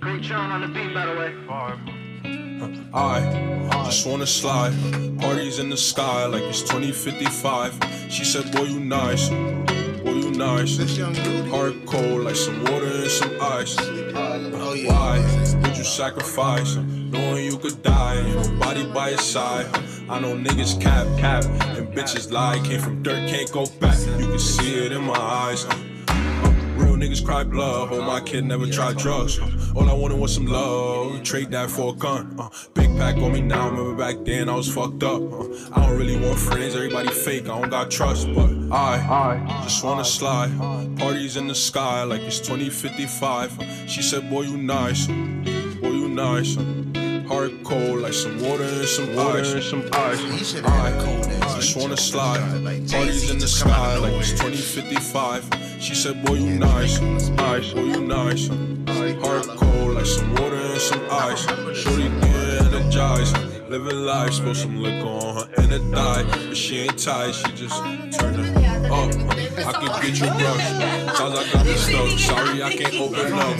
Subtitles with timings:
[0.00, 1.32] Preach on on the beat, by the way.
[2.92, 4.74] I just wanna slide.
[5.20, 7.78] Parties in the sky like it's 2055.
[8.08, 9.28] She said, Boy, you nice.
[9.28, 10.76] Boy, you nice.
[10.78, 11.46] This young dude.
[11.48, 13.76] Heart cold like some water and some ice.
[13.76, 15.18] Why
[15.62, 16.74] would you sacrifice?
[16.74, 19.66] Knowing you could die and your body by your side.
[20.10, 21.44] I know niggas cap, cap,
[21.76, 22.58] and bitches lie.
[22.64, 23.98] Came from dirt, can't go back.
[24.18, 25.66] You can see it in my eyes.
[26.76, 27.88] Real niggas cry blood.
[27.88, 29.38] Hope my kid never tried drugs.
[29.74, 31.22] All I wanted was some love.
[31.24, 32.36] Trade that for a gun.
[32.38, 33.68] Uh, big pack on me now.
[33.68, 35.20] Remember back then I was fucked up.
[35.20, 36.74] Uh, I don't really want friends.
[36.74, 37.44] Everybody fake.
[37.44, 38.28] I don't got trust.
[38.34, 40.56] But I just wanna slide.
[40.98, 43.84] Parties in the sky like it's 2055.
[43.86, 45.06] She said, Boy, you nice.
[45.06, 46.56] Boy, you nice.
[47.28, 49.52] Heart cold like some water and some ice.
[49.52, 50.18] And some ice.
[50.18, 51.24] He should have cold.
[51.56, 52.40] Just wanna slide.
[52.90, 55.50] Parties in the just come out sky like it's 2055.
[55.78, 56.98] She said, Boy, you nice.
[57.00, 57.72] Nice.
[57.72, 58.48] Boy, you nice.
[58.48, 61.44] Heart cold like some water and some ice.
[61.76, 63.36] Shorty get energized.
[63.68, 66.22] Living life, spill some liquor on her in a die.
[66.22, 67.76] But she ain't tight, she just
[68.18, 68.57] turn it
[68.90, 69.14] up.
[69.58, 71.16] I could get you rushed.
[71.16, 72.18] Sounds like I'm stuck.
[72.18, 73.56] Sorry, I can't open up.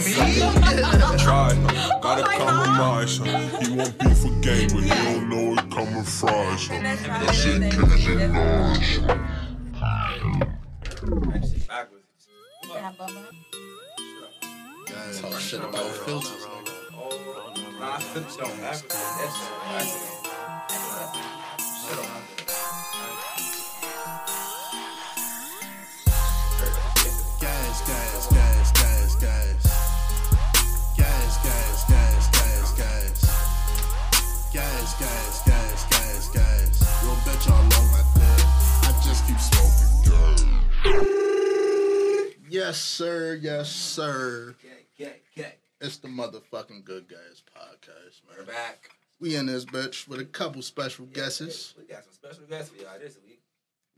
[1.19, 1.53] Try,
[2.01, 3.19] gotta compromise.
[3.19, 6.67] You want beef with gang, but you don't know it coming fries.
[6.69, 8.99] That shit Cajun nourish.
[15.21, 16.47] Talk shit about filters.
[17.79, 18.95] Nah, it on backwards.
[19.19, 19.59] That's
[34.97, 37.03] Gas, gas, gas, gas, gas.
[37.03, 38.45] Yo, bet y'all love my dick.
[38.83, 40.43] I just keep smoking gas.
[42.49, 43.35] Yes, sir.
[43.41, 44.55] Yes, sir.
[44.61, 45.59] Get, get, get.
[45.79, 48.89] It's the motherfucking Good Gas podcast, We're back.
[49.19, 51.75] We in this bitch with a couple special guesses.
[51.77, 53.41] We got some special guests for y'all this week.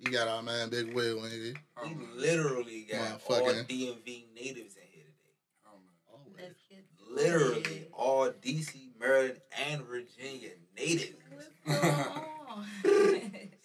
[0.04, 1.54] We got our man Big Will in here.
[1.84, 5.66] We literally got all DMV natives in here today.
[5.66, 5.80] Oh,
[6.14, 6.56] Always.
[7.10, 11.16] Literally all DC, Maryland, and Virginia natives.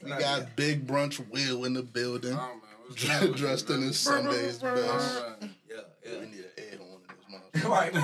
[0.03, 2.33] We got Big Brunch Will in the building.
[2.34, 4.65] Oh, man, what's Dressed in his Sunday's best.
[4.65, 5.50] Oh, right.
[5.69, 6.21] Yeah, We yeah.
[6.21, 7.16] need an air horn in
[7.53, 7.71] this motherfucker.
[7.71, 7.95] right.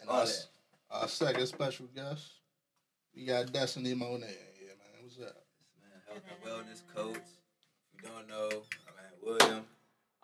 [0.00, 0.26] And All our,
[1.02, 2.32] our second special guest,
[3.14, 4.26] we got Destinee Monet
[4.60, 5.02] Yeah, man.
[5.02, 5.36] What's up?
[5.82, 7.16] Man, health and wellness coach.
[7.96, 9.64] If you don't know, I mean William.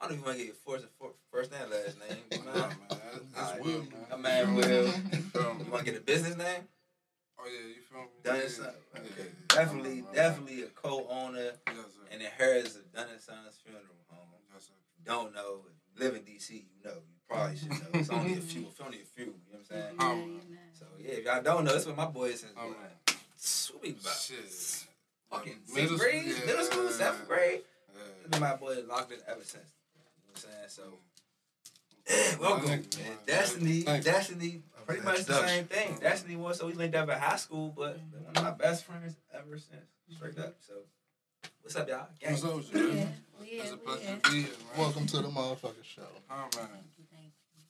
[0.05, 0.87] I don't even want to get your first,
[1.33, 2.19] first and last name.
[2.31, 2.61] You Nah, know?
[2.69, 3.65] man, that's- that's Alright.
[3.65, 4.07] Will, man.
[4.13, 4.65] I'm man Will.
[5.33, 5.65] Feel me?
[5.65, 6.69] You want to get a business name?
[7.39, 8.07] Oh, yeah, you feel me?
[8.23, 8.65] Dunn Yeah, and Son.
[8.95, 9.11] yeah, Okay.
[9.19, 9.25] yeah.
[9.49, 10.15] Definitely, Right, right.
[10.15, 12.07] definitely a co-owner Yes, sir.
[12.13, 14.29] and inherits of Dunn and Sons Funeral Home.
[14.53, 14.73] Yes, sir.
[14.93, 15.61] If you don't know,
[15.97, 16.93] live in DC, you know.
[16.95, 17.77] You probably should know.
[17.95, 18.63] It's only a few.
[18.69, 19.25] It's only a few.
[19.25, 19.97] You know what I'm saying?
[19.99, 20.41] Um,
[20.79, 23.17] So yeah, if y'all don't know, that's what my boy is since Oh, man.
[23.37, 24.87] Sweet about Shit.
[25.31, 26.91] fucking sixth grade, middle school, yeah.
[26.93, 27.61] seventh grade.
[27.95, 28.29] Yeah.
[28.31, 29.71] Been my boy locked in ever since.
[30.35, 30.99] You know what I'm saying?
[32.37, 32.69] So welcome.
[32.69, 33.11] Thank you, man.
[33.11, 33.19] man.
[33.27, 35.97] Destinee, Destinee, pretty much the same thing.
[36.01, 38.85] Destinee was so we linked up at high school, but been one of my best
[38.85, 39.87] friends ever since.
[40.17, 40.57] Straight up.
[40.61, 40.75] So
[41.63, 42.07] what's up, y'all?
[42.21, 42.33] Gang.
[42.33, 43.15] What's up with you, man?
[43.43, 44.79] It's a pleasure to be here, man.
[44.79, 46.03] Welcome to the motherfucking show.
[46.31, 46.69] Oh, man.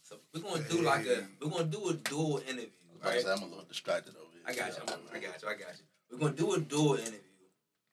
[0.03, 2.69] So we're gonna do like a we're gonna do a dual interview,
[3.03, 3.21] I right?
[3.21, 4.43] said, I'm a little distracted over here.
[4.47, 4.83] I got you.
[4.89, 5.49] I'm, I got you.
[5.49, 5.85] I got you.
[6.11, 7.21] We're gonna do a dual interview.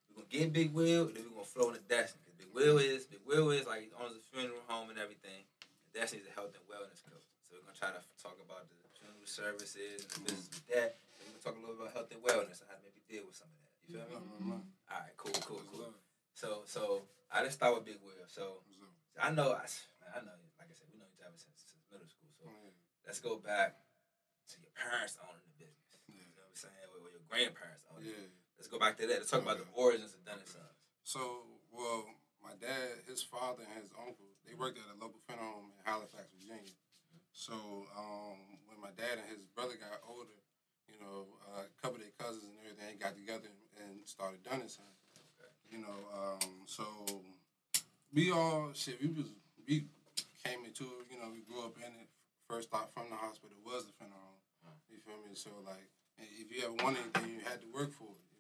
[0.09, 2.30] We're gonna get Big Will, and then we're gonna flow into Destinee.
[2.51, 5.47] Big Will is Big Will is like he owns a funeral home and everything.
[5.87, 7.23] And Destinee's a health and wellness coach.
[7.47, 10.99] So we're gonna try to talk about the funeral services and the business with that.
[11.15, 13.23] And we're gonna talk a little about health and wellness and how to maybe deal
[13.23, 13.71] with some of that.
[13.87, 14.19] You feel me?
[14.19, 15.95] Mm, mm, All right, cool, cool, cool.
[16.35, 18.27] So so I just start with Big Will.
[18.27, 18.59] So
[19.15, 19.63] I know I,
[20.11, 22.31] I know like I said we know each other since, since middle school.
[22.35, 22.75] So yeah.
[23.07, 23.79] let's go back
[24.51, 26.03] to your parents owning the business.
[26.11, 26.27] You Yeah.
[26.35, 26.87] know what I'm saying?
[26.91, 28.27] Or, your grandparents owning it.
[28.27, 28.59] Yeah.
[28.59, 29.23] Let's go back to that.
[29.23, 30.75] Let's talk about the origins of Dunn and Sons.
[31.03, 32.05] So, well,
[32.43, 35.81] my dad, his father, and his uncle, they worked at a local funeral home in
[35.85, 36.73] Halifax, Virginia.
[37.31, 37.53] So,
[37.95, 40.35] um, when my dad and his brother got older,
[40.89, 43.47] you know, uh, a couple of their cousins and everything got together
[43.79, 44.85] and started and Son.
[45.71, 46.83] You know, um, so
[48.11, 48.99] we all shit.
[48.99, 49.31] We was
[49.63, 49.87] we
[50.43, 51.07] came into it.
[51.07, 52.11] You know, we grew up in it.
[52.43, 54.75] First thought from the hospital was the funeral home.
[54.91, 55.31] You feel me?
[55.33, 55.87] So like,
[56.19, 58.30] if you ever wanted anything, you had to work for it.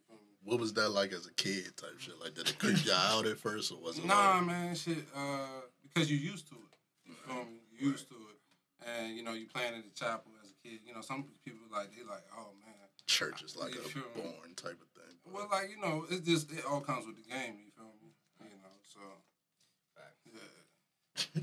[0.43, 0.57] You feel me?
[0.57, 2.19] What was that like as a kid type shit?
[2.19, 5.05] Like, did it creep you out at first or was it Nah, like, man, shit.
[5.15, 5.45] Uh,
[5.83, 7.09] because you used to it.
[7.09, 7.59] You feel me?
[7.79, 10.79] You used to it, and you know you playing in the chapel as a kid.
[10.85, 12.73] You know, some people like they like, oh man,
[13.07, 14.21] church is like You a feel me?
[14.21, 15.15] born type of thing.
[15.25, 17.57] but- Well, like you know, it just it all comes with the game.
[17.59, 18.13] You feel me?
[18.39, 18.99] You know, so
[20.25, 21.41] yeah.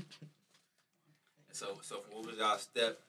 [1.51, 2.99] So, so what was y'all step?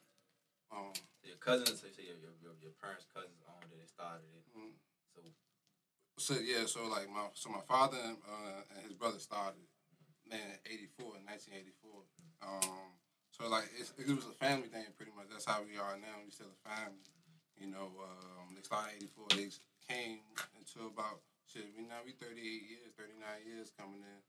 [0.73, 0.91] Um,
[1.23, 4.27] Your cousins, so you say your, your, your, your parents' cousins owned it and started
[4.35, 4.43] it.
[4.59, 4.75] mm.
[5.15, 5.23] So,
[6.21, 9.65] so yeah, so like my so my father and, uh, and his brother started
[10.29, 10.37] in
[10.69, 12.05] '84, in 1984.
[12.45, 12.93] Um,
[13.33, 15.33] so like it's, it was a family thing, pretty much.
[15.33, 16.21] That's how we are now.
[16.21, 17.09] We still a family.
[17.57, 19.33] You know, um, they started '84.
[19.33, 19.49] They
[19.89, 20.21] came
[20.61, 21.73] until about shit.
[21.73, 23.17] We now we 38 years, 39
[23.49, 24.21] years coming in.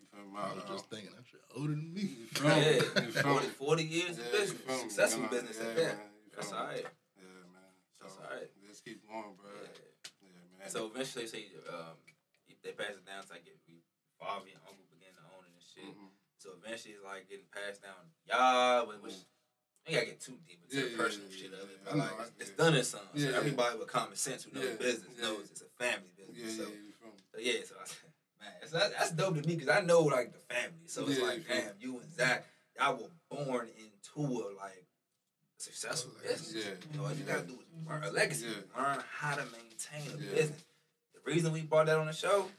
[0.00, 0.40] You feel me?
[0.40, 2.24] I was just thinking that shit older than me.
[2.24, 2.56] You feel me?
[2.56, 4.82] yeah, You feel 40, 40 years Yeah, of business, feel me?
[4.88, 5.96] successful You know, business yeah, at that.
[6.02, 6.72] man, That's feel all me?
[6.74, 6.86] right.
[7.14, 7.72] Yeah, man.
[7.94, 8.48] So That's alright.
[8.66, 9.54] let's keep going, bro.
[9.54, 9.83] Yeah.
[10.74, 11.94] So eventually, say um,
[12.66, 13.22] they pass it down.
[13.22, 13.78] So I get we
[14.18, 15.86] father and uncle begin to own it and shit.
[15.86, 16.10] Mhm.
[16.42, 18.10] So eventually, it's like getting passed down.
[18.26, 19.22] Y'all, which, which
[19.86, 21.78] I ain't gotta get too deep into Yeah, the personal yeah, shit yeah, of it,
[21.78, 23.06] but I know, like it's, it's Dunn and Son.
[23.14, 26.58] So everybody with common sense who knows business knows it's a family business.
[26.58, 27.22] So, yeah, you feel me?
[27.30, 28.10] so yeah, so I said,
[28.42, 30.90] man, it's, that, that's dope to me because I know like the family.
[30.90, 34.83] So it's like, damn, you and Zach, y'all were born into a like
[35.64, 36.52] successful business.
[36.54, 36.74] Yeah.
[36.92, 38.80] You know, you gotta do is learn a legacy, Yeah.
[38.82, 40.34] learn how to maintain a Yeah.
[40.34, 40.62] business.
[41.14, 42.50] The reason we brought that on the show,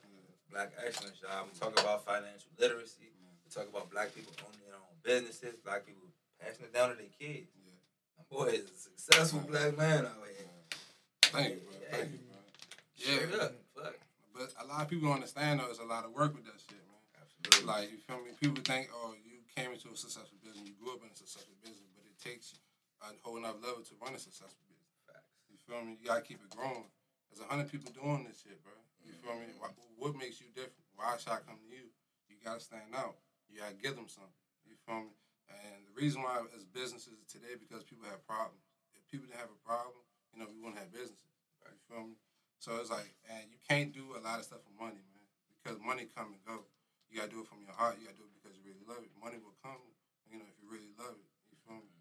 [0.50, 1.46] Black Excellence, y'all.
[1.46, 3.12] We talk about financial literacy.
[3.44, 6.08] We talk about black people owning their own businesses, black people
[6.40, 7.52] passing it down to their kids.
[7.56, 7.72] Yeah.
[8.18, 10.50] My boy is a successful black man out here.
[11.22, 11.74] Thank you, bro.
[11.92, 12.38] Thank you, bro.
[12.96, 13.36] Straight Yeah.
[13.38, 13.54] up.
[13.76, 13.96] Fuck.
[14.34, 15.70] But a lot of people don't understand though.
[15.70, 17.00] It's a lot of work with that shit, man.
[17.22, 17.66] Absolutely.
[17.68, 18.32] Like you feel me?
[18.40, 21.56] People think, oh, you came into a successful business, you grew up in a successful
[21.62, 22.54] business, but it takes
[23.14, 24.98] a whole nother level to run a successful business.
[25.06, 25.38] Facts.
[25.52, 26.02] You feel me?
[26.02, 26.90] You gotta keep it growing.
[27.30, 28.74] There's a hundred people doing this shit, bro.
[29.06, 29.54] You feel me?
[29.54, 29.62] Mm-hmm.
[29.62, 30.86] What, what makes you different?
[30.98, 31.92] Why should I come to you?
[32.26, 33.22] You gotta stand out.
[33.52, 34.42] You gotta give them something.
[34.66, 35.14] You feel me?
[35.52, 38.66] And the reason why as businesses today because people have problems.
[38.98, 40.02] If people didn't have a problem,
[40.34, 41.22] you know, we wouldn't have businesses.
[41.70, 42.18] You feel me?
[42.58, 45.28] So it's like, and you can't do a lot of stuff for money, man,
[45.62, 46.66] because money come and go.
[47.12, 48.02] You gotta do it from your heart.
[48.02, 49.14] You gotta do it because you really love it.
[49.22, 49.82] Money will come,
[50.26, 51.30] you know, if you really love it.
[51.54, 51.94] You feel me?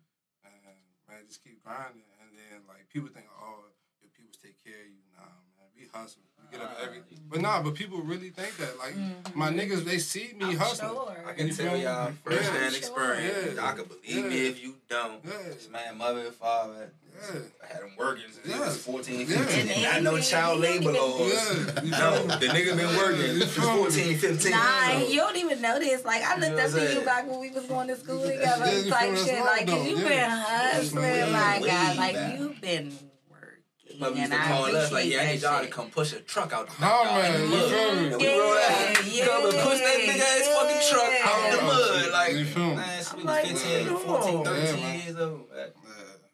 [0.45, 2.09] And man, just keep grinding.
[2.21, 3.71] And then like people think, oh,
[4.03, 5.05] your people take care of you.
[5.15, 6.21] Nah, man, we hustle.
[6.51, 6.85] We get up ah.
[6.85, 7.03] every.
[7.29, 8.79] But nah, but people really think that.
[8.79, 9.39] Like mm-hmm.
[9.39, 10.91] my niggas, they see me hustling.
[10.91, 11.25] Sure.
[11.27, 12.11] I can You tell y'all Yeah.
[12.23, 12.79] firsthand Sure.
[12.79, 13.55] experience.
[13.57, 13.67] Yeah.
[13.67, 15.25] Y'all can believe me if you don't.
[15.25, 15.31] Yeah.
[15.47, 17.41] This man, mother and father, Yeah.
[17.63, 18.61] I had him working since he Yeah.
[18.61, 19.37] was 14, Yeah.
[19.39, 19.69] 15.
[19.69, 21.33] And I know child labor laws.
[21.33, 21.83] Yeah.
[21.83, 24.53] You No, the nigga been working since feel 14, 15.
[24.53, 26.05] Nah, so- you don't even know this.
[26.05, 28.23] Like I You looked know up to you back when we was going to school
[28.23, 29.41] together, you feel type shit.
[29.41, 30.09] Like, right, cause you though.
[30.09, 31.31] been hustling, Yeah.
[31.31, 31.97] my Way God.
[31.97, 32.93] Like you've been
[34.01, 35.65] But working, we used and to call I us like, yeah, I need that y'all
[35.65, 38.13] to come push a truck out the Oh, man, you feel me?
[38.13, 38.95] And we roll out,
[39.25, 42.11] come and push that big ass fucking truck out the mud.
[42.13, 42.45] Like, You
[42.75, 43.97] man, she I'm was like, 15, no.
[43.99, 45.51] 14, Yeah, 13 years old.
[45.51, 45.69] man.
[45.85, 45.91] Yeah.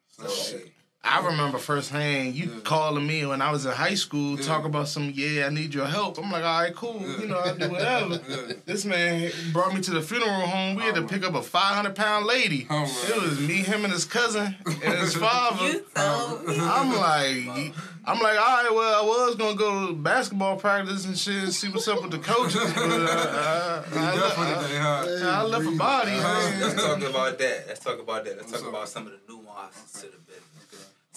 [0.09, 0.73] So, So, shit.
[1.03, 2.61] I remember firsthand you Yeah.
[2.63, 4.45] calling me when I was in high school, Yeah.
[4.47, 6.19] talk about some, yeah, I need your help.
[6.19, 7.17] I'm like, all right, cool, Yeah.
[7.21, 8.21] you know, I'll do whatever.
[8.29, 8.53] Yeah.
[8.67, 10.77] This man brought me to the funeral home.
[10.77, 12.67] We had to Oh, pick up a 500 pound lady.
[12.69, 12.85] Oh.
[13.09, 15.65] It was me, him, and his cousin, and his father.
[15.69, 16.59] You told me.
[16.61, 17.75] I'm like,
[18.05, 21.53] I'm like, all right, well, I was gonna go to basketball practice and shit, and
[21.55, 25.23] see what's up with the coaches, but uh, I, I, definitely I, they hard.
[25.23, 26.11] I, I left a body.
[26.11, 26.61] man.
[26.61, 27.65] Let's talk about that.
[27.69, 28.37] Let's talk about that.
[28.37, 30.45] Let's talk about some of the nuances to the business.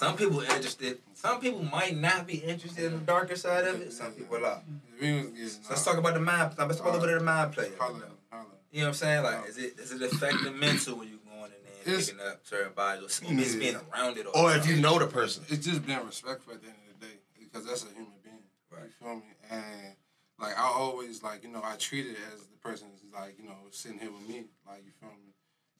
[0.03, 0.97] Some people interested.
[1.13, 3.94] Some people might not be interested in the darker side of it.
[3.94, 4.62] Some people are.
[5.00, 6.55] We was getting, So let's uh, talk about the mind.
[6.57, 7.72] Let's talk a little bit of the mind play.
[7.79, 8.45] Holla, holla.
[8.72, 9.24] You know what I'm saying?
[9.24, 12.10] Like, is it does it affect the mental when you going in there and It's-
[12.10, 15.43] picking up certain bodies, or just being around it, Or if you know the person.
[15.48, 18.43] It's just being respectful at the end of the day because that's a human being.
[18.69, 18.83] Right.
[18.86, 19.24] You feel me?
[19.50, 19.95] And
[20.39, 23.45] like I always like you know I treat it as the person is like you
[23.45, 24.45] know sitting here with me.
[24.67, 25.31] Like you feel me?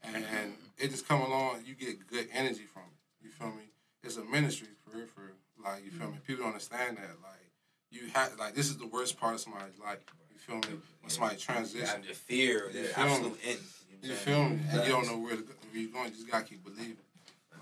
[0.06, 1.63] And, and it just come along.
[1.65, 3.25] You get good energy from it.
[3.25, 3.63] You feel me?
[4.03, 5.31] It's a ministry for real, for real.
[5.63, 6.13] Like you feel me?
[6.13, 6.25] Mm-hmm.
[6.27, 7.10] People don't understand that.
[7.24, 7.51] Like
[7.91, 10.00] you have like this is the worst part of somebody's life.
[10.31, 10.77] You feel me?
[11.01, 11.88] When somebody You transition.
[11.88, 13.12] have the fear, You the feel me?
[13.12, 13.60] absolute end.
[14.01, 14.60] You know what I'm feel me?
[14.72, 16.05] And you don't know where, to go, where you're going.
[16.10, 16.98] You just gotta keep believing.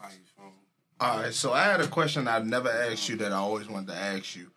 [0.02, 0.52] Like you feel me?
[1.00, 3.88] All right, so I had a question I've never asked you that I always wanted
[3.90, 4.52] to ask you.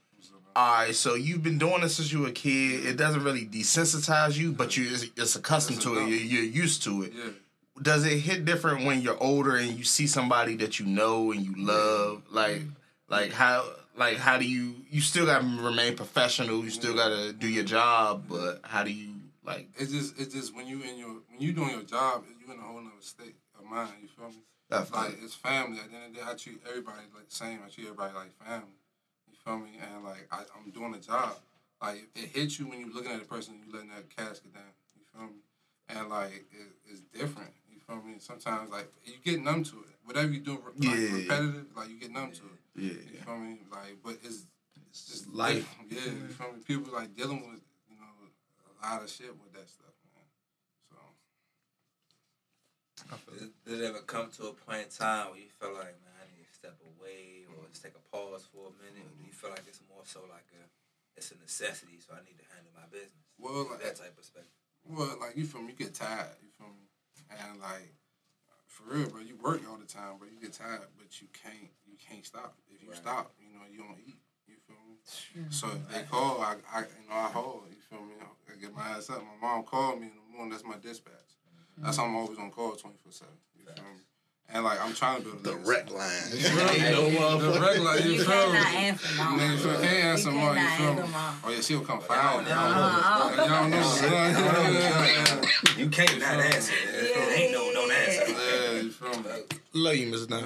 [0.56, 2.86] All right, so you've been doing this since you were a kid.
[2.86, 6.08] It doesn't really desensitize you, but you it's, it's accustomed to it.
[6.08, 7.12] You're, you're used to it.
[7.14, 7.30] Yeah.
[7.80, 11.44] Does it hit different when you're older and you see somebody that you know and
[11.44, 12.22] you love?
[12.30, 12.62] Like,
[13.08, 14.76] like how, like how do you?
[14.90, 16.62] You still got to remain professional.
[16.62, 19.14] You still got to do your job, but how do you
[19.44, 19.68] like?
[19.76, 22.58] It's just it's just when you in your when you doing your job, you in
[22.58, 23.92] a whole nother state of mind.
[24.02, 24.36] You feel me?
[24.68, 25.78] That's Like it's family.
[25.78, 27.58] At the end of the day, I treat everybody like the same.
[27.64, 28.78] I treat everybody like family.
[29.28, 29.78] You feel me?
[29.82, 31.36] And like I, I'm doing a job.
[31.82, 34.62] Like it hits you when you're looking at a person, you letting that casket down.
[34.96, 35.42] You feel me?
[35.88, 37.50] And like it, it's different.
[37.88, 38.14] You feel me?
[38.18, 39.94] Sometimes like you get numb to it.
[40.04, 41.12] Whatever you do, like, Yeah.
[41.16, 42.60] repetitive, like you get numb to it.
[42.76, 42.92] Yeah.
[43.12, 43.58] You feel me?
[43.70, 44.46] Like, but it's
[44.90, 45.68] it's just life.
[45.88, 46.60] Yeah, you feel me?
[46.66, 48.30] People like dealing with you know
[48.80, 50.24] a lot of shit with that stuff, man.
[53.26, 55.96] So Did, did it ever come to a point in time where you felt like,
[56.04, 59.04] man, I need to step away or just take a pause for a minute?
[59.04, 60.64] Or do you feel like it's more so like a,
[61.16, 63.24] it's a necessity, so I need to handle my business?
[63.38, 64.52] well, like, That type of perspective.
[64.88, 65.74] well, like you feel me?
[65.76, 66.36] You get tired.
[66.42, 66.86] You feel me?
[67.30, 67.94] And like
[68.66, 70.28] for real, bro, you work all the time, bro.
[70.28, 72.56] You get tired, but you can't you can't stop.
[72.68, 72.96] If you Right.
[72.96, 74.18] stop, you know you don't eat.
[74.46, 74.98] You feel me?
[75.50, 77.68] So if they call, I, I you know I hold.
[77.70, 78.14] You feel me?
[78.20, 79.22] I get my ass up.
[79.22, 80.50] My mom called me in the morning.
[80.50, 81.38] That's my dispatch.
[81.78, 82.00] That's mm.
[82.00, 83.34] how I'm always on call twenty four seven.
[83.56, 84.00] You feel me?
[84.52, 85.68] And like I'm trying to build The legacy.
[85.70, 86.30] rec line.
[86.30, 89.38] The regular, you, You cannot answer mom.
[89.40, 90.56] Nigga, you can't answer mom.
[90.56, 91.00] You feel me?
[91.00, 91.40] answer mom.
[91.44, 92.54] Oh yeah, she'll come Y'all find don't you.
[92.54, 92.60] know.
[93.46, 95.48] Y'all don't know.
[95.76, 96.72] You can't not answer.
[96.92, 98.30] There ain't no no answer.
[98.30, 99.30] Yeah, you feel me?
[99.72, 100.28] Love you, Mr.
[100.28, 100.44] Dunn.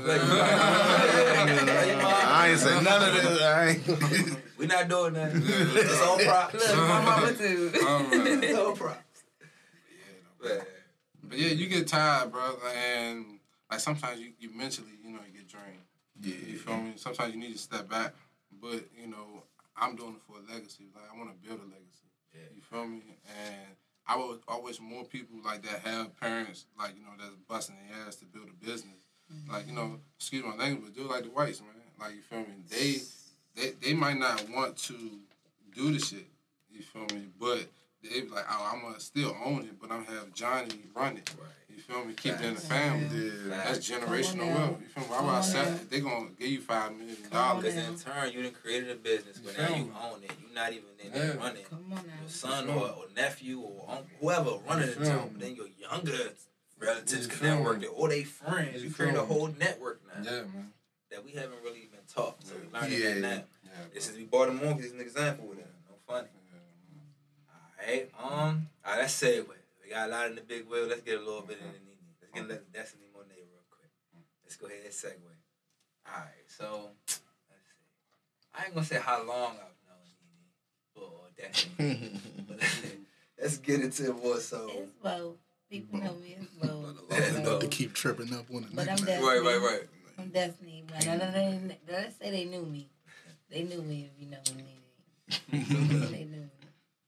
[1.10, 3.42] I ain't say none of this.
[3.42, 4.36] I ain't.
[4.58, 5.32] we not doing that.
[5.34, 6.54] It's all props.
[6.54, 7.72] Look, my mama too.
[7.82, 8.44] Alright.
[8.44, 9.22] It's all props.
[10.42, 10.60] Man.
[11.24, 13.37] But yeah, you get tired, bro, and
[13.70, 15.84] like sometimes you, you mentally, you know, you get drained.
[16.20, 16.52] Yeah.
[16.52, 16.92] You feel me?
[16.96, 18.14] Sometimes you need to step back.
[18.60, 19.44] But, you know,
[19.76, 20.84] I'm doing it for a legacy.
[20.94, 22.08] Like I wanna build a legacy.
[22.34, 22.48] Yeah.
[22.54, 23.02] You feel me?
[23.26, 27.34] And I would I wish more people like that have parents like, you know, that's
[27.48, 28.96] busting their ass to build a business.
[29.32, 29.52] Mm-hmm.
[29.52, 31.70] Like, you know, excuse my language, but do it like the whites, man.
[32.00, 32.64] Like you feel me?
[32.70, 32.96] They
[33.54, 34.94] they they might not want to
[35.74, 36.26] do the shit.
[36.70, 37.26] You feel me?
[37.38, 37.66] But
[38.02, 41.16] they be like, oh, I'm gonna still own it, but I'm gonna have Johnny run
[41.18, 41.30] it.
[41.38, 41.67] Right.
[41.78, 42.14] You feel me?
[42.14, 43.06] Keep it in the family.
[43.48, 43.62] Yeah.
[43.64, 44.54] That's generational Come on now.
[44.58, 44.80] wealth.
[44.80, 45.08] You feel me?
[45.10, 45.70] Why would I sell?
[45.70, 45.78] now.
[45.88, 47.62] They gonna give you five million dollars.
[47.64, 50.32] Because in turn, you done created a business, but now you own it.
[50.42, 51.40] You're not even in there Yeah.
[51.44, 51.64] running.
[51.70, 55.30] Come on Your son or, or nephew or uncle, whoever running the feel joint, me?
[55.34, 56.32] but then your younger
[56.80, 57.84] relatives You can feel network me?
[57.86, 58.82] it, or they friends.
[58.82, 60.72] You You create a whole network now Yeah, man.
[61.12, 62.42] that we haven't really been taught.
[62.44, 63.08] So we learning Yeah.
[63.14, 63.28] that now.
[63.62, 65.70] Yeah, This is we brought him on because he's an example with that.
[65.88, 66.26] No funny.
[67.80, 69.46] Alright, um, alright, let's segue.
[69.88, 70.86] We got a lot in the big wheel.
[70.86, 71.96] Let's get a little bit in the Nene.
[72.20, 73.90] Let's get let Destinee Monet real quick.
[74.44, 75.16] Let's go ahead and segue.
[76.06, 77.22] Alright, so let's see.
[78.54, 82.20] I ain't gonna say how long I've known Nene or Destinee.
[82.46, 82.58] but
[83.40, 84.70] let's get into it more so.
[84.74, 85.36] It's both.
[85.70, 86.96] People know me as both.
[87.08, 87.40] Let's go.
[87.40, 89.26] About to keep tripping up on the But I'm Destinee.
[89.26, 89.88] Right, right, right.
[90.18, 90.84] I'm Destinee.
[90.86, 92.90] But no, no, no, no, let's say they knew me.
[93.50, 94.80] They knew me if you know me.
[96.10, 96.50] they knew me.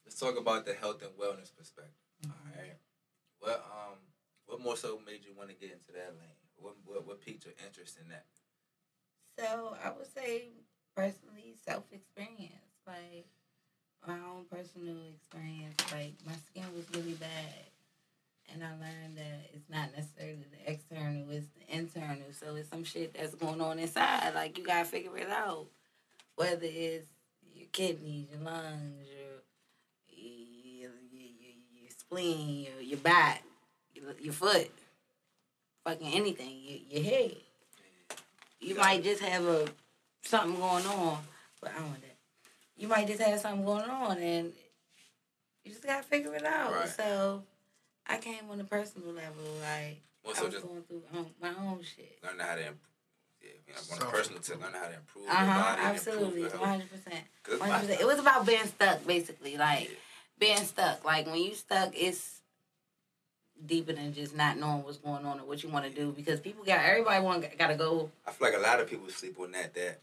[0.06, 1.99] Let's talk about the health and wellness perspective.
[2.26, 2.76] Alright.
[3.38, 3.96] What um
[4.46, 6.40] what more so made you want to get into that lane?
[6.56, 8.26] What what, what piqued your interest in that?
[9.38, 10.48] So I would say
[10.94, 12.52] personally self experience.
[12.86, 13.26] Like
[14.06, 15.80] my own personal experience.
[15.92, 17.70] Like my skin was really bad.
[18.52, 22.32] And I learned that it's not necessarily the external, it's the internal.
[22.32, 24.34] So it's some shit that's going on inside.
[24.34, 25.66] Like you gotta figure it out.
[26.34, 27.06] Whether it's
[27.54, 29.42] your kidneys, your lungs, your
[30.08, 33.42] your, your, your, your spleen, your, your back,
[33.94, 34.70] your, your foot,
[35.84, 37.36] fucking anything, your, your head.
[38.60, 39.66] You might just have a
[40.22, 41.18] something going on,
[41.60, 42.16] but I don't want that.
[42.76, 44.52] You might just have something going on, and
[45.64, 46.72] you just gotta figure it out.
[46.72, 46.88] Right.
[46.88, 47.42] So
[48.06, 51.48] I came on a personal level, like More I was just going through um, my
[51.50, 52.18] own shit.
[52.22, 52.76] learn how to improve.
[53.42, 55.62] Yeah, you know, on a personal tip, learn how to improve Uh your huh.
[55.76, 56.68] body, Absolutely, improve your one health.
[56.68, 57.24] hundred percent.
[57.42, 58.00] 'Cause One my- hundred percent.
[58.02, 59.56] It was about being stuck, basically.
[59.56, 59.96] Like Yeah.
[60.40, 61.04] Being stuck.
[61.04, 62.40] Like when you stuck, it's
[63.64, 66.40] deeper than just not knowing what's going on or what you want to do because
[66.40, 68.10] people got everybody want got to go.
[68.26, 69.74] I feel like a lot of people sleep on that.
[69.74, 70.00] That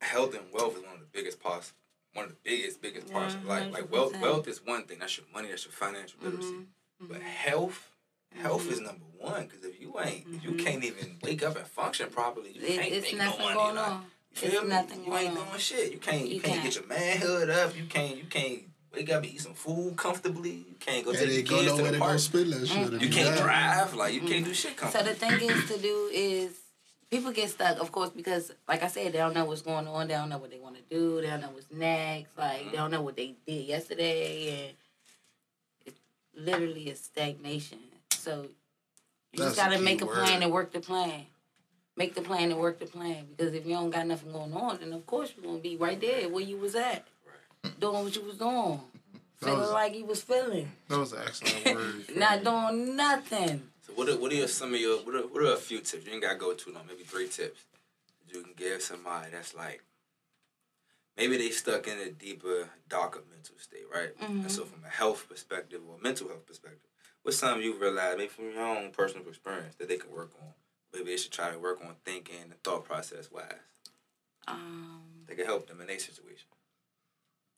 [0.00, 1.72] health and wealth is one of the biggest parts.
[2.12, 3.34] One of the biggest, biggest parts.
[3.34, 3.72] of Yeah, life.
[3.72, 4.20] like wealth, 100%.
[4.20, 4.98] wealth is one thing.
[5.00, 5.48] That's your money.
[5.48, 6.54] That's your financial literacy.
[7.02, 7.90] Mhm, But health,
[8.36, 9.46] health is number one.
[9.48, 10.58] Because if you ain't, if you Mhm.
[10.64, 13.54] can't even wake up and function properly, you It, can't make no money.
[13.54, 14.10] going like, on.
[14.30, 14.68] You feel It's me?
[14.68, 15.46] nothing you ain't on.
[15.48, 15.92] doing shit.
[15.92, 16.28] You can't.
[16.28, 16.64] You, You can't, can't.
[16.64, 17.76] get your manhood up.
[17.76, 18.16] You can't.
[18.16, 18.62] You can't
[18.94, 20.50] wake up and eat some food comfortably.
[20.50, 22.18] You can't go And take they your go kids to the to go park.
[22.18, 22.94] spend that shit.
[22.94, 23.94] if You can't got drive.
[23.94, 24.80] Like you can't do mm-hmm.
[24.84, 26.58] shit So the thing is to do is
[27.10, 30.08] people get stuck, of course, because like I said, they don't know what's going on.
[30.08, 31.20] They don't know what they want to do.
[31.20, 32.36] They don't know what's next.
[32.36, 32.76] Like they mm-hmm.
[32.76, 34.76] don't know what they did yesterday, and
[35.86, 36.00] it's
[36.36, 37.78] literally a stagnation.
[38.10, 38.48] So
[39.32, 41.26] you That's just gotta key make a plan and work the plan.
[41.96, 43.26] Make the plan and work the plan.
[43.36, 46.00] Because if you don't got nothing going on, then of course you're gonna be right
[46.00, 47.06] there where you was at,
[47.80, 48.80] doing what you was doing,
[49.36, 52.16] feeling was- like you was feeling, That was an excellent word.
[52.16, 53.70] not doing nothing.
[53.86, 56.06] So what are, what are some of your what are, what are a few tips?
[56.06, 56.84] You ain't gotta go too long.
[56.86, 57.60] Maybe three tips
[58.26, 59.82] that you can give somebody that's like
[61.16, 64.10] maybe they stuck in a deeper, darker mental state, right?
[64.20, 66.88] And so from a health perspective or mental health perspective,
[67.22, 70.48] what's something you realize, maybe from your own personal experience, that they can work on?
[70.92, 73.44] Maybe they should try to work on thinking and thought process wise.
[74.48, 76.48] Um, That can help them in their situation.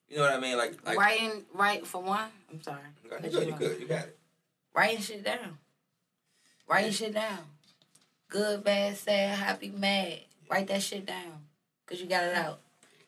[0.08, 0.56] You know what I mean?
[0.56, 2.28] Like, like writing, right for one.
[2.52, 2.78] I'm sorry.
[3.04, 3.58] You good, you off.
[3.58, 4.18] good, you got it.
[4.74, 5.58] Writing shit down.
[6.68, 7.38] Writing shit down.
[8.28, 10.20] Good, bad, sad, happy, mad.
[10.50, 11.44] Write that shit down.
[11.86, 12.60] Cause you got it out.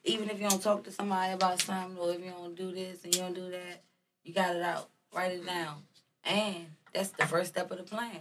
[0.05, 3.03] Even if you don't talk to somebody about something or if you don't do this
[3.05, 3.83] and you don't do that,
[4.25, 4.89] you got it out.
[5.13, 5.83] Write it down.
[6.25, 8.21] And that's the first step of the plan.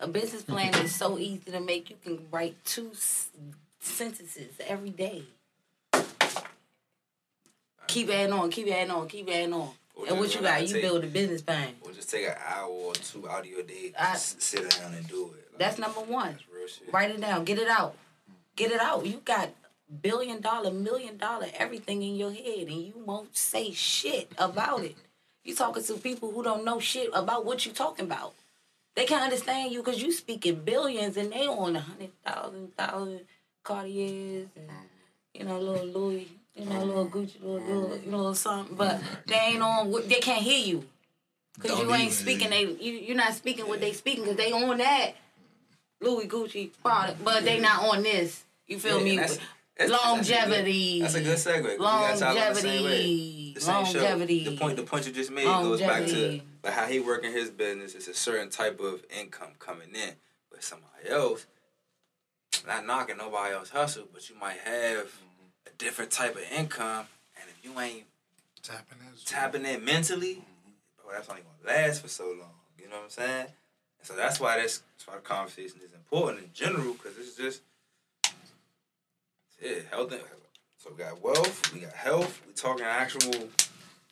[0.00, 1.90] A business plan is so easy to make.
[1.90, 3.28] You can write two s-
[3.78, 5.22] sentences every day.
[7.92, 9.70] Keep adding on, keep adding on, keep adding on.
[9.94, 10.62] Or And what you got?
[10.66, 11.74] You take- build a business plan.
[11.82, 15.06] Or just take an hour or two out of your day, I- sit down and
[15.06, 15.48] do it.
[15.52, 16.38] Like, That's number one.
[16.60, 16.80] that's.
[16.90, 17.44] Write it down.
[17.44, 17.94] Get it out.
[18.56, 19.04] Get it out.
[19.04, 19.50] You got
[20.00, 24.96] billion dollar, million dollar, everything in your head, and you won't say shit about it.
[25.44, 28.32] You talking to people who don't know shit about what you talking about.
[28.94, 33.20] They can't understand you because you speaking billions and they on a hundred thousand, thousand
[33.64, 34.70] Cartiers and
[35.34, 39.00] you know little Louis, you know little Gucci, little, little you know little something, but
[39.26, 39.90] they ain't on.
[40.08, 40.84] They can't hear you
[41.54, 42.50] because you ain't speaking.
[42.50, 45.12] They you you're not speaking what they speaking because they on that
[46.00, 48.44] Louis Gucci product, but they not on this.
[48.66, 49.16] You feel Yeah, me?
[49.16, 49.38] that's-
[49.76, 51.00] that's- longevity.
[51.00, 51.62] That's a good segue.
[51.62, 52.82] 'cause we got y'all the same.
[52.82, 53.56] Longevity.
[53.58, 53.66] Show.
[53.72, 54.44] Longevity.
[54.44, 56.42] The point the point you just made goes back to Longevity.
[56.62, 57.94] like how he working his business.
[57.94, 60.14] It's a certain type of income coming in,
[60.50, 61.46] but somebody else,
[62.66, 65.10] not knocking nobody else hustle, but you might have
[65.66, 67.06] a different type of income,
[67.40, 68.04] and if you ain't
[68.62, 69.26] Tapping that.
[69.26, 70.42] tapping in mentally,
[70.96, 72.54] bro, that's only gonna last for so long.
[72.78, 73.46] You know what I'm saying?
[73.98, 77.36] And so that's why this that's why the conversation is important in general, because it's
[77.36, 77.62] just
[79.60, 80.12] yeah, health.
[80.12, 80.20] And,
[80.76, 82.42] so we got wealth, we got health.
[82.46, 83.48] We talking actual,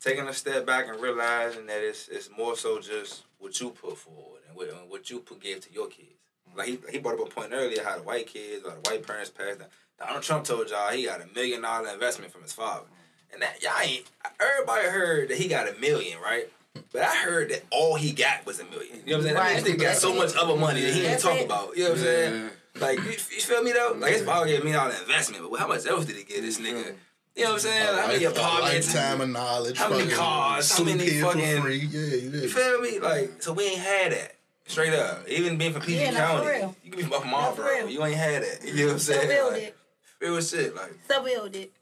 [0.00, 3.96] taking a step back and realizing that it's it's more so just what you put
[3.98, 6.19] forward and what, and what you put give to your kids.
[6.56, 9.06] Like he, he brought up a point earlier how the white kids or the white
[9.06, 9.68] parents passed down.
[9.98, 12.86] Donald Trump told y'all he got a million dollar investment from his father.
[13.32, 14.04] And that y'all ain't
[14.40, 16.50] everybody heard that he got a million, right?
[16.92, 19.00] But I heard that all he got was a million.
[19.04, 19.34] You know what I'm saying?
[19.36, 19.64] Right.
[19.64, 21.76] That nigga got so much other money that he ain't That's talk about.
[21.76, 22.50] You know what I'm saying?
[22.80, 23.94] Like you, you feel me though?
[23.98, 26.58] Like it's about a million dollar investment, but how much else did he get this
[26.60, 26.94] nigga?
[27.36, 27.86] You know what I'm saying?
[27.86, 28.94] Like, how many Life- a apartments?
[28.94, 29.78] lifetime of knowledge.
[29.78, 30.70] How many fucking cars?
[30.70, 31.76] How sleep many here fucking- for free?
[31.78, 32.42] Yeah, yeah.
[32.42, 32.98] You feel me?
[32.98, 34.34] Like so we ain't had that.
[34.70, 35.26] Straight up.
[35.28, 36.46] Even being from PG Yeah, no, County.
[36.46, 36.76] real.
[36.84, 37.66] You can be No, for Marlboro.
[37.66, 37.88] real.
[37.88, 38.64] You ain't had that.
[38.64, 39.28] You know what I'm So saying?
[39.28, 39.76] build Like, it.
[40.20, 40.76] Real shit.
[40.76, 41.72] Like So build it.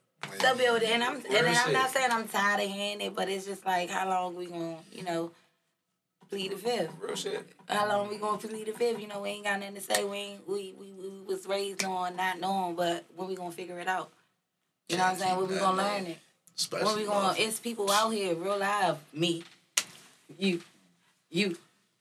[0.40, 0.88] So build it.
[0.88, 1.72] And I'm and Real I'm shit.
[1.74, 4.78] not saying I'm tired of hearing it, but it's just like how long we gonna,
[4.90, 5.32] you know,
[6.30, 6.90] plead the fifth.
[6.98, 7.46] real shit.
[7.68, 9.00] How long we gonna plead the fifth?
[9.00, 10.04] You know, we ain't got nothing to say.
[10.04, 13.78] We ain't, we, we we was raised on not knowing, but when we gonna figure
[13.80, 14.10] it out?
[14.88, 15.36] You know what I'm saying?
[15.36, 16.18] When we gonna learn it?
[16.56, 17.34] Especially When we gonna?
[17.36, 18.96] It's people out here, real live.
[19.12, 19.44] Me,
[20.38, 20.62] you,
[21.30, 21.56] you,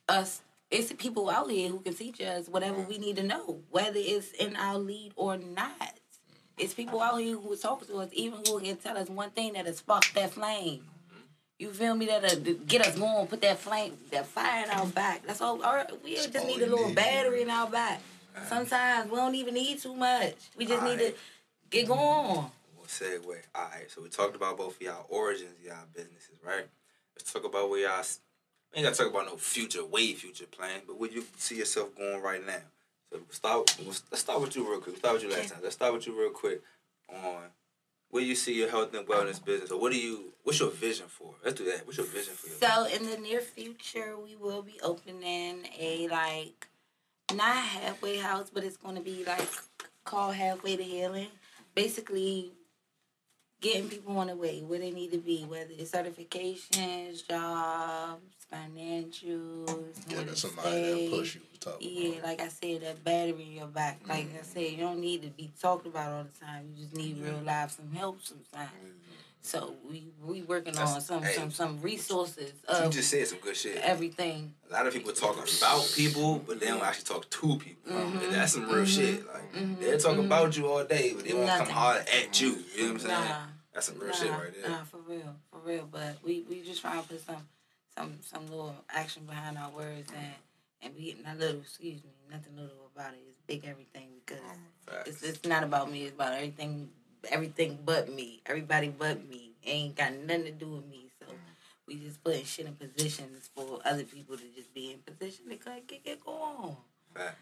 [0.08, 0.42] us.
[0.70, 4.32] It's people out here who can teach us whatever we need to know, whether it's
[4.32, 5.94] in our lead or not.
[6.58, 9.54] It's people out here who talk to us, even who can tell us one thing
[9.54, 10.80] that'll spark that flame.
[10.80, 11.22] Mm-hmm.
[11.60, 12.08] You feel me?
[12.08, 15.26] That'll uh, get us going, put that flame, that fire in our back.
[15.26, 15.62] That's all.
[15.64, 18.02] all right, we just need a little battery in our back.
[18.48, 20.36] Sometimes we don't even need too much.
[20.58, 21.14] We just need to
[21.70, 21.94] get mm-hmm.
[21.94, 22.46] going.
[22.76, 23.38] We'll segue.
[23.56, 26.66] All right, so we talked about both of y'all origins, y'all businesses, right?
[27.16, 28.04] Let's talk about where y'all.
[28.74, 32.22] Ain't gotta talk about no future, way future plan, but where you see yourself going
[32.22, 32.62] right now.
[33.12, 33.78] So start.
[33.86, 34.88] Let's start with you real quick.
[34.88, 35.60] We'll start with you last time.
[35.64, 36.62] Let's start with you real quick
[37.10, 37.44] on
[38.10, 40.34] where you see your health and wellness business, or what do you?
[40.44, 41.34] What's your vision for?
[41.44, 41.86] Let's do that.
[41.86, 42.58] What's your vision for your?
[42.58, 46.68] So in the near future, we will be opening a like
[47.34, 49.48] not halfway house, but it's going to be like
[50.06, 51.28] called halfway to healing.
[51.76, 52.52] Basically,
[53.62, 59.94] getting people on the way where they need to be, whether it's certifications, jobs, financials,
[60.08, 61.42] Yeah, that's somebody that push you.
[61.80, 62.24] Yeah, about.
[62.24, 64.00] like I said, that battery in your back.
[64.08, 64.38] Like mm-hmm.
[64.38, 66.70] I said, you don't need to be talked about all the time.
[66.76, 67.46] You just need real mm-hmm.
[67.46, 68.72] life, some help sometimes.
[68.72, 69.14] Mm-hmm.
[69.42, 73.40] So we we working on some hey, some some resources You of just said some
[73.40, 73.78] good shit.
[73.78, 74.54] everything.
[74.70, 77.94] A lot of people talk about people, but they don't actually talk to people.
[77.94, 78.32] Mm-hmm.
[78.32, 79.26] That's some real shit.
[79.26, 82.58] Like they'll talk about you all day, but they won't come hard at you.
[82.76, 83.30] You know what I'm saying?
[83.30, 83.38] Nah.
[83.74, 84.72] That's some real Nah, shit right there.
[84.72, 85.88] nah, for real, for real.
[85.90, 87.48] But we we just trying to put some
[87.98, 90.34] some some little action behind our words and
[90.82, 91.62] and be not little.
[91.62, 93.20] Excuse me, nothing little about it.
[93.28, 94.44] It's big everything because
[94.86, 95.10] Facts.
[95.10, 96.04] it's it's not about me.
[96.04, 96.90] It's about everything
[97.30, 98.42] everything but me.
[98.46, 99.52] Everybody but me.
[99.66, 101.10] Ain't got nothing to do with me.
[101.20, 101.28] So
[101.88, 105.56] we just putting shit in positions for other people to just be in position to
[105.56, 106.78] get get, get going.
[107.14, 107.38] Fact.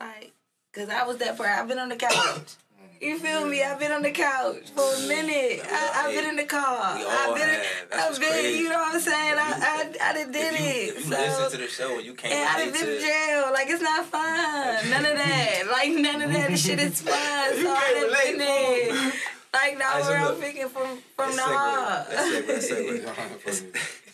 [0.00, 0.32] Like,
[0.72, 1.50] cause I was that part.
[1.50, 2.56] I've been on the couch.
[3.00, 3.62] You feel me?
[3.62, 5.62] I've been on the couch for a minute.
[5.64, 6.96] I, I've I've been in the car.
[6.98, 7.64] We all I've been, have.
[7.90, 8.58] That's I've been, crazy.
[8.58, 9.34] you know what I'm saying?
[9.38, 10.88] I, If I, I done did if you, it.
[10.88, 12.96] If you so, listen to the show and you can't and I done been to
[12.96, 13.44] to jail.
[13.54, 14.90] Like it's not fun.
[14.90, 15.62] None of that.
[15.72, 17.14] Like none of that shit is fun.
[17.56, 19.12] You so I can't done relate, been there.
[19.54, 21.56] Like now Alright, so where I'm look, thinking from from Let's the segue.
[21.56, 22.06] heart.
[22.10, 23.46] Let's segue.
[23.46, 23.62] Let's.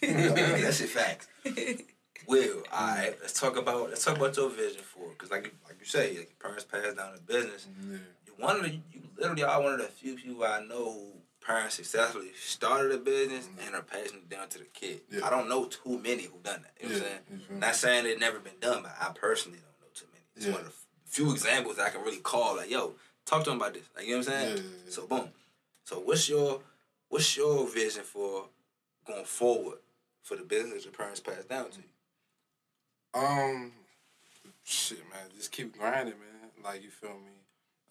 [0.63, 1.27] That shit facts.
[2.29, 3.15] Will, all right.
[3.21, 6.09] Let's talk about let's talk about your vision for because like you- like you say,
[6.11, 7.67] like your parents passed down the business.
[7.91, 7.97] Yeah.
[8.39, 11.13] One of the you literally are one of the few people I know who
[11.45, 15.01] parents successfully started a business and are passing it down to the kid.
[15.11, 15.25] Yeah.
[15.25, 16.73] I don't know too many who done that.
[16.81, 17.61] You know what I'm saying?
[17.61, 20.25] Not saying it never been done, but I personally don't know too many.
[20.35, 20.53] It's Yeah.
[20.53, 20.75] one of the
[21.11, 22.95] few examples I can really call like, yo,
[23.25, 23.85] talk to them about this.
[23.97, 24.63] Like you know what I'm saying?
[24.89, 25.31] So boom.
[25.85, 26.61] So what's your
[27.09, 28.49] what's your vision for
[29.07, 29.79] going forward
[30.23, 33.21] for the business your parents passed down to you?
[33.21, 33.73] Um,
[34.65, 36.51] shit, man, just keep grinding, man.
[36.63, 37.31] Like you feel me?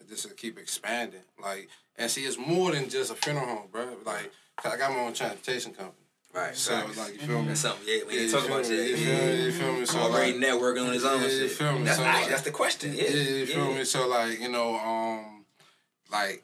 [0.08, 1.22] Just to keep expanding.
[1.42, 3.98] Like, and see, it's more than just a funeral home, bro.
[4.06, 5.98] Like, 'cause I got my own transportation company.
[6.32, 6.56] Right.
[6.56, 6.98] So, facts.
[6.98, 7.48] like, you feel me?
[7.48, 7.88] That's something.
[7.88, 8.76] Yeah, when Yeah, you talk feel about me?
[8.76, 9.44] that, You feel me?
[9.46, 9.86] You feel me?
[9.86, 11.42] So, already like, networking on his own Yeah, shit.
[11.42, 11.84] you feel me?
[11.86, 12.94] That's, So, like- that's the question.
[12.94, 13.78] Yeah, Yeah, you feel yeah.
[13.78, 13.86] me?
[13.86, 15.46] So like, you know, um,
[16.12, 16.44] like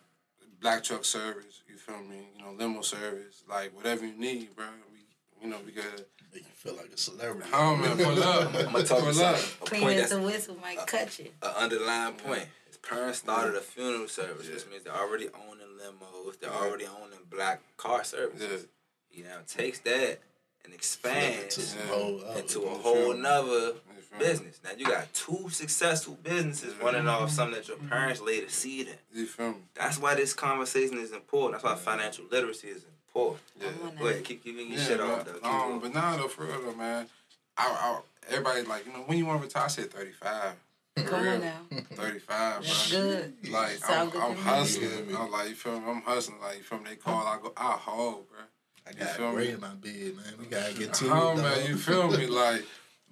[0.60, 2.30] black truck service, you feel me?
[2.38, 4.66] You know, limo service, like whatever you need, bro.
[4.92, 5.00] We,
[5.44, 6.06] you know, we gotta.
[6.34, 7.50] Make you feel like a celebrity.
[7.52, 8.56] Oh man, pull up.
[8.56, 9.38] I'm gonna talk pull about up.
[9.38, 9.58] something.
[9.62, 11.30] A Clean point as that's the whistle might cut you.
[11.42, 12.46] an underlying point.
[12.82, 16.40] His parents started a funeral service, which means they're already owning limos.
[16.40, 16.58] They're Yeah.
[16.58, 18.68] already owning black car services.
[19.10, 20.20] He now takes that
[20.64, 21.80] and expands To some
[22.20, 22.38] Yeah.
[22.38, 23.74] into a whole feel nother
[24.14, 24.60] You business.
[24.64, 28.88] Now you got two successful businesses running off something that your parents laid a seed
[28.88, 28.98] in.
[29.14, 29.64] You?
[29.74, 31.62] That's why this conversation is important.
[31.62, 33.42] That's why financial literacy is important.
[33.60, 33.70] Yeah.
[33.70, 35.34] I Go ahead, keep keeping your Yeah, shit but, off though.
[35.34, 35.80] Keep um, going.
[35.80, 37.10] but nah, though, for real though, man.
[37.58, 40.56] I, I, everybody's like, you know, when you want to retire, I said 35.
[40.98, 41.34] For Come real.
[41.36, 41.60] on now.
[41.94, 43.00] 35, That's bro.
[43.02, 43.34] good.
[43.50, 44.42] Like, Sound I'm, good I'm to me.
[44.44, 44.90] hustling.
[45.10, 45.86] Yeah, I'm like, you feel me?
[45.90, 46.40] I'm hustling.
[46.42, 46.90] Like, you feel me?
[46.90, 48.40] They call, I go, I haul, bro.
[48.86, 49.54] I You got feel Ray me?
[49.54, 50.34] in my bed, man.
[50.40, 51.38] We gotta get to Oh it.
[51.42, 52.26] man, you feel me?
[52.28, 52.66] Like,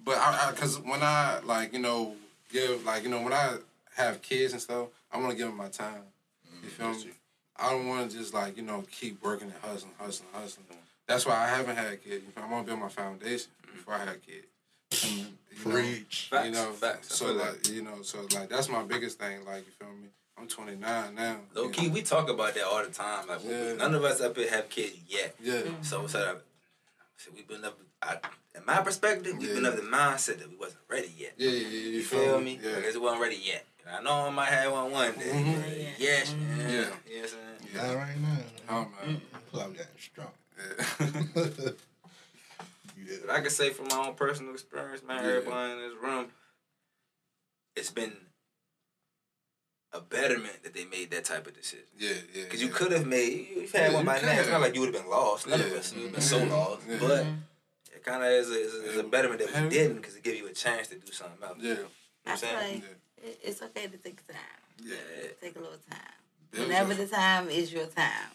[0.04, 2.16] but I, I, cause when I like, you know,
[2.52, 3.56] give like, you know, when I
[3.96, 6.02] have kids and stuff, I want to give them my time.
[6.46, 6.64] Mm-hmm.
[6.64, 7.12] You feel me?
[7.56, 10.66] I don't want to just like, you know, keep working and hustling, hustling, hustling.
[11.06, 12.24] That's why I haven't had kids.
[12.26, 12.48] You feel me?
[12.48, 13.76] I want to build my foundation mm-hmm.
[13.76, 14.46] before I have kids.
[14.90, 15.28] Mm-hmm.
[15.50, 15.82] And, you know,
[16.30, 17.14] Facts, you know, facts.
[17.16, 17.68] So feel that.
[17.68, 19.44] you know, so like that's my biggest thing.
[19.44, 20.08] Like, you feel me?
[20.38, 21.36] I'm 29 now.
[21.54, 21.92] Low key, know.
[21.94, 23.26] we talk about that all the time.
[23.28, 23.74] Like Yeah.
[23.74, 25.34] none of us up here have kids yet.
[25.42, 25.62] Yeah.
[25.82, 26.42] So so, that,
[27.16, 27.78] so we've been up.
[28.02, 28.16] I,
[28.54, 29.70] in my perspective, we've been Yeah.
[29.70, 31.34] of the mindset that we wasn't ready yet.
[31.36, 31.68] Yeah, yeah, yeah.
[31.68, 32.58] You, You feel me?
[32.62, 32.76] Yeah.
[32.76, 33.66] Like, it wasn't ready yet.
[33.86, 35.30] And I know I might have one one day.
[35.30, 35.78] Mhm.
[35.82, 35.88] Yeah.
[35.98, 36.58] Yes, man.
[36.58, 36.90] Yeah.
[37.06, 37.86] You know what I'm?
[37.88, 38.38] Not right now.
[38.70, 39.20] Oh man.
[39.50, 40.32] Club getting strong.
[40.58, 41.70] Yeah.
[43.06, 43.16] yeah.
[43.26, 45.30] But I can say from my own personal experience, man, Yeah.
[45.30, 46.26] everybody in this room,
[47.76, 48.12] it's been
[49.92, 51.86] a betterment that they made that type of decision.
[51.98, 52.44] yeah, yeah.
[52.44, 52.68] Because yeah.
[52.68, 54.40] you could have made, you've had Yeah, one you by now.
[54.40, 55.48] It's not like you would have been lost.
[55.48, 56.82] None of us would have been so lost.
[56.88, 56.96] Yeah.
[57.00, 57.94] But mm-hmm.
[57.96, 59.82] it kind of is a, is, a, is a betterment that Hell we yeah.
[59.82, 61.58] didn't because it give you a chance to do something else.
[61.60, 61.68] Yeah.
[61.70, 61.80] You know
[62.26, 62.74] I what I'm feel saying?
[62.74, 62.84] like
[63.24, 64.36] it- it's okay to take time.
[64.82, 64.94] Yeah.
[65.40, 65.98] Take a little time.
[66.52, 68.30] Yeah, Whenever the time is your time.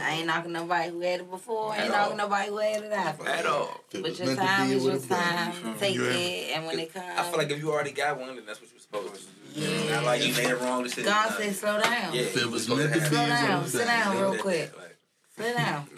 [0.00, 1.72] I ain't knocking nobody who had it before.
[1.72, 3.28] I ain't At knocking nobody who had it after.
[3.28, 3.80] At all.
[3.92, 5.52] But your time is your time.
[5.64, 5.74] You?
[5.78, 8.34] Take You it, and when it comes, I feel like if you already got one,
[8.36, 9.60] then that's what you're supposed to do.
[9.60, 9.68] Yeah.
[9.68, 11.04] It's not like you made a wrong decision.
[11.04, 11.36] God Nah.
[11.36, 12.14] said, slow down.
[12.14, 13.66] Yeah, If you it was meant to have be, Slow down.
[13.66, 14.72] Sit down real quick.
[14.76, 14.96] like,
[15.38, 15.88] Sit down.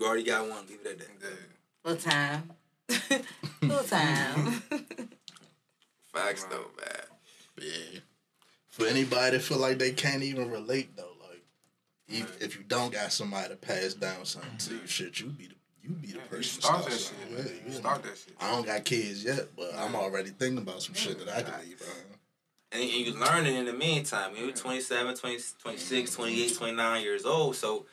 [0.00, 0.66] You already got one.
[0.68, 1.08] Leave it at that.
[1.22, 1.28] Yeah.
[1.84, 2.50] Little time.
[3.62, 4.62] Little time.
[6.12, 7.00] Facts though, man.
[7.60, 8.00] Yeah.
[8.68, 11.11] For anybody that feel like they can't even relate though,
[12.12, 15.26] like even if you don't got somebody to pass down something to you, shit, you
[15.26, 17.12] be the you be the You person to start that shit.
[17.30, 17.46] Yeah, man.
[17.46, 17.74] you You know.
[17.80, 18.34] start that shit.
[18.40, 21.54] I don't got kids yet, but I'm already thinking about some shit that I can
[21.66, 21.98] leave behind.
[22.72, 24.32] And, and you learning in the meantime.
[24.36, 27.56] You're 27, 20, 26, 28, 29 years old.
[27.56, 27.84] So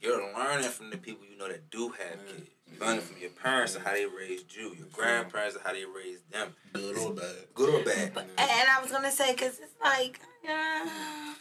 [0.00, 2.48] you're learning from the people you know that do have kids.
[2.70, 4.74] You're learning from your parents and how they raised you.
[4.76, 6.54] Your grandparents and how they raised them.
[6.72, 7.34] Good or bad.
[7.54, 8.12] Good or bad.
[8.16, 11.34] and I was gonna say, cause it's like, uh,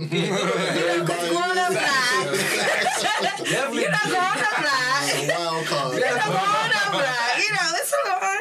[0.00, 2.30] Everybody grown up life.
[3.38, 3.82] Definitely.
[3.82, 5.28] you know, grown up life.
[5.28, 5.94] wild card.
[5.94, 7.44] You know, grown up life.
[7.44, 8.36] You know, it's sort of, uh,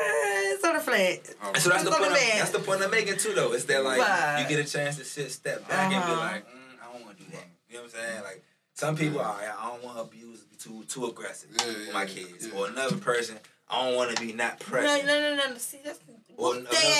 [0.53, 1.35] it's sort of flat.
[1.55, 2.03] And so that's the point.
[2.05, 3.53] I'm, that's the point I'm making too, though.
[3.53, 6.15] Is that like But- you get a chance to sit, step back, and be Uh-huh.
[6.21, 7.47] like, mm, I don't want to do that.
[7.69, 8.23] You know what I'm saying?
[8.23, 8.43] Like
[8.73, 11.87] some people, all right, I don't want to abuse, be too too aggressive Yeah, with
[11.87, 12.47] yeah, my kids.
[12.47, 12.59] yeah.
[12.59, 15.05] Or another person, I don't want to be not pressed.
[15.05, 15.57] No, no, no, no.
[15.57, 15.99] See, that's
[16.37, 16.91] Or whoop another their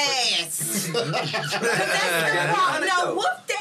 [0.43, 0.89] ass.
[0.93, 2.75] Yeah, That's the be problem.
[2.75, 3.57] honest, No, whoop their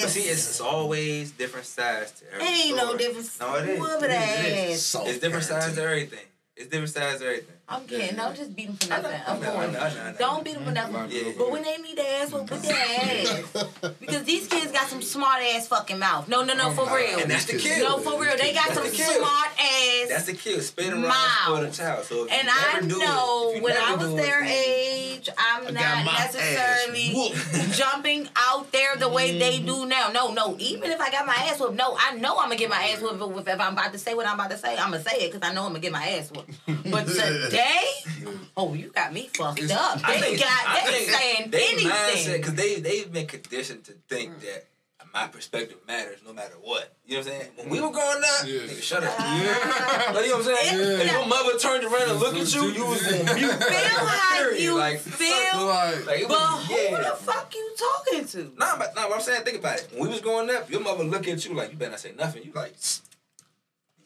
[0.00, 0.12] But ass.
[0.12, 2.98] see, it's, it's always different sides to every Ain't no story.
[2.98, 3.40] difference.
[3.40, 3.80] No, it is.
[3.80, 4.80] Whoop It their ass.
[4.82, 5.74] Soft It's different sides parenting.
[5.76, 6.26] to everything.
[6.56, 7.56] It's different size of everything.
[7.72, 8.16] I'm kidding.
[8.16, 9.20] Don't just beat them for nothing.
[9.26, 9.50] I'm going.
[9.50, 9.72] I course.
[9.72, 10.18] know, I know, I know.
[10.18, 11.34] Don't beat them for nothing.
[11.38, 13.94] But when they need their ass whooped, put their ass.
[14.00, 16.28] Because these kids got some smart ass fucking mouth.
[16.28, 17.18] No, no, no, oh for real.
[17.20, 17.88] And that's the kill.
[17.88, 18.36] No, for real.
[18.36, 20.08] They got That's some the smart ass.
[20.08, 20.60] That's the kill.
[20.60, 21.46] Spin around Mouth.
[21.46, 22.04] for the child.
[22.04, 24.18] So if and I never do it, know if you when I never was do
[24.18, 27.32] it, their then- age, I'm not necessarily
[27.72, 29.66] jumping out there the way they mm-hmm.
[29.66, 30.10] do now.
[30.12, 30.56] No, no.
[30.58, 33.00] Even if I got my ass whooped, no, I know I'm gonna get my ass
[33.00, 33.38] whooped.
[33.38, 35.32] If, if I'm about to say what I'm about to say, I'm gonna say it
[35.32, 36.50] because I know I'm gonna get my ass whooped.
[36.90, 38.44] But today, Mm-hmm.
[38.56, 40.00] oh, you got me fucked up.
[40.04, 41.88] I They think- got I they think saying they anything.
[41.90, 44.40] mindset because they they've been conditioned to think mm.
[44.42, 44.66] that
[45.12, 46.96] my perspective matters no matter what.
[47.04, 47.50] You know what I'm saying?
[47.56, 47.82] When we mm.
[47.82, 48.60] were growing up, Yeah.
[48.60, 49.18] nigga, shut up.
[49.18, 50.78] Like, you know what I'm saying?
[50.80, 51.04] Yeah.
[51.04, 53.50] If your mother turned around and looked at you, you was gonna mute.
[53.52, 56.96] Feel how you like, feel, Like, Like, it but was, who yeah.
[57.10, 58.52] the fuck you talking to?
[58.56, 59.88] Nah, but nah, what I'm saying, think about it.
[59.92, 62.12] When we was growing up, your mother look at you like you better not say
[62.16, 62.44] nothing.
[62.44, 62.74] You like,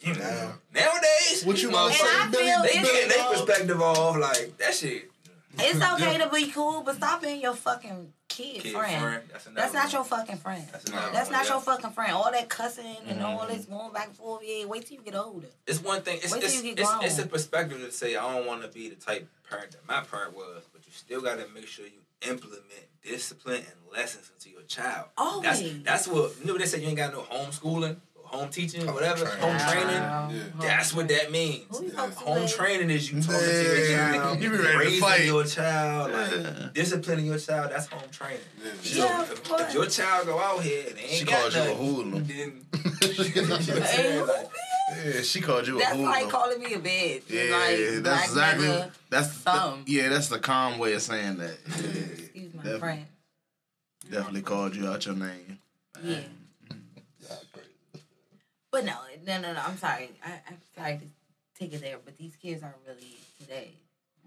[0.00, 0.52] you know.
[0.74, 2.44] Nowadays, What you these gonna And say, I Billy?
[2.44, 5.10] feel They it's- getting their perspective off like that shit.
[5.58, 9.02] It's okay to be cool, but stop being your fucking kid, Kid friend.
[9.02, 10.62] friend, that's another That's not your fucking friend.
[10.70, 11.52] That's That's not yeah.
[11.52, 12.12] your fucking friend.
[12.12, 13.56] All that cussing and all mm-hmm.
[13.56, 14.42] this going back and forth.
[14.44, 15.46] Yeah, wait till you get older.
[15.66, 16.18] It's one thing.
[16.22, 17.04] It's Wait till it's, you get it's, grown.
[17.04, 19.88] it's a perspective to say I don't want to be the type of parent that
[19.88, 22.62] my parent was, but you still got to make sure you implement
[23.02, 25.06] discipline and lessons into your child.
[25.42, 25.82] That's Always.
[25.82, 26.58] that's what you know.
[26.58, 29.40] They say you ain't got no homeschooling, or home teaching, oh, whatever, training.
[29.40, 30.00] home training.
[30.02, 30.30] Wow.
[30.32, 30.42] Yeah.
[30.60, 31.64] That's what that means.
[31.82, 32.10] Yeah.
[32.10, 35.24] Home training is you talking to your child, you be ready to raising fight.
[35.24, 37.70] your child, like disciplining your child.
[37.72, 38.40] That's home training.
[38.62, 38.72] Yeah.
[38.82, 41.54] So Yeah, if, if your child go out here and they ain't She got calls
[41.54, 42.24] you a nothing, hoodlum.
[42.26, 42.36] then
[43.34, 44.18] you know what I'm Hey, saying?
[44.20, 44.48] who, Like,
[45.14, 46.10] Yeah, she called you a That's hoodlum.
[46.10, 47.22] like calling me a bitch.
[47.28, 51.36] yeah, like, that's black exactly nigga, that's the, yeah, that's the calm way of saying
[51.38, 51.56] that.
[51.68, 52.78] Yeah, Excuse my Definitely.
[52.80, 53.06] friend.
[54.10, 55.58] definitely called you out your name.
[56.04, 56.18] Yeah.
[58.76, 58.92] But no,
[59.26, 59.60] no, no, no.
[59.66, 60.10] I'm sorry.
[60.22, 61.04] I, I'm sorry to
[61.58, 63.70] take it there, but these kids are really today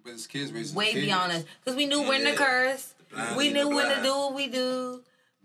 [0.03, 1.05] But it's kids raising way kids.
[1.05, 2.35] beyond us because we knew when to Yeah.
[2.35, 2.95] curse.
[3.13, 5.03] blind We knew when to do what we do.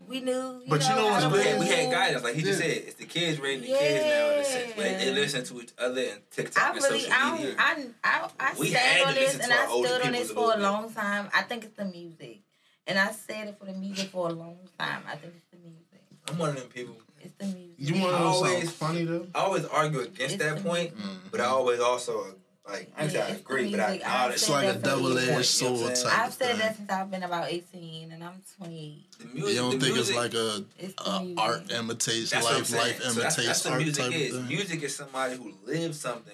[0.09, 0.33] We knew.
[0.33, 2.67] You But you know what's to we had, we guidance, like he just Yeah.
[2.69, 2.77] said.
[2.79, 4.73] It's the kids raising the kids now in a sense.
[4.75, 7.55] But they, they listen to each other and TikTok I and really, social I, media.
[7.57, 10.39] don't, I, I, I We stand had on this and I stood on this for
[10.39, 10.63] a little bit.
[10.63, 11.29] long time.
[11.35, 12.41] I think it's the music,
[12.87, 15.03] and I said it for the music for a long time.
[15.07, 16.01] I think it's the music.
[16.27, 16.97] I'm one of them people.
[17.25, 17.71] It's the music.
[17.79, 19.27] You want to know something always- funny though?
[19.35, 21.31] I always argue against It's that the point, Mhm.
[21.31, 24.35] but I always also like I ain't Yeah, I it's the agree, but I acknowledge.
[24.37, 26.59] It's like a double edged sword You know what I'm type I've said thing.
[26.59, 29.09] that since I've been about 18, and I'm twenty.
[29.19, 32.45] The music, You don't the think music, it's like a, It's a art imitates That's
[32.45, 32.83] what I'm life, saying.
[32.83, 34.33] life So that's, imitates that's what art music type is.
[34.35, 34.47] thing.
[34.49, 36.33] Music is somebody who lives something,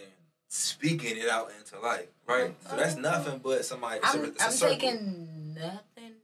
[0.49, 2.55] speaking it out into life, right?
[2.69, 3.99] So that's nothing but somebody.
[3.99, 6.15] It's a, I'm, it's a I'm taking nothing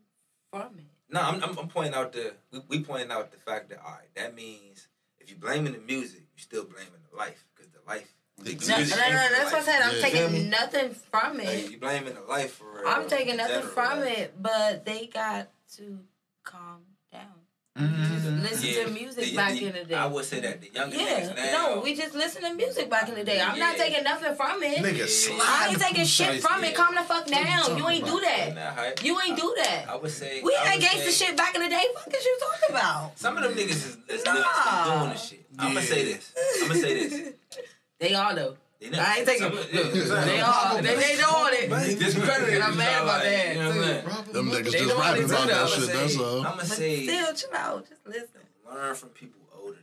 [0.52, 0.84] from it.
[1.08, 3.92] No, I'm, I'm, I'm pointing out the we, we pointing out the fact that all
[3.92, 4.88] right, that means
[5.20, 8.12] if you're blaming the music, you're still blaming the life because the life.
[8.38, 9.64] the No, no, no, no, that's what I life.
[9.64, 9.82] said.
[9.82, 10.02] I'm Yeah.
[10.02, 11.70] taking nothing from Like, it.
[11.70, 12.88] you blaming the life for real.
[12.88, 16.00] I'm taking nothing general, from like, it, but they got to
[16.44, 17.40] calm down.
[17.78, 18.05] Mm-hmm.
[18.30, 19.94] Listen yeah, to music the- back the- in the day.
[19.94, 21.74] I would say that the younger yeah, now.
[21.74, 23.40] no, we just listen to music back in the day.
[23.40, 24.78] I'm not taking nothing from it.
[24.78, 25.06] Nigga, Yeah.
[25.06, 25.38] slide.
[25.40, 26.74] I ain't taking shit from it.
[26.74, 27.76] Calm the fuck down.
[27.78, 29.04] You ain't do Yeah, that.
[29.04, 29.86] You ain't do that.
[29.88, 31.84] I would say We had would gangster shit back in the day.
[31.94, 33.18] Fuck is you talking about?
[33.18, 34.34] Some of them niggas is, is Nah.
[34.34, 34.98] nah.
[35.00, 35.46] doing this shit.
[35.58, 36.32] I'm gonna say this.
[36.62, 37.32] I'm gonna say this.
[37.98, 38.56] They are though.
[38.90, 39.02] They know.
[39.06, 39.42] I ain't taking.
[39.42, 40.50] Some- yeah, yeah, They yeah.
[40.50, 40.82] are.
[40.82, 41.98] They they doing it.
[41.98, 42.54] Discredited.
[42.54, 43.82] And I'm mad about that, You know what I'm too.
[43.84, 44.32] saying?
[44.32, 45.68] Them niggas They just rapping about that that.
[45.68, 46.36] shit, that's all.
[46.38, 47.88] I'm gonna say still, chill out.
[47.88, 48.40] Just listen.
[48.72, 49.78] learn from people older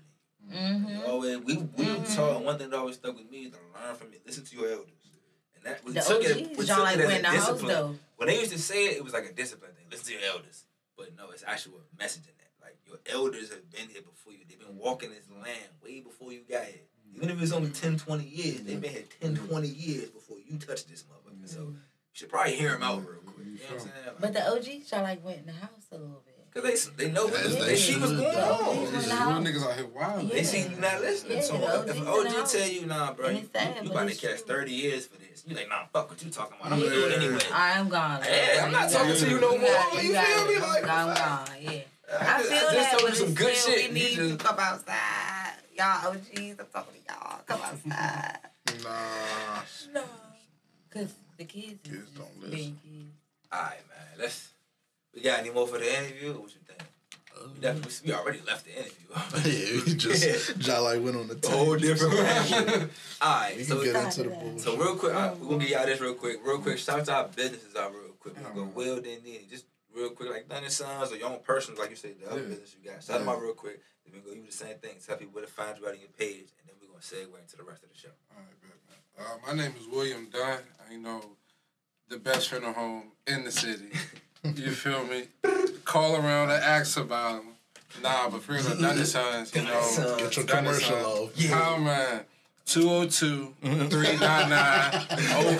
[0.49, 0.87] than you.
[0.87, 0.99] Mm-hmm.
[0.99, 3.57] We Always, we we were taught one thing that always stuck with me is to
[3.73, 4.21] learn from it.
[4.25, 4.89] Listen to your elders.
[5.55, 6.47] And that we The took it.
[6.47, 7.67] OGs, We John, took like it as when a the house discipline.
[7.75, 7.95] though.
[8.17, 9.85] When they used to say it, it was like a discipline thing.
[9.89, 10.65] Listen to your elders.
[10.97, 12.51] But no, it's actual message in that.
[12.61, 14.39] Like your elders have been here before you.
[14.47, 16.83] They've been walking this land way before you got here.
[17.15, 20.09] Even if it's only 10, 20 years, they may have been here 10, 20 years
[20.09, 21.47] before you touch this motherfucker.
[21.47, 21.75] So you
[22.13, 23.45] should probably hear him out real quick.
[23.47, 24.15] You know what I'm saying?
[24.19, 26.29] But the OGs, y'all like went in the house a little bit.
[26.53, 28.19] Cause they they know what As they, they see what's should.
[28.19, 28.75] going The on.
[28.75, 30.29] Yeah, went in the real niggas out here wild.
[30.29, 31.37] They see you not listening.
[31.37, 33.51] Yeah, so the if OGs an in the OG tell you, nah, bro, you, it's
[33.51, 35.43] sad, you but about to catch 30 years for this.
[35.47, 36.73] You like, nah, fuck what you talking about.
[36.73, 37.39] I'm gonna do it anyway.
[37.51, 38.21] I'm gone.
[38.21, 39.59] Hey, I'm not talking got to you no more.
[39.67, 40.03] got it.
[40.03, 40.59] You got feel me?
[40.59, 41.47] Like, I'm gone.
[41.59, 41.71] Yeah.
[41.71, 43.91] I I just- feel I just that, told you some good shit.
[43.91, 45.42] we You need to come outside.
[45.75, 47.39] Y'all OGs, I'm talking to y'all.
[47.45, 48.39] Come outside.
[48.83, 49.61] Nah.
[49.93, 50.03] no.
[50.89, 52.49] Cause the kids, is Kids don't listen.
[52.55, 53.13] being kids.
[53.51, 54.07] All right, man.
[54.19, 54.49] Let's.
[55.13, 56.33] We got any more for the interview?
[56.33, 56.81] What you think?
[57.35, 59.07] We, uh, definitely, we already left the interview.
[59.77, 62.89] yeah, we just John like went on the A whole different level.
[63.21, 64.39] All right, We so can get into the that.
[64.39, 64.61] bullshit.
[64.61, 66.39] So real quick, uh, all right, we're gonna get y'all this real quick.
[66.43, 66.85] Real quick, mm.
[66.85, 68.35] shout out to our businesses out real quick.
[68.37, 68.73] We're gonna go mm.
[68.73, 69.41] Will then Nene.
[69.49, 72.29] Just real quick, like Dunn and Sons or your own personal, like you said, the
[72.29, 72.47] other Yeah.
[72.47, 73.03] business you got.
[73.03, 73.81] Shout them out real quick.
[74.05, 74.97] Then we go you do the same thing.
[75.05, 77.39] Tell people where to find you out on your page, and then we're gonna segue
[77.39, 78.09] into the rest of the show.
[78.31, 78.71] All right, man.
[79.17, 80.59] Uh, my name is William Dunn.
[80.91, 81.21] You know,
[82.09, 83.91] the best funeral home in the city.
[84.43, 85.27] you feel me?
[85.85, 87.53] Call around and ask about them.
[88.01, 90.15] Nah, but for real, Dunn and Sons, you know.
[90.17, 91.51] Get your commercial Sons.
[91.51, 91.75] off.
[91.75, 92.25] Oh, man.
[92.65, 94.91] 202 399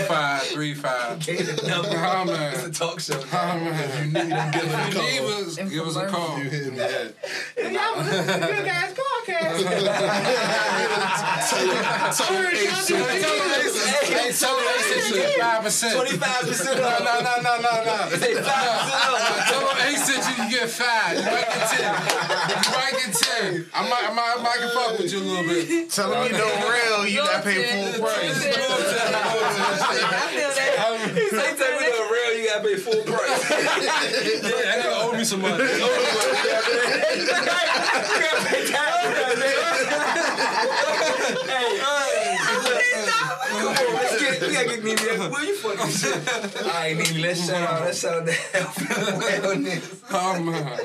[0.08, 1.26] 0535.
[1.26, 1.54] Gave the.
[1.76, 3.20] Oh, It's a talk show.
[3.20, 3.56] Oh, now.
[3.56, 4.06] man.
[4.08, 5.28] You need them, give it a If you need call.
[5.44, 6.38] us, give us a call.
[6.40, 6.78] You hear me?
[6.78, 7.74] Yeah.
[13.04, 15.66] Hey, tell them they said you get 5%.
[15.94, 17.00] 25% No, off.
[17.04, 18.16] no, no, no, no, no.
[18.18, 19.50] Say 5% off.
[19.50, 21.18] Tell them Ace said you can get five.
[21.18, 21.94] You might get ten.
[22.64, 23.66] You might get ten.
[23.74, 25.90] I might, I might, I might can fuck with you a little bit.
[25.90, 28.24] Tell them you know real, you got paid full price.
[28.24, 28.52] I
[30.32, 30.72] feel that.
[31.14, 33.50] They tell me the real, you gotta pay full price.
[33.50, 33.60] Yeah,
[34.40, 35.64] that nigga owe me some money.
[43.48, 45.32] Come on, let's get, we gotta get Nene.
[45.32, 46.64] Where you fucking shit?
[46.64, 50.04] All right, Nene, let's shout out, let's shout out the health and wellness.
[50.12, 50.80] Oh man.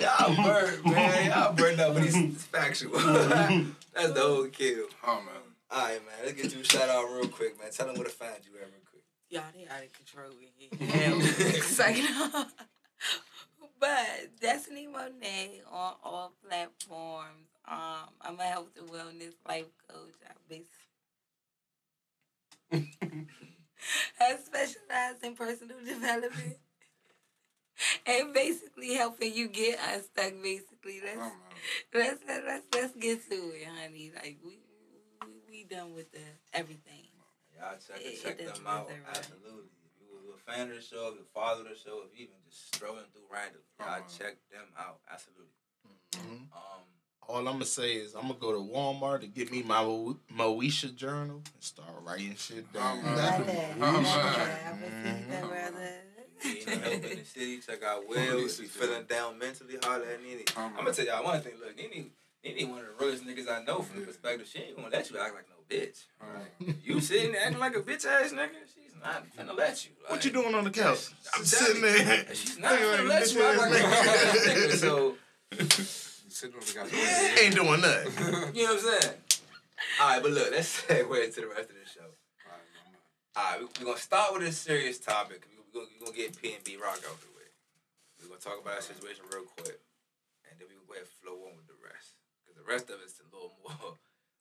[0.00, 1.30] Y'all burned, man.
[1.30, 2.98] Y'all burned up, but it's, it's factual.
[2.98, 4.86] That's the whole kill.
[5.06, 5.34] Oh man.
[5.70, 6.14] All right, man.
[6.24, 7.70] Let's get you a shout out real quick, man.
[7.70, 9.02] Tell them where to find you at real quick.
[9.30, 11.48] Y'all, they out of control in here.
[11.56, 12.04] Excited.
[13.80, 17.48] but Destinee Monet on all platforms.
[17.68, 20.14] Um, I'm a health and wellness life coach.
[20.28, 20.66] I basically
[24.20, 26.56] I specialize in personal development.
[28.06, 30.32] And basically helping you get unstuck.
[30.42, 31.56] Basically, let's Oh man.
[31.94, 34.12] let's let's let's get to it, honey.
[34.14, 34.58] Like we
[35.24, 36.20] we, we done with the
[36.52, 37.08] everything.
[37.56, 38.88] Y'all check, It- check it them out.
[38.88, 39.16] right.
[39.16, 39.72] Absolutely.
[39.84, 42.24] If you were a fan of the show, if you follow the show, if you
[42.28, 44.08] even just strolling through random, y'all Uh-huh.
[44.18, 45.00] check them out.
[45.10, 45.56] Absolutely.
[46.16, 46.48] Mhm.
[46.52, 46.84] Um,
[47.30, 49.82] All I'm gonna say is I'm gonna go to Walmart to get me my
[50.36, 52.98] Moesha journal and start writing shit down.
[53.04, 53.46] Oh, Love man.
[53.46, 53.78] that.
[53.78, 54.02] Love man.
[54.02, 54.60] that.
[54.66, 55.90] I oh, received that, brother.
[56.44, 58.44] need no help in the city, check out Will.
[58.44, 60.42] If you feeling down mentally, holler at Nene.
[60.56, 61.52] Oh, I'm gonna tell y'all one thing.
[61.60, 62.10] Look, Nene,
[62.44, 64.48] Nene one of the realest niggas I know from the perspective.
[64.48, 66.06] She ain't gonna let you act like no bitch.
[66.20, 66.76] Alright.
[66.82, 69.92] You sitting there acting like a bitch ass nigga, she's not gonna let you.
[70.08, 71.10] What you doing on the couch?
[71.36, 72.26] I'm sitting there.
[72.34, 74.48] She's not Looking finna like a let you act like a bitch bitch ass ass
[74.48, 74.74] nigga.
[74.74, 75.16] So
[75.52, 75.66] You
[76.40, 76.88] sitting on the guy.
[77.44, 78.16] Ain't doing nothing.
[78.56, 79.14] you know what I'm saying?
[80.00, 82.08] All right, but look, let's segue into the rest of the show.
[83.36, 85.44] All right, we're gonna start with a serious topic.
[85.46, 87.48] We're gonna, we gonna get PNB Rock out the way.
[88.18, 89.78] We're gonna talk about our situation real quick,
[90.48, 92.18] and then we're gonna go ahead and flow on with the rest.
[92.42, 94.00] Because the rest of it's a little more.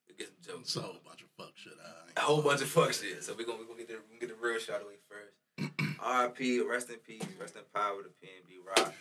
[0.10, 0.74] We get some jokes.
[0.74, 1.78] It's a whole bunch of fuck shit.
[1.78, 3.22] I a whole bunch of fuck shit.
[3.22, 5.38] So we're gonna, we gonna get the we gonna get the real shot away first.
[6.02, 6.64] R.I.P.
[6.66, 7.28] Rest in peace.
[7.38, 8.96] Rest in power to PNB Rock.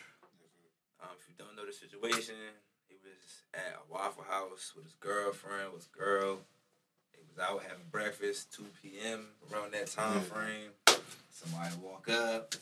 [1.00, 2.67] Um, if you don't know the situation, he
[3.08, 6.38] was at a Waffle House with his girlfriend, with his girl.
[7.12, 9.26] He was out having breakfast, 2 p.m.
[9.52, 10.70] around that time frame.
[11.32, 12.54] Somebody walk up,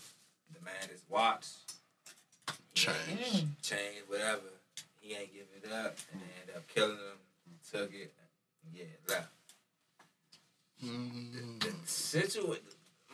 [0.53, 1.47] demand his watch,
[2.75, 3.47] change.
[3.63, 4.41] chain, whatever.
[5.01, 7.19] He ain't giving it up, and they ended up killing him.
[7.73, 8.13] Took it,
[8.75, 9.29] yeah, left.
[10.85, 12.63] Mm, The situation.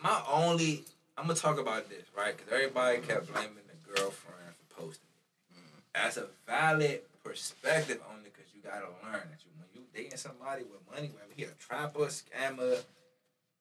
[0.01, 0.83] My only,
[1.17, 2.35] I'm gonna talk about this, right?
[2.35, 5.07] Because everybody kept blaming the girlfriend for posting
[5.55, 5.57] it.
[5.95, 10.63] That's a valid perspective only because you gotta learn that you when you dating somebody
[10.63, 12.81] with money, whether he a trapper, scammer,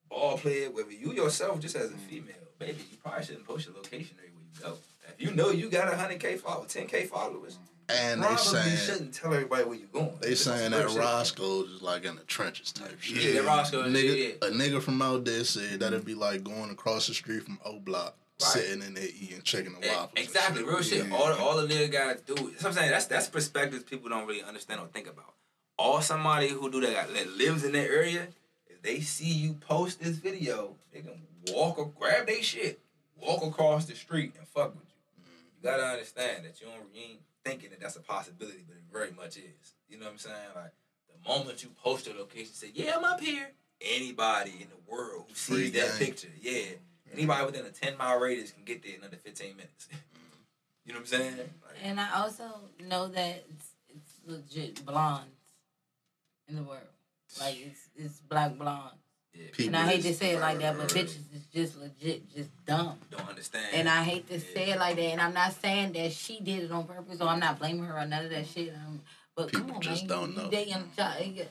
[0.08, 2.00] ball player, whether you yourself just as a mm.
[2.08, 4.76] female, baby, you probably shouldn't post your location everywhere you go.
[5.08, 8.76] If you know you got hundred k followers, ten k followers, And they probably saying
[8.76, 10.12] shouldn't tell everybody where you're going.
[10.20, 11.00] they It's saying that real shit.
[11.00, 13.34] Roscoe is like in the trenches type shit.
[13.34, 14.48] Yeah, Roscoe, nigga, yeah.
[14.48, 17.58] a nigga from out there said that it'd be like going across the street from
[17.64, 18.52] O Block, Right.
[18.52, 20.12] sitting in there eating chicken and waffles.
[20.16, 21.06] Exactly, real shit.
[21.06, 21.14] Yeah.
[21.14, 22.34] All all the nigga gotta do.
[22.34, 22.90] That's what I'm saying.
[22.90, 25.34] That's that's perspectives people don't really understand or think about.
[25.78, 28.28] All somebody who do that that lives in that area,
[28.66, 32.80] if they see you post this video, they can walk or grab their shit,
[33.16, 35.24] walk across the street and fuck with you.
[35.24, 35.66] You mm-hmm.
[35.66, 39.10] gotta understand that you don't you ain't thinking that that's a possibility, but it very
[39.12, 39.74] much is.
[39.88, 40.36] You know what I'm saying?
[40.54, 40.72] Like
[41.08, 43.50] the moment you post your location, say, "Yeah, I'm up here."
[43.80, 46.08] Anybody in the world who Free sees that game.
[46.08, 46.76] picture, yeah,
[47.12, 49.88] anybody within a 10 mile radius can get there in under 15 minutes.
[50.84, 51.36] you know what I'm saying?
[51.36, 52.44] Like, And I also
[52.88, 55.26] know that it's, it's legit blondes
[56.48, 56.80] in the world.
[57.40, 58.94] Like it's it's black blondes.
[59.34, 62.50] yeah, And I hate to say it like that, but bitches is just legit, just
[62.66, 62.98] dumb.
[63.10, 63.64] don't understand.
[63.74, 64.54] And I hate to Yeah.
[64.54, 65.02] say it like that.
[65.02, 67.96] And I'm not saying that she did it on purpose, or I'm not blaming her
[67.98, 68.74] or none of that shit.
[68.74, 69.00] Um,
[69.34, 70.50] but come People on, just man, don't you know.
[70.50, 71.26] dating a child.
[71.26, 71.46] you-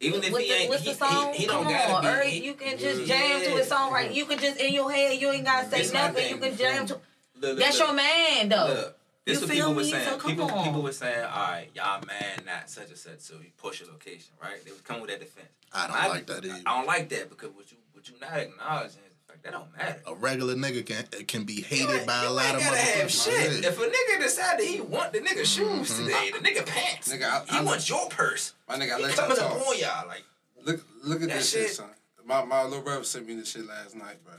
[0.00, 1.32] Even if what's he the, ain't, what's he, the song?
[1.34, 2.30] he, he don't gotta on, be.
[2.30, 3.06] he- you can just Yeah.
[3.38, 4.10] jam to the song, right?
[4.10, 6.28] You can just in your head, you ain't gotta say This nothing.
[6.30, 6.94] You can jam to.
[6.94, 7.02] Look,
[7.42, 7.88] look, That's look.
[7.88, 8.66] your man, though.
[8.66, 9.90] Look, This You what feel people were me?
[9.90, 10.04] saying.
[10.08, 10.64] So come people on.
[10.64, 13.90] people were saying, all right, y'all man, not such and such, so you push your
[13.90, 14.64] location, right?
[14.64, 15.48] They would come with that defense.
[15.72, 16.62] I don't like that either.
[16.66, 19.00] I don't like that because what you what you not acknowledging
[19.34, 20.00] is the fact that don't matter.
[20.06, 23.24] A regular nigga can can be hated ain't- by a lot of gotta motherfuckers.
[23.24, 23.64] shit.
[23.64, 26.04] If a nigga decided he want the nigga shoes Mm-hmm.
[26.06, 28.54] today, the nigga pants, Nigga, I- he I- wants your purse.
[28.68, 29.56] My nigga, I He let y'all coming talk.
[29.60, 30.22] upon y'all like.
[30.64, 31.90] Look, look at That this shit, shit- son.
[32.24, 34.34] My my little brother sent me this shit last night, bro.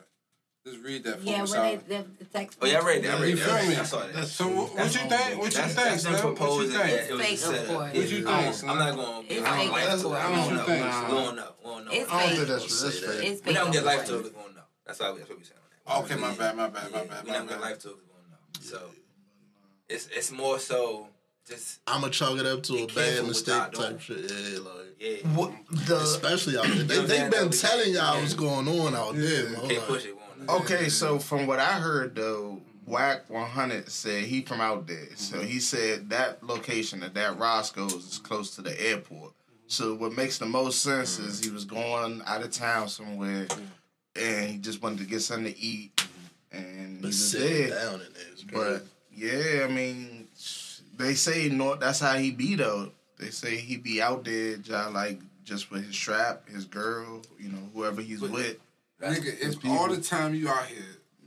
[0.64, 1.38] Just read that for Yeah, me.
[1.40, 1.66] when son.
[1.66, 2.60] they, the, the text.
[2.62, 3.10] Oh yeah, I read that.
[3.10, 3.44] I Yeah, read you that.
[3.46, 3.74] feel I read me?
[3.74, 3.82] that.
[3.82, 4.28] I saw that.
[4.28, 5.40] So what, what you think?
[5.42, 7.10] What you think, that's them What you proposing that think?
[7.10, 7.70] it was Fake, of course.
[7.70, 9.26] What you think, don't- I'm not going.
[9.28, 10.60] It's I don't fake, like of I don't know.
[10.62, 11.48] you think, We don't know.
[11.64, 11.92] We don't know.
[11.92, 13.46] I don't think that's that's Say fake.
[13.48, 14.10] We don't get life course.
[14.10, 14.30] tokens.
[14.36, 14.61] We won't know.
[14.86, 16.12] That's why we, that's what we saying on that.
[16.12, 17.70] Okay, my bad, my bad, my bad, We my don't get bad.
[17.70, 18.04] life tokens.
[18.06, 18.62] We won't know.
[18.62, 18.92] So
[19.90, 21.08] it's it's more so
[21.48, 23.90] just I'ma chalk it up to a bad mistake y'all doing.
[23.90, 24.32] type shit.
[24.32, 25.28] Yeah, like yeah.
[25.36, 26.84] What the especially out there.
[26.84, 28.22] They know they that been telling y'all yeah.
[28.22, 29.56] what's going on out there, man.
[29.56, 30.08] Can't Like, push it.
[30.08, 30.58] We won't know.
[30.58, 35.16] Okay, so from what I heard though, Wack 100 said he from out there.
[35.16, 35.48] So mm-hmm.
[35.48, 39.34] he said that location at that Roscoe's is close to the airport.
[39.68, 41.50] So what makes the most sense is mm-hmm.
[41.50, 43.64] he was going out of town somewhere mm-hmm.
[44.16, 46.06] And he just wanted to get something to eat
[46.52, 47.84] and he But was sitting there.
[47.86, 48.44] down in there is.
[48.44, 50.28] But yeah, I mean,
[50.98, 51.76] they say no.
[51.76, 52.92] That's how he be though.
[53.20, 57.50] They say he be out there, just like just with his strap, his girl, you
[57.50, 58.58] know, whoever he's But- with.
[59.02, 60.78] Nigga, His if all the time you out here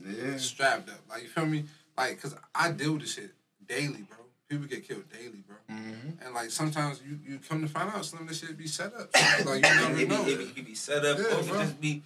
[0.07, 0.37] Yeah.
[0.37, 1.65] strapped up, like you feel me?
[1.99, 3.35] Like, cause I deal with this shit
[3.67, 4.19] daily, bro.
[4.49, 5.57] People get killed daily, bro.
[5.69, 6.25] Mm-hmm.
[6.25, 8.95] And like sometimes you, you come to find out some of this shit be set
[8.95, 9.11] up.
[9.45, 10.25] like you never It be, know.
[10.25, 11.59] it be, it be set up, Yeah, or it bro.
[11.63, 12.03] just be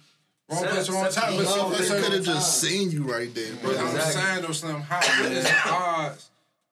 [0.49, 1.33] Wrong place, wrong time.
[1.33, 3.71] up- But so- Motherfucker could have just seen you right there, bro.
[3.71, 4.21] But I'm Exactly.
[4.21, 6.25] saying though, Slim, how is the odds?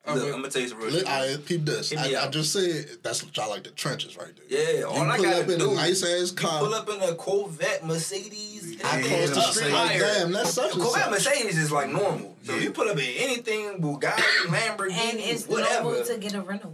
[0.06, 1.06] of Look, I'm gonna tell you some real shit.
[1.06, 1.94] I peep this.
[1.94, 4.74] I, I just said that's what y'all like the trenches right there.
[4.74, 6.60] Yeah, You all I pull gotta up in do a nice ass You car.
[6.60, 10.82] pull up in a Corvette, Mercedes, I cross the street like, damn, that's such and
[10.82, 11.12] Corvette, such.
[11.36, 12.38] Mercedes is like normal.
[12.44, 15.84] So if you pull up in anything, Bugatti, Lamborghini, And it's whatever.
[15.84, 16.74] normal to get a rental.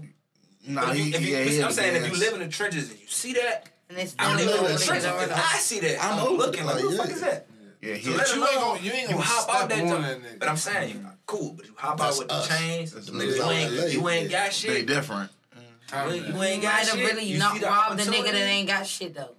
[0.68, 2.48] Nah, if you, if you, yeah, he I'm is saying if you live in the
[2.50, 5.06] trenches and you see that, And it's I'm still living in know the that trenches.
[5.10, 5.30] shit.
[5.30, 7.48] If I see that, I'm I'm, looking like, like, who the fuck is that?
[7.82, 9.88] Yeah, he So let you alone ain't gonna- you ain't gonna hop out that on
[9.88, 10.24] jump.
[10.24, 10.40] that.
[10.40, 12.48] But I'm saying you cool, but you hop That's out with us.
[12.48, 12.92] the chains.
[12.94, 13.22] That's You
[13.52, 14.46] ain't, you ain't yeah.
[14.46, 14.70] got shit.
[14.72, 15.32] they different.
[15.56, 16.08] Mm-hmm.
[16.10, 17.12] You ain't, you You ain't got might have shit.
[17.12, 19.36] really You not robbed the nigga that ain't got shit though.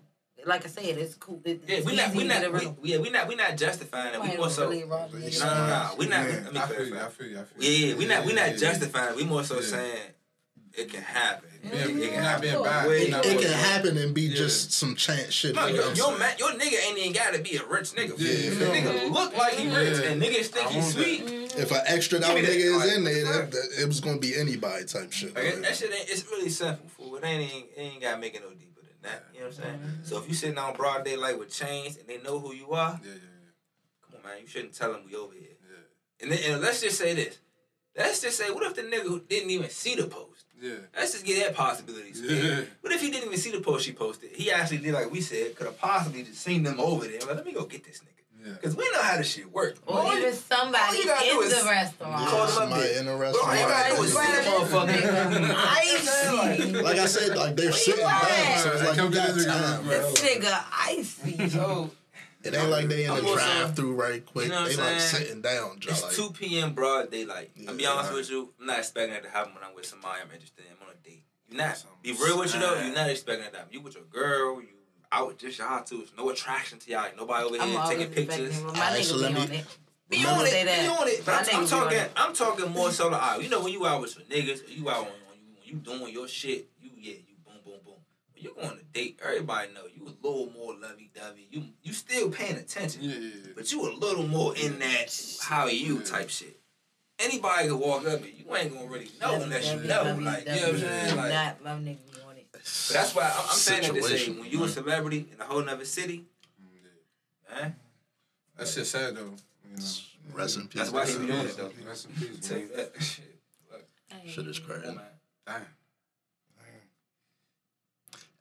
[0.47, 1.41] Like I said, it's cool.
[1.47, 4.21] It, Yeah, it's we not, we not, we, yeah, we not, we not justifying it.
[4.21, 4.69] We more so.
[4.69, 5.91] really robbed a No, no, no.
[5.97, 6.29] We not.
[6.29, 6.35] Yeah.
[6.45, 7.87] Let me I feel you, I feel you, I feel you.
[7.87, 9.09] Yeah, we not, we not yeah, justifying.
[9.13, 9.17] it.
[9.17, 9.61] We more so Yeah.
[9.63, 9.99] saying
[10.77, 11.49] it can happen.
[11.63, 12.15] Yeah, It can mm-hmm.
[12.23, 12.41] happen.
[12.43, 12.89] being biased.
[12.89, 14.37] Way we not It can happen and be Yeah.
[14.37, 15.55] just some chance shit.
[15.55, 16.19] No, your, your, saying.
[16.19, 18.15] man, your nigga ain't even gotta be a rich nigga.
[18.19, 18.83] Yeah, if the yeah.
[18.83, 20.09] nigga look like he rich Yeah.
[20.11, 21.03] and niggas think I he's want that.
[21.05, 21.61] sweet, mm-hmm.
[21.61, 22.51] If an extra out Give me that.
[22.51, 23.35] nigga is Like, in there, fuck.
[23.35, 25.35] that, that, it was gonna be anybody type shit.
[25.35, 26.09] Like, Like, that shit ain't.
[26.11, 26.89] It's really simple.
[26.89, 27.17] Fool.
[27.17, 27.51] It ain't.
[27.51, 29.25] even- It ain't got to make it no deeper than that.
[29.33, 29.79] You know what I'm saying?
[29.79, 30.05] Mm-hmm.
[30.05, 33.01] So if you sitting on broad daylight with chains and they know who you are,
[33.03, 33.19] Yeah, yeah,
[34.11, 34.41] come on, man.
[34.43, 35.43] You shouldn't tell them we over here.
[35.71, 36.23] yeah.
[36.23, 37.39] And then, and let's just say this.
[37.97, 40.45] Let's just say, what if the nigga didn't even see the post?
[40.61, 40.73] Yeah.
[40.97, 42.13] Let's just get that possibility.
[42.15, 42.43] Yeah.
[42.43, 42.61] Yeah.
[42.81, 44.31] What if he didn't even see the post she posted?
[44.33, 47.21] He actually did like we said, could have possibly just seen them over there.
[47.21, 48.11] Like, let me go get this nigga.
[48.47, 48.55] Yeah.
[48.63, 49.81] Cause we know how this shit works.
[49.87, 52.29] Or All even somebody all you gotta do in the restaurant.
[52.29, 53.69] Call them up somebody in the Bro, all you restaurant.
[53.71, 55.55] gotta do is see the motherfucker.
[55.79, 56.73] Icy.
[56.83, 59.77] Like I said, like they're sitting down, so it's like Come you got this nigga,
[59.77, 59.85] time.
[59.87, 60.11] bro.
[60.11, 61.49] This nigga icy.
[61.49, 61.91] So
[62.45, 64.47] It ain't like they in I'm the drive through right quick.
[64.47, 65.79] You know what they I'm like sitting down.
[65.83, 66.73] It's like, 2 p.m.
[66.75, 67.51] broad daylight.
[67.69, 67.91] I'll be Yeah.
[67.93, 70.61] honest with you, I'm not expecting that to happen when I'm with somebody I'm interested
[70.67, 70.73] in.
[70.81, 71.25] I'm on a date.
[71.49, 71.77] You're not.
[71.79, 72.75] Some Be real with you though.
[72.81, 73.53] You're not expecting that.
[73.53, 73.73] to happen.
[73.73, 74.61] You with your girl.
[74.61, 74.69] You
[75.13, 75.99] out with just y'all two.
[75.99, 77.03] There's no attraction to y'all.
[77.03, 78.49] Like, nobody over I'm here always taking pictures.
[78.49, 78.67] expecting.
[78.67, 79.67] My Alright, nigga so be let on me- it.
[80.11, 80.51] Be on it.
[80.67, 81.23] Be on it.
[81.25, 81.99] But My I'm, I'm talking.
[82.17, 84.99] I'm talking more so like, you know, when you out with some niggas, you out
[84.99, 87.95] on, on you, when you doing your shit, you yeah, you boom, boom, boom.
[88.34, 91.49] When you going on a date, everybody know you a little more lovey dovey.
[91.51, 93.51] You you still paying attention, Yeah, yeah, yeah.
[93.57, 96.61] but you a little more in that how are you type shit.
[97.19, 100.17] Anybody can walk up and you ain't gonna really know unless you know.
[100.21, 101.17] Like you know what I'm saying?
[101.17, 102.47] Like, Not my nigga be it.
[102.53, 102.61] but
[102.93, 105.63] that's why I'm, I'm saying that to say when you a celebrity in a whole
[105.63, 106.25] nother city,
[106.61, 107.63] mm-hmm.
[107.63, 107.77] man,
[108.59, 109.21] That shit sad though.
[109.71, 109.85] You know.
[110.35, 110.83] rest in peace.
[110.83, 111.71] that's why he be doing it though.
[111.87, 113.25] Rest in peace, Tell you that shit.
[114.27, 114.83] Shit is crazy.
[114.85, 115.01] come.
[115.47, 115.67] Damn.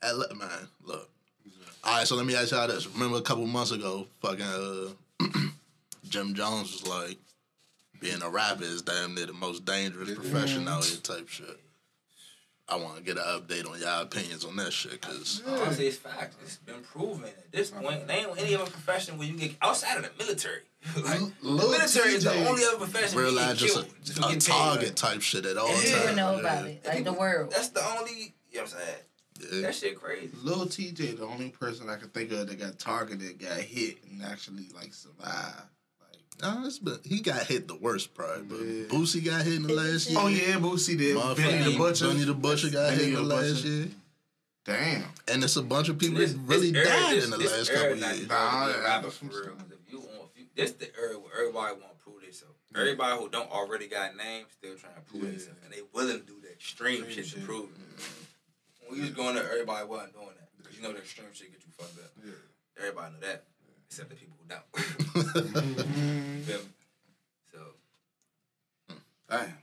[0.04, 0.50] Hey, look, man,
[0.84, 1.10] look.
[1.84, 2.88] All right, so let me ask y'all this.
[2.88, 5.26] Remember a couple months ago, fucking uh,
[6.10, 7.18] Jim Jones was like,
[8.00, 11.60] being a rapper is damn near the most dangerous profession out here type shit.
[12.68, 15.98] I want to get an update on y'all opinions on that shit, cause Honestly, it's
[15.98, 16.36] fact.
[16.44, 18.08] It's been proven at this point.
[18.08, 20.62] There ain't any other profession where you get outside of the military.
[21.04, 23.88] like the Lil military is the only other profession where you get just killed.
[23.88, 24.58] a, just for a getting paid.
[24.58, 25.76] target type shit at all Yeah.
[25.76, 25.92] times.
[25.94, 26.40] People know yeah.
[26.40, 26.86] about it.
[26.86, 27.52] Like the world.
[27.52, 28.34] That's the only.
[28.52, 28.98] You know what I'm saying?
[29.40, 29.62] Yeah.
[29.62, 30.30] That shit crazy.
[30.42, 34.24] Lil Tjay, the only person I can think of that got targeted, got hit, and
[34.24, 35.64] actually like survived.
[36.00, 38.84] Like Nah, it's been, he got hit the worst, probably.
[38.84, 40.20] But Boosie got hit in the last year.
[40.22, 41.18] Oh yeah, Boosie did.
[41.38, 42.08] Benny the Butcher.
[42.08, 43.68] Benny the Butcher got Benny hit in the the last Butcher.
[43.68, 43.88] year.
[44.66, 45.04] Damn.
[45.28, 47.38] And it's a bunch of people This- that really this era- died this- in the
[47.38, 48.28] this last couple not years.
[48.28, 49.56] gonna Nah, be a yeah, rapper that's for what I'm real.
[49.56, 52.56] 'Cause If you want, if you, this the era where everybody want to prove themselves.
[52.76, 56.26] Everybody who don't already got names still trying to prove themselves, and they willing to
[56.26, 57.78] do that extreme shit to prove it.
[58.94, 61.52] When we was going there, everybody wasn't doing that because you know the extreme shit
[61.52, 62.12] get you fucked up.
[62.78, 63.44] Everybody know that,
[63.88, 64.70] except the people who don't.
[66.46, 66.66] Feel me?
[67.52, 67.60] So
[69.28, 69.58] Damn.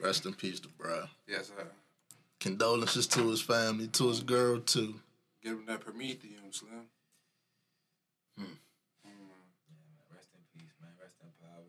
[0.00, 1.04] Rest in peace to Bro.
[1.28, 1.68] Yes, sir.
[2.40, 4.96] Condolences to his family, to his girl too.
[5.40, 6.88] Give him that Prometheum, Slim.
[8.36, 8.44] Hmm.
[10.12, 10.90] Rest in peace, man.
[11.00, 11.62] Rest in power.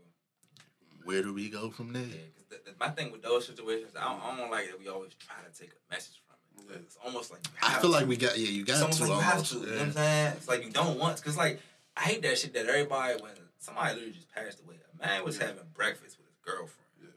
[1.03, 2.01] Where do we go from there?
[2.01, 4.79] Yeah, because the, the, my thing with those situations, I don't, I don't like that
[4.79, 6.24] we always try to take a message from it.
[6.24, 6.24] 'Cause
[6.73, 7.97] It's almost like you I feel to.
[7.97, 9.51] like we got yeah, you got It's almost to like you have almost.
[9.53, 9.59] to.
[9.59, 10.33] You know what I'm saying?
[10.37, 11.59] It's like you don't want because like
[11.97, 14.75] I hate that shit that everybody when somebody literally just passed away.
[15.01, 17.09] A man was having breakfast with his girlfriend, yeah.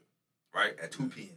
[0.53, 1.29] right at two p.m.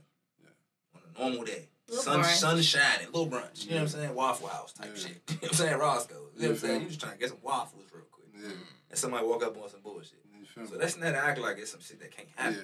[0.95, 1.69] on a normal day.
[1.89, 2.35] Little Sun, brunch.
[2.37, 3.65] sun shining, little brunch.
[3.65, 4.15] You know what I'm saying?
[4.15, 5.01] Waffle House type Yeah.
[5.03, 5.11] shit.
[5.29, 5.79] You know what I'm saying?
[5.79, 6.15] Roscoe.
[6.15, 6.81] You know what I'm saying?
[6.83, 8.29] You just trying to get some waffles real quick.
[8.41, 8.51] Yeah.
[8.91, 10.19] And somebody walk up on some bullshit.
[10.55, 10.69] So me?
[10.79, 12.59] let's not act like it's some shit that can't happen.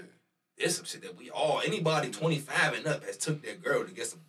[0.59, 0.65] Yeah.
[0.65, 3.93] It's some shit that we all, anybody 25 and up has took their girl to
[3.93, 4.21] get some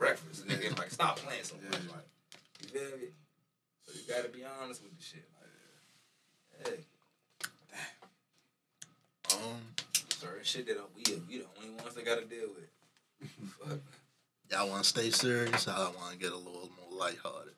[4.22, 5.24] gotta be honest with the shit.
[6.66, 6.84] Like, hey,
[9.36, 9.62] Um,
[10.10, 13.30] certain shit that we, we the only ones that gotta deal with.
[13.60, 13.80] Fuck.
[14.52, 15.68] y'all want to stay serious?
[15.68, 17.54] I want to get a little more lighthearted.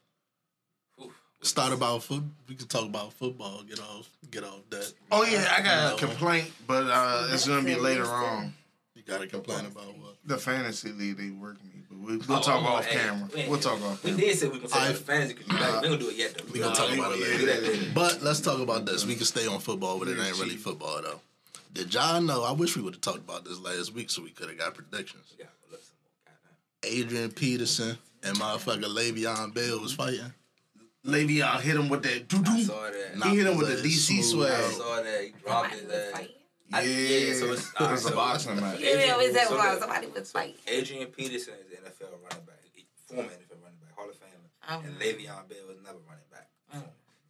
[0.97, 1.13] Whew.
[1.41, 2.23] Start about foot.
[2.47, 3.63] We can talk about football.
[3.63, 4.09] Get off.
[4.29, 4.93] Get off that.
[5.11, 8.53] Oh yeah, I got a complaint, but uh, it's gonna be later on.
[8.95, 10.15] You got to complain about what?
[10.25, 13.29] The fantasy league they work me, but we, we'll Oh, talk oh, off hey, camera.
[13.33, 14.25] we ain't- We'll talk off We camera.
[14.25, 16.15] did say we can talk I- about the fantasy because we ain't gonna do it
[16.17, 16.45] yet though.
[16.51, 17.37] We gonna talk about it later.
[17.37, 17.91] Do that later.
[17.95, 19.05] But let's talk about this.
[19.05, 21.21] We can stay on football, but it ain't really football though.
[21.73, 22.43] Did y'all know?
[22.43, 24.73] I wish we would have talked about this last week so we could have got
[24.73, 25.23] predictions.
[25.37, 26.91] We gotta go look some more.
[26.91, 27.07] Goddamn.
[27.07, 30.33] Adrian Peterson and motherfucker Le'Veon Bell was fighting.
[31.05, 32.63] Le'Veon hit him with that doo I doo.
[32.65, 33.23] saw that.
[33.29, 34.71] He hit him with the DC ass smooth I swag.
[34.73, 35.23] saw that.
[35.23, 36.21] He dropped his ass.
[36.71, 36.89] Fighting.
[36.91, 38.79] Yeah, I- yeah, so it's- it was a so- boxing match.
[38.79, 40.55] You know, it's that So why the- somebody was fighting.
[40.67, 44.49] Adrian Peterson is an NFL running back, he- former NFL running back, Hall of Famer,
[44.69, 44.79] Oh.
[44.85, 46.49] and Le'Veon Bell was never running back.
[46.73, 46.83] Oh.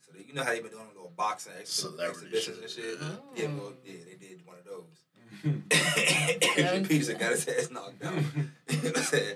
[0.06, 2.98] So they, you know how they been doing little boxing exhi- exhibitions and shit.
[3.02, 3.20] Oh.
[3.36, 4.98] Yeah, well, yeah, they did one of those.
[6.58, 8.14] Adrian Peterson got his ass knocked out.
[8.14, 9.36] you know what I'm saying?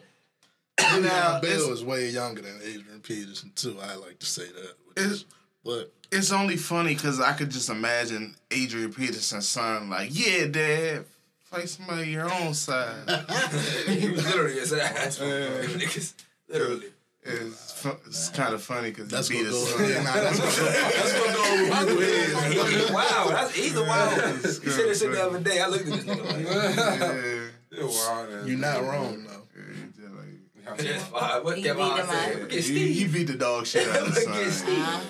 [0.79, 3.77] Now, Le'Veon Bell is way younger than Adrian Peterson too.
[3.81, 4.73] I like to say that.
[4.85, 5.25] which It's- is-
[5.63, 11.05] But it's only funny because I could just imagine Adrian Peterson's son like, yeah, dad,
[11.43, 12.95] fight somebody your own side.
[13.87, 15.19] he was literally his ass.
[15.19, 16.13] Niggas,
[16.49, 16.87] literally.
[17.27, 19.89] It's, fu- it's kind of funny because that's he gonna beat his son.
[19.89, 21.69] Yeah, nah, that's gonna go.
[21.69, 22.91] Gonna go over people's heads.
[22.91, 24.11] wow, that's he's a wild.
[24.13, 25.59] He said that shit the other day.
[25.59, 28.47] I looked at this nigga like, Yeah, You're wild.
[28.47, 29.41] You're not wrong though.
[29.55, 31.43] yeah, he just like- That's fine.
[31.43, 32.33] What He Kevin beat Hart said?
[32.35, 32.41] up.
[32.41, 34.67] Look he, he beat the dog shit out of his son.
[34.69, 35.01] Ah.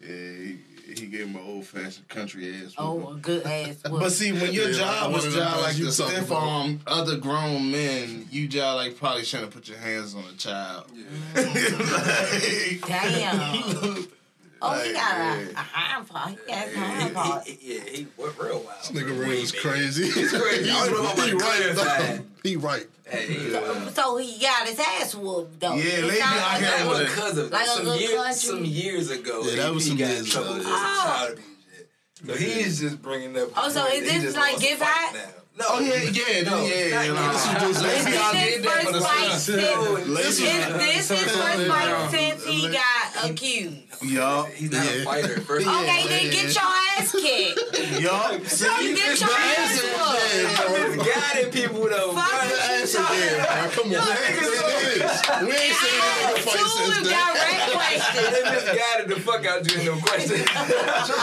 [0.00, 0.08] Yeah,
[0.98, 2.74] he, he gave him an old fashioned country ass.
[2.78, 3.76] Oh, a good ass.
[3.90, 6.80] But see, when your Yeah, job was of job like you to talking stiff arm
[6.86, 10.86] other grown men, you job like probably shouldn't have put your hands on a child.
[11.34, 14.06] Like- Damn.
[14.60, 15.50] Oh, he got a, yeah.
[15.52, 16.30] a hind part.
[16.30, 17.46] He got a Yeah, hind part.
[17.46, 18.78] he, he, yeah, he was real wild.
[18.80, 20.10] This nigga Way real is crazy.
[20.10, 20.70] He's crazy.
[20.70, 22.24] I don't know about he the right though.
[22.42, 22.86] He right.
[23.04, 25.74] Hey, he, uh, So he got his ass whooped though.
[25.74, 27.84] Yeah, It lady sound out like here that with was- a- because of Like some
[27.84, 28.34] good years, country.
[28.40, 29.42] some years ago.
[29.44, 30.62] Yeah, that was he some got years ago, for yeah.
[30.64, 31.02] some Oh.
[31.04, 31.46] child abuse
[31.76, 31.88] shit.
[32.26, 33.48] So he's just bringing up.
[33.56, 34.66] Oh, so he is this just like lost a
[35.58, 35.66] Get fight Back?
[35.66, 35.66] now.
[35.66, 36.94] No, Oh yeah, yeah, no, yeah.
[36.94, 37.20] not you know.
[37.20, 37.32] yet.
[37.32, 39.38] This is just Is Le'Veon this did his that for the first fight son.
[39.38, 39.58] since?
[40.08, 43.76] Is this his first fight since he got accused?
[44.02, 45.40] Yup, He's not a fighter.
[45.40, 45.82] First of all.
[45.82, 48.00] Okay, then get your ass kicked.
[48.00, 48.46] yup.
[48.46, 50.60] See, Get your ass whooped.
[50.60, 52.12] I'm misguiding people though.
[52.12, 52.48] Fuck bro.
[52.48, 53.70] you, Answer there, bro.
[53.74, 55.46] Come on.
[55.46, 57.10] We ain't saying I nigga fight since two then.
[57.10, 58.30] direct questions.
[58.30, 60.46] They misguided the fuck out you in them questions.
[60.54, 60.66] I'm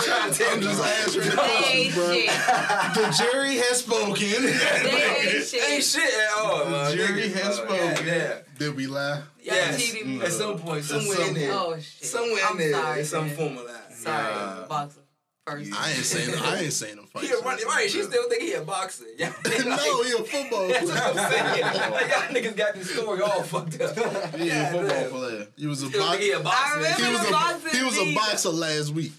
[0.04, 0.68] trying to tell I'm you.
[0.68, 2.08] just answering the questions, bro.
[2.12, 4.25] the jury has spoken.
[4.32, 5.84] They ain't Ain't shit.
[5.84, 6.96] shit at all, man.
[6.96, 8.06] Jury has spoken.
[8.08, 9.22] Yeah, Did we lie?
[9.42, 9.54] yeah.
[9.54, 9.82] Yes.
[9.82, 10.08] cheated.
[10.08, 10.24] Mm.
[10.24, 12.08] At some point, somewhere some- in there, Oh shit.
[12.08, 13.36] somewhere I'm in there, sorry, there's some man.
[13.36, 13.72] form of lie.
[13.94, 15.00] Sorry, boxer.
[15.48, 15.74] First.
[15.80, 17.24] I ain't saying I ain't saying them fight.
[17.26, 17.88] He a run, since right?
[17.88, 19.04] She still think he a boxer.
[19.20, 19.32] Yeah.
[19.64, 21.30] No, he a football That's what I'm player.
[21.30, 21.92] saying.
[21.92, 23.96] Like, y'all niggas got this story all fucked up.
[23.96, 25.48] Yeah, Yeah, football player.
[25.56, 26.40] He was a Still he boxer.
[26.40, 26.58] a boxer.
[26.58, 29.12] I remember He was the a boxing he was a boxer last week.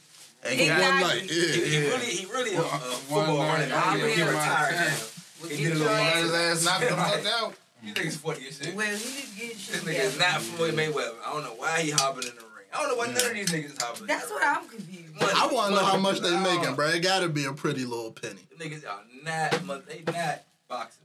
[0.46, 1.20] Hey, One Exactly.
[1.20, 1.30] night.
[1.30, 1.80] He, Yeah.
[1.80, 3.96] he really, he really a, a football running I back.
[3.96, 4.96] He retired now.
[5.40, 7.54] Well, He did a little His ass knocked the fuck out.
[7.82, 8.74] You niggas funny as shit.
[8.74, 11.14] Well, he just get shit This nigga is not Floyd Mayweather.
[11.24, 12.66] I don't know why he hopping in the ring.
[12.74, 14.06] I don't know why none of these niggas is hopping.
[14.06, 14.42] That's what.
[14.44, 15.14] I'm confused.
[15.14, 15.32] Money.
[15.34, 16.88] I want to know how much they making, uh, bro.
[16.88, 18.40] It gotta be a pretty little penny.
[18.58, 21.02] Them niggas are not, they not boxers.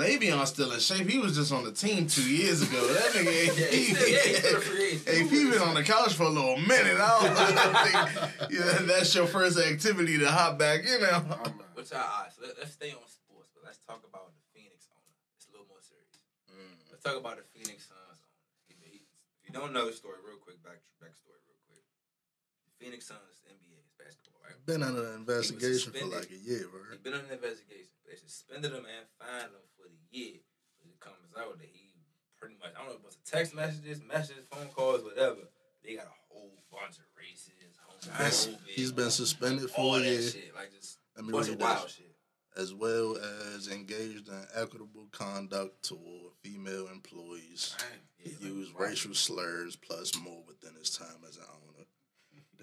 [0.00, 0.38] I'm tell you that.
[0.40, 1.08] Le'Veon still in shape.
[1.08, 2.80] He was just on the team two years ago.
[2.92, 3.72] That nigga Yeah, AP.
[3.72, 5.24] he's yeah, a.
[5.24, 6.96] AP been on the couch for a little minute.
[6.98, 7.36] I don't
[7.86, 11.14] think yeah, that's your first activity to hop back in there.
[11.14, 14.32] I'm, uh, Which all right, so let, let's stay on sports, but let's talk about
[14.34, 15.12] the Phoenix owner.
[15.36, 16.20] It's a little more serious.
[16.90, 18.40] Let's talk about the Phoenix Suns owner.
[18.68, 19.06] He- he-
[19.40, 21.82] If you don't know the story, real quick, back backstory, real quick.
[22.68, 24.56] The Phoenix Suns, NBA, basketball, right?
[24.66, 26.80] Been under investigation for like a year, bro.
[26.92, 27.92] He's been under investigation.
[28.08, 29.64] They suspended him and fined him
[30.10, 30.38] year.
[30.78, 31.90] But it comes out that he
[32.38, 35.48] pretty much, I don't know if it was text messages, messages, phone calls, whatever.
[35.84, 40.22] They got a whole bunch of racist, He's- homophobic, he's been suspended for a year.
[40.22, 40.54] shit.
[40.54, 41.92] Like just Let me bunch read of wild this.
[41.96, 42.06] shit.
[42.56, 43.16] As well
[43.54, 47.76] as engaged in equitable conduct toward female employees.
[48.16, 51.69] He used racial slurs plus more within his time as an owner.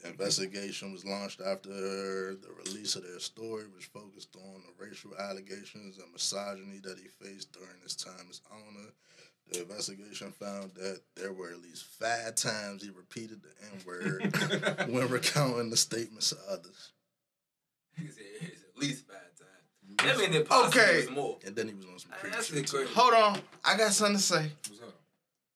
[0.02, 5.12] The investigation was launched after the release of their story, which focused on the racial
[5.18, 8.90] allegations and misogyny that he faced during his time as owner.
[9.52, 14.90] The investigation found that there were at least five times he repeated the N word
[14.94, 16.92] when recounting the statements of others.
[17.98, 20.04] He said it's at least five times.
[20.04, 20.98] That mean it possibly Okay.
[20.98, 21.38] was more.
[21.46, 22.94] And then he was on some Man, creep That's crazy.
[22.94, 24.52] Hold on, I got something to say.
[24.68, 24.94] what's up?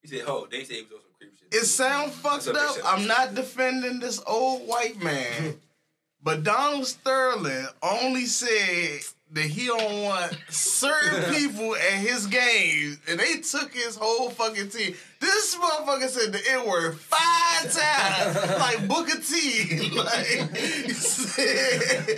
[0.01, 1.10] He said, "Ho." They said he was on some creep shit.
[1.51, 2.77] It sounds fucked up.
[2.85, 5.55] I'm not defending this old white man,
[6.23, 9.01] but Donald Sterling only said
[9.33, 14.69] that he don't want certain people at his games, and they took his whole fucking
[14.69, 14.95] team.
[15.19, 19.89] This motherfucker said the N word five times, like Booker T.
[20.01, 20.55] Like,
[20.95, 22.17] said,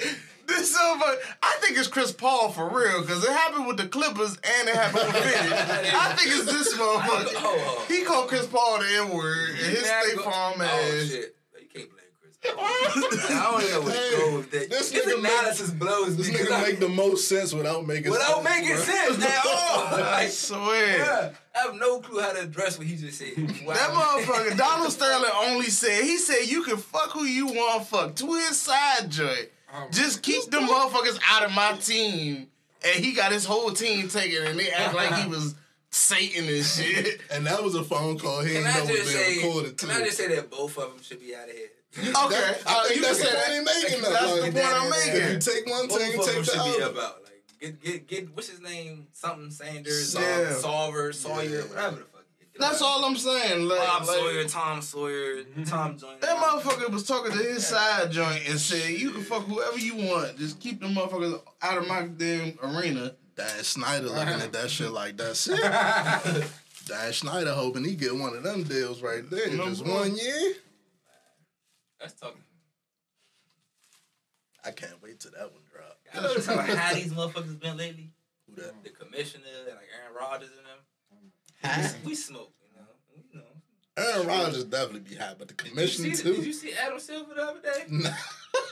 [0.57, 4.37] this motherfucker, I think it's Chris Paul for real, because it happened with the Clippers
[4.43, 5.51] and it happened with Philly.
[5.93, 7.33] I think it's this motherfucker.
[7.37, 7.85] Oh.
[7.87, 11.07] He called Chris Paul the N word, and his Now State go- Farm Oh ass.
[11.07, 11.35] shit!
[11.59, 12.37] You can't blame Chris.
[12.55, 12.65] Paul.
[12.65, 14.69] I don't know where to go with that.
[14.69, 16.37] This This, nigga make- analysis blows This me.
[16.37, 18.17] 'cause nigga make the most sense without making sense.
[18.17, 18.49] without sense.
[18.61, 18.83] making bro.
[18.85, 19.85] sense at all.
[19.95, 20.99] I Like, swear.
[21.05, 23.33] bruh, I have no clue how to address what he just said.
[23.65, 23.73] Wow.
[23.75, 28.15] That motherfucker, Donald Sterling only said, he said you can fuck who you want fuck
[28.15, 29.49] to his side joint.
[29.75, 32.47] Oh, Just keep them motherfuckers out of my team.
[32.85, 35.55] And he got his whole team taken and they act like he was
[35.89, 37.21] Satan and shit.
[37.31, 38.41] And that was a phone call.
[38.41, 39.47] He Can didn't know I was just being say?
[39.47, 39.87] recorded too.
[39.87, 41.69] Can I just say that both of them should be out of here?
[41.97, 42.09] Okay.
[42.09, 43.73] That- I uh, think you that's can say point that.
[43.75, 44.01] he making.
[44.03, 44.35] That's though.
[44.35, 45.31] the Like, point I'm If making.
[45.33, 46.91] you take one Both team, of them take the should be other.
[46.91, 49.07] about like get get get what's his name?
[49.13, 50.49] Something Sanders, Yeah.
[50.49, 51.61] um, Solver, Sawyer, Yeah.
[51.61, 52.12] whatever the fuck.
[52.59, 53.67] That's all I'm saying.
[53.67, 55.63] Like, Bob like, Sawyer, Tom Sawyer, mm-hmm.
[55.63, 56.19] Tom Joyner.
[56.21, 59.95] That motherfucker was talking to his side joint and said, "You can fuck whoever you
[59.95, 60.37] want.
[60.37, 64.91] Just keep the motherfuckers out of my damn arena." Dan Snyder looking at that shit
[64.91, 65.59] like that's it.
[66.87, 69.49] Dan Snyder hoping he get one of them deals right there.
[69.49, 69.91] No Just boy.
[69.91, 70.53] one year.
[71.99, 72.41] That's talking.
[74.65, 75.97] I can't wait till that one drop.
[76.13, 78.11] I notice how these motherfuckers been lately.
[78.47, 78.83] Who that?
[78.83, 80.62] The commissioner and like Aaron Rodgers and them.
[81.63, 82.87] We, we smoke, you know.
[83.33, 83.45] You know.
[84.15, 86.99] Aaron Rodgers definitely be hot, but the Did you, commission see, did you see Adam
[86.99, 87.85] Silver the other day?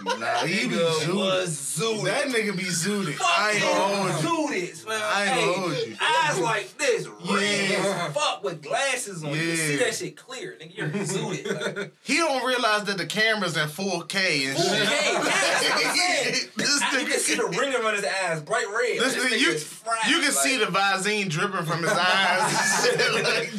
[0.04, 0.16] Nah.
[0.20, 1.16] Nah, he be Nigga zooted.
[1.16, 2.04] was zooted.
[2.06, 3.18] That nigga be zooted.
[3.20, 4.68] I ain't gonna hold you.
[4.68, 5.02] Zooted, man.
[5.04, 5.96] I ain't hey, gonna hold you.
[6.00, 8.06] Eyes like this, red Yeah.
[8.08, 9.32] as fuck with glasses on.
[9.34, 10.56] You see that shit clear.
[10.62, 11.78] Nigga, you're zooted.
[11.78, 14.68] Like, He don't realize that the camera's in 4K and shit.
[14.72, 16.50] okay, yeah, that's what I'm saying.
[16.74, 19.00] this I- you can see the ring around his eyes, bright red.
[19.00, 21.84] this This nigga- nigga you, is fried, you can like, see the Visine dripping from
[21.84, 22.88] his eyes.
[23.24, 23.52] like,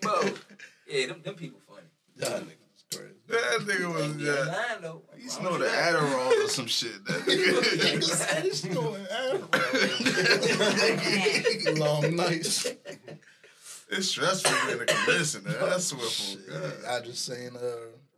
[0.00, 0.22] Bro,
[0.88, 1.86] yeah, them, them people funny.
[2.16, 3.14] Y'all niggas is crazy.
[3.28, 4.92] that nigga was Yeah, yeah.
[5.16, 7.04] He snowed the Adderall or some shit.
[7.04, 7.60] That nigga.
[11.78, 12.66] Long nights.
[13.90, 15.52] it's stressful being a commissioner.
[15.60, 16.84] That's what for Shit, God.
[16.88, 17.60] I just seen uh,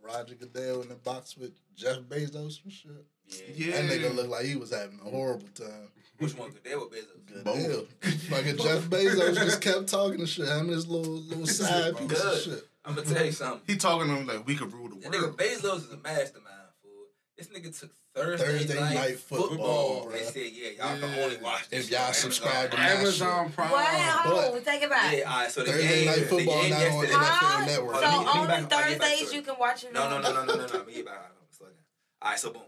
[0.02, 2.92] Roger Goodell in the box with Jeff Bezos and shit.
[3.54, 3.66] Yeah.
[3.66, 3.82] Yeah.
[3.82, 5.88] That nigga looked like he was having a horrible time.
[6.18, 6.50] Which one?
[6.50, 6.62] Good.
[6.64, 7.26] They were Bezos.
[7.26, 7.86] Goodell.
[8.30, 10.46] Fucking Jeff Bezos just kept talking and shit.
[10.46, 12.68] Him and his little little side piece of shit.
[12.84, 13.62] I'm gonna tell you something.
[13.66, 15.34] He talking to him like we could rule the That nigga.
[15.36, 16.46] Bezos is a mastermind,
[16.82, 17.06] fool.
[17.36, 20.32] This nigga took Thursday, Thursday night, night football, football, and bruh.
[20.32, 21.24] said, "Yeah, y'all can Yeah.
[21.24, 23.70] only watch this If y'all on subscribe to Amazon." my Amazon Prime.
[23.72, 25.16] Wow, But- take it back.
[25.16, 25.50] Yeah, all right.
[25.50, 27.12] So the Thursday game, night the football game not on yesterday.
[27.14, 27.64] NFL Huh?
[27.66, 27.94] Network.
[27.96, 28.68] So Let me- let me only back- let me
[28.98, 30.22] back Thursdays you can watch it No, no, on.
[30.22, 30.84] no, no, no, no, no.
[30.84, 31.16] Me about
[31.56, 31.76] slow down.
[32.20, 32.62] All right, so boom.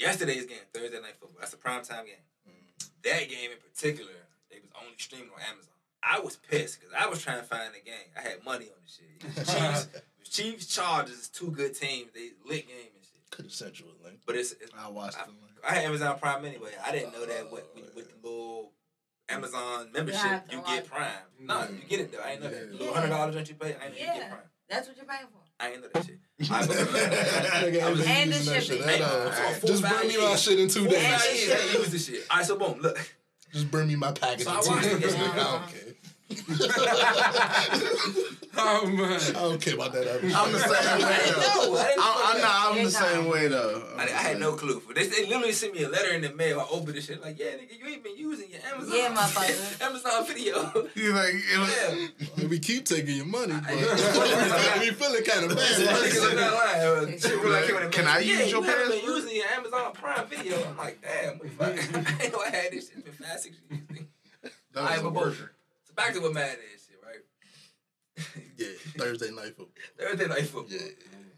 [0.00, 1.40] So yesterday's game, Thursday night football.
[1.40, 2.14] That's a prime time game.
[2.48, 2.88] Mm.
[3.04, 4.12] That game in particular,
[4.50, 5.74] they was only streaming on Amazon.
[6.02, 8.08] I was pissed because I was trying to find the game.
[8.16, 9.46] I had money on the shit.
[9.46, 9.88] Chiefs,
[10.24, 12.10] Chiefs, Chargers two good teams.
[12.14, 13.30] They lit game and shit.
[13.30, 14.20] Could have sent you a link.
[14.24, 15.52] But it's, it's I watched I, the link.
[15.68, 16.70] I had Amazon Prime anyway.
[16.82, 18.72] I didn't know that with, with, with the oh, little
[19.28, 20.90] Amazon membership, have to you watch get it.
[20.90, 21.08] Prime.
[21.42, 21.46] Mm.
[21.46, 22.22] No, you get it though.
[22.24, 22.56] I didn't know that.
[22.56, 22.66] Yeah.
[22.72, 24.18] The little hundred dollars that you pay, I didn't know you Yeah.
[24.18, 24.42] get Prime.
[24.70, 25.42] That's what you're paying for.
[25.60, 26.18] I ain't know that shit.
[26.50, 28.88] I believe Nigga ain't And the using that shit shipping.
[28.88, 29.30] at all.
[29.30, 31.06] Hey, four, Just bring me my shit in two Four, days.
[31.06, 32.26] five years, I ain't use this shit.
[32.30, 33.14] All right, so boom, look.
[33.52, 35.00] Just bring me my package So I in two watched it.
[35.02, 35.94] days.
[36.30, 36.36] I
[37.72, 38.22] don't care.
[38.56, 39.20] Oh man.
[39.20, 41.40] I don't care about that other I'm the same way I though.
[41.40, 41.76] know.
[41.76, 42.76] I didn't I'm, I'm not.
[42.78, 43.82] I'm the same way though.
[43.96, 44.80] I, I had no clue.
[44.80, 46.60] For they, they literally sent me a letter in the mail.
[46.60, 48.96] I opened the shit like, yeah, nigga, you ain't been using your Amazon.
[48.96, 49.82] Yeah, motherfucker.
[49.86, 50.88] Amazon video.
[50.94, 52.48] You like it was, yeah.
[52.48, 53.70] We keep taking your money, but
[54.80, 55.80] we feeling kind of bad.
[55.80, 57.14] in that line.
[57.14, 58.14] uh, shit really came in the Can mail.
[58.14, 60.62] I yeah, use your you haven't been using your Amazon Prime Video.
[60.68, 61.42] I'm like, damn, what
[61.74, 62.06] the fuck?
[62.06, 62.98] I didn't know I had this shit.
[62.98, 63.82] It's been five, six years.
[64.42, 65.48] that All right, was but a boom.
[65.96, 66.02] Worker.
[66.02, 68.36] So back to what Madden is, shit, right?
[68.56, 68.66] Yeah,
[68.98, 69.68] Thursday night football.
[69.98, 70.66] Thursday night football.
[70.70, 70.78] Yeah.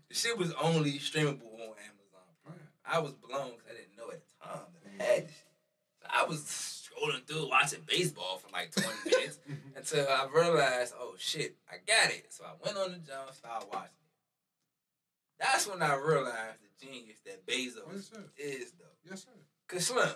[0.09, 2.59] The shit was only streamable on Amazon Prime.
[2.85, 5.47] I was blown because I didn't know at the time that I had this shit.
[6.03, 9.39] So I was scrolling through watching baseball for like 20 minutes
[9.77, 12.27] until I realized, oh shit, I got it.
[12.33, 15.41] So I went on the jump, started watching it.
[15.41, 18.25] That's when I realized the genius that Yes, Bezos sir.
[18.37, 18.85] is, though.
[19.09, 19.31] Yes, sir.
[19.69, 20.09] Cause Slim,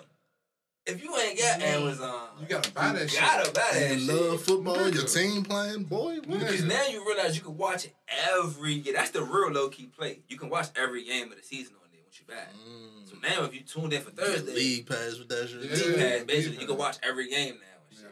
[0.87, 1.81] if you ain't got Man.
[1.81, 3.19] Amazon, You gotta buy that you shit.
[3.19, 4.15] gotta buy that You shit.
[4.15, 6.19] love football, your team playing, boy.
[6.21, 7.93] Because now you realize you can watch it
[8.33, 8.93] every year.
[8.93, 10.19] That's the real low key play.
[10.27, 13.09] You can watch every game of the season on there once you buy it.
[13.09, 13.21] So Mm.
[13.23, 15.61] now if you tuned in for Get Thursday, league pass with that shit.
[15.63, 15.71] Yeah.
[15.71, 18.05] League Pass, League basically you can watch every game now and shit.
[18.05, 18.11] Yeah.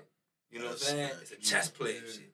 [0.51, 1.09] You know what I'm saying?
[1.19, 1.21] nice.
[1.21, 2.31] It's a chess play and shit.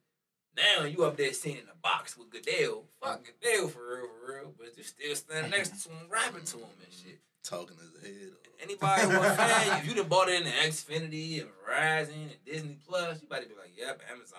[0.57, 2.83] Now you up there sitting in the box with Goodell.
[3.01, 4.53] Fuck Goodell for real, for real.
[4.57, 7.19] But you're still standing next to him, rapping to him and shit.
[7.43, 8.37] Talking his head off.
[8.63, 12.77] Anybody who a fan, if you done bought it in Xfinity and Verizon and Disney
[12.87, 14.37] Plus, you about to be like, yep, Amazon.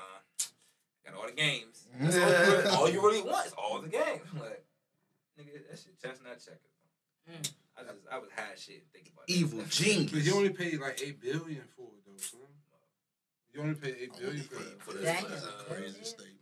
[1.04, 1.84] Got all the games.
[2.00, 4.20] That's all, you really, all you really want is all the games.
[4.32, 4.64] I'm like,
[5.38, 6.60] nigga, that shit chestnut checkers.
[7.28, 7.50] Mm.
[7.76, 9.32] I just, I was high shit thinking about that.
[9.34, 9.58] Evil
[10.12, 12.40] But you only paid like eight billion for it though, son.
[13.52, 14.82] You only paid eight Only billion for eight it.
[14.82, 15.14] For billion.
[15.14, 15.50] this, Damn.
[15.50, 16.38] uh, Crazy statement.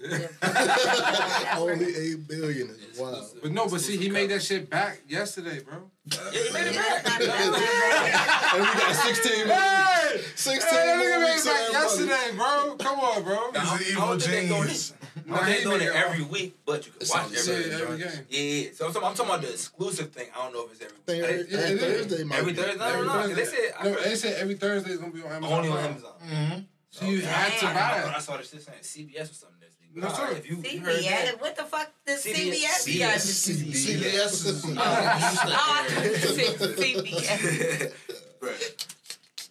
[0.00, 0.28] Dang.
[1.58, 3.26] Only eight billion is wild.
[3.42, 5.90] But no, but see, he made that shit back yesterday, bro.
[6.06, 7.04] Yeah, he made it back.
[7.04, 8.54] that's not- that's not bad.
[8.54, 10.16] And we got 16 more Hey!
[10.16, 10.40] weeks.
[10.40, 12.76] 16 Hey, that more nigga made it back yesterday, bro.
[12.76, 13.50] Come on, bro.
[13.50, 14.90] Nah, He's I an don't- I evil don't think they doing genius.
[14.90, 17.08] it- I Nah, don't think he they doing it it every week, but you can
[17.08, 18.26] watch on the every same Yeah, every game.
[18.30, 20.26] Yeah, so I'm talking, I'm talking about the exclusive thing.
[20.34, 21.06] I don't know if it's every week.
[21.06, 21.78] Think It- Yeah, every.
[21.78, 22.54] Thursday might Every.
[22.54, 22.72] Thursday?
[22.72, 25.22] I don't Every know, 'cause they said- no, they said every Thursday is gonna be
[25.22, 25.52] on Amazon.
[25.58, 26.12] Only on Amazon.
[26.26, 26.58] Mm-hmm.
[26.90, 29.51] So you had to buy thought I saw this shit saying CBS or something
[29.94, 30.02] this.
[30.04, 30.30] No, sir.
[30.32, 31.24] If you, you heard CBS.
[31.24, 32.86] that, What the fuck does CBS.
[32.86, 33.86] CBS got to CBS.
[33.86, 34.64] CBS is.
[34.64, 35.86] Oh, I thought
[36.78, 37.92] CBS.
[38.40, 38.86] Right.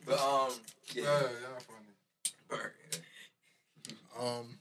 [0.05, 0.51] But um,
[0.93, 1.21] Yeah, yeah.
[1.21, 1.93] yeah, funny.
[2.49, 2.73] Bird.
[4.19, 4.59] Um,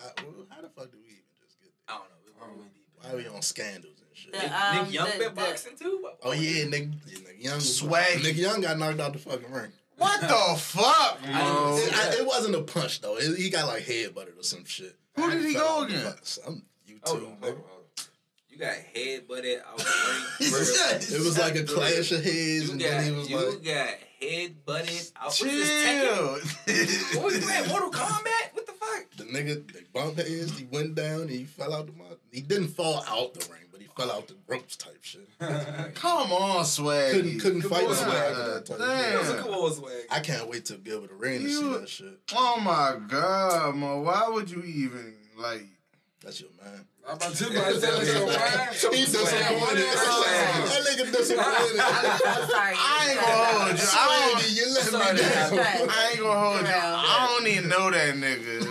[0.00, 1.96] I- well, how the fuck do we even just get there?
[1.96, 2.16] I don't know.
[2.24, 3.12] We- we- we deep in there?
[3.18, 4.32] Why we on scandals and shit?
[4.32, 6.08] The, Nick, um, Nick Young the- been the- boxing too.
[6.22, 7.60] Oh yeah, Nick, yeah, Nick Young.
[7.60, 8.22] Swag.
[8.22, 9.72] Nick Young got knocked out the fucking ring.
[9.98, 11.76] What the fuck, I bro?
[11.76, 13.16] didn't It, I- it wasn't a punch though.
[13.18, 14.96] It, he got like head butted or some shit.
[15.16, 16.04] Who did he go against?
[16.04, 17.08] fuck- Some YouTube.
[17.08, 17.42] Hold on, hold on, nigga.
[17.42, 18.04] hold on.
[18.48, 20.50] You got head butted out the ring.
[21.20, 23.64] It was like a clash of heads, You and got, then he was you like,
[23.64, 23.88] got
[24.20, 25.24] head butted out.
[25.26, 27.12] What's this Tekken?
[27.12, 27.20] Chill.
[27.22, 27.68] What was that?
[27.68, 28.54] Mortal Kombat?
[28.54, 29.04] What the fuck?
[29.16, 30.58] the nigga, they bumped heads.
[30.58, 31.22] He went down.
[31.22, 32.16] And he fell out the mouth.
[32.32, 35.28] He didn't fall out the ring, but he fell out the ropes type shit.
[35.94, 37.12] Come on, swag.
[37.12, 38.48] Couldn't couldn't Come fight on, swag man.
[38.54, 38.88] that type Damn.
[38.88, 39.92] That was a cool swag.
[40.10, 42.18] I can't wait till Gilbert Arena to see You- that shit.
[42.34, 44.02] Oh my god, man.
[44.02, 45.62] Why would you even like?
[46.22, 46.84] That's your man.
[47.08, 48.68] I'm about to about to tell you man.
[48.92, 49.84] He disappointed.
[49.84, 51.80] That nigga disappointed.
[51.80, 52.74] I'm sorry.
[52.76, 53.86] I ain't gonna hold you.
[53.90, 55.88] I Swaggy, you let me down.
[55.88, 56.74] I ain't gonna hold you.
[56.74, 58.67] I don't even know that nigga.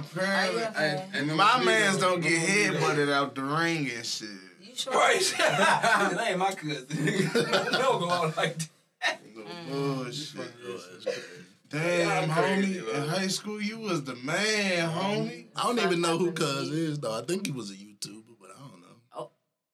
[0.00, 1.28] Are you apparently, a Hey, fan?
[1.28, 4.28] and my mans don't get them head butted out the ring and shit.
[4.62, 4.92] You sure?
[4.92, 5.20] Right.
[5.38, 6.86] that ain't my cousin.
[7.72, 8.56] don't go out like
[9.02, 9.20] that.
[9.68, 9.70] Bullshit.
[9.70, 11.20] Oh, that's crazy.
[11.68, 12.94] Damn, Yeah, I'm crazy, homie.
[12.94, 14.98] In high school, you was the man, mm-hmm.
[14.98, 15.44] homie.
[15.54, 17.16] I don't even know who Cuz is though.
[17.16, 18.96] I think he was a YouTuber, but I don't know.
[19.16, 19.30] Oh,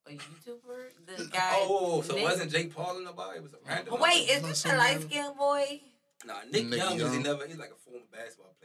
[0.06, 1.16] a YouTuber?
[1.16, 1.50] The guy.
[1.54, 3.38] Oh, oh, oh so Nick- wasn't Jake Paul in nobody?
[3.38, 3.94] It was a random.
[3.96, 5.08] Oh, wait, is this so the light random.
[5.10, 5.80] skinned boy?
[6.26, 7.46] Nah, Nick, Nick Young, is he never?
[7.46, 8.52] He's like a former basketball player.
[8.52, 8.55] Shit.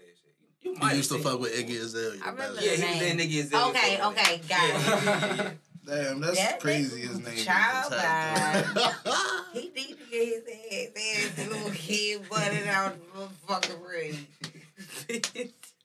[0.61, 2.19] You, you might He used to fuck with Iggy Azalea.
[2.23, 3.69] I remember back Yeah, the he was in Iggy Azalea.
[3.69, 5.03] Okay, okay, got Yeah, it.
[5.03, 5.51] yeah, yeah.
[5.83, 7.01] Damn, that's That crazy.
[7.01, 7.33] His name.
[7.33, 8.65] is child Attack.
[9.53, 10.43] He need to get his
[10.95, 14.27] ass, his little kid butted out of the fucking ring.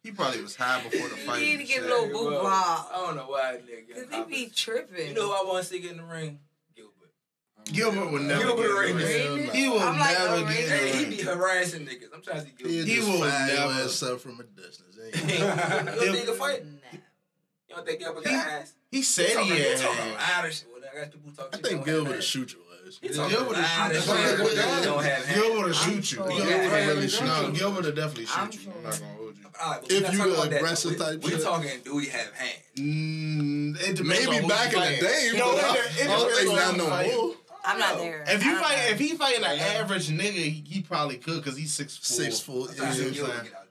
[0.03, 1.41] He probably was high before the fight.
[1.43, 2.45] He need to get a little Hey, boo well.
[2.45, 4.07] I don't know why Nick Young.
[4.07, 5.09] Cause he be tripping.
[5.09, 6.39] You know who I want to see get in the ring?
[7.73, 7.95] Gilbert.
[7.97, 9.05] Gilbert would never Gilbert get in the
[9.35, 9.53] Arenas.
[9.55, 10.55] He will I'm like, never Arenas.
[10.57, 11.11] get Hey, he ring.
[11.11, 12.09] be harassing niggas.
[12.14, 12.73] I'm trying to see Gilbert.
[12.89, 14.97] He just will never- ass up from a distance.
[15.05, 15.39] Ain't you he?
[15.39, 16.64] don't think he can fight?
[16.64, 16.71] Nah.
[16.93, 18.73] You don't think Gilbert He- got ass?
[18.91, 19.79] He said he he had.
[19.79, 20.14] talking hands.
[20.17, 20.69] loud as shit.
[20.73, 22.25] Well, I got people talk I think Gilbert have will ass.
[22.25, 22.99] shoot your ass.
[23.03, 24.49] He Yeah, talking Gilbert will shoot you.
[24.49, 25.35] He don't have hands.
[25.35, 26.19] Gilbert will shoot you.
[26.19, 26.47] Gilbert sure.
[26.47, 27.27] will really shoot you.
[27.27, 28.71] No, Gilbert will definitely shoot you.
[28.77, 29.45] I'm not gonna hold you.
[29.61, 30.57] all right, If you talking the about that.
[30.57, 31.43] aggressive type we shit.
[31.43, 32.62] talking, do we have hands?
[32.77, 36.07] Mm, it depends on Maybe back in the day, No, but it, I, it I
[36.07, 37.26] don't depends think on who
[37.75, 38.05] you no fighting.
[38.05, 38.07] more.
[38.07, 38.35] I'm not there.
[38.37, 38.93] If he fight, know.
[38.93, 42.05] if he fighting an average nigga, he, he probably could because he's six four.
[42.25, 42.71] Six foot.
[42.71, 43.05] I'm trying Yeah.
[43.07, 43.62] if you what I'm get out there.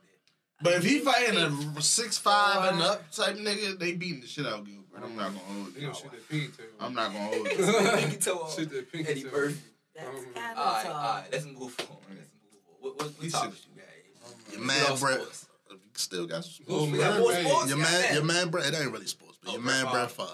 [0.62, 4.46] But if he fighting a six five and up type nigga, they beating the shit
[4.46, 4.82] out of Gilbert.
[5.04, 5.94] I'm not gonna hold They you.
[5.94, 6.64] shoot that pinky toe.
[6.80, 7.90] I'm not gonna hold you.
[8.00, 8.54] Pinky toe off.
[8.56, 9.30] Shoot that pinky Eddie toe.
[9.30, 9.60] Murphy.
[9.94, 10.94] That's kind All of right, tall.
[10.94, 11.24] all right.
[11.32, 11.66] Let's move on.
[11.68, 12.76] Let's move on.
[12.80, 14.56] What, what, what He topics said- you got?
[14.58, 15.20] Your man off Brett
[15.94, 16.92] still got some sports.
[16.92, 17.68] We got sports.
[17.68, 18.66] Your man, your man Brett.
[18.72, 20.28] It ain't really sports, but Oh, your man Brett Favre.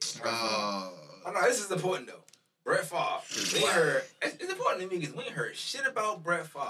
[0.00, 0.26] Favre.
[0.28, 0.90] Uh,
[1.26, 2.20] Oh no, this is important though.
[2.64, 3.20] Brett Favre.
[3.52, 4.02] We ain't heard.
[4.22, 6.64] It's, it's important to me because we ain't heard shit about Brett Favre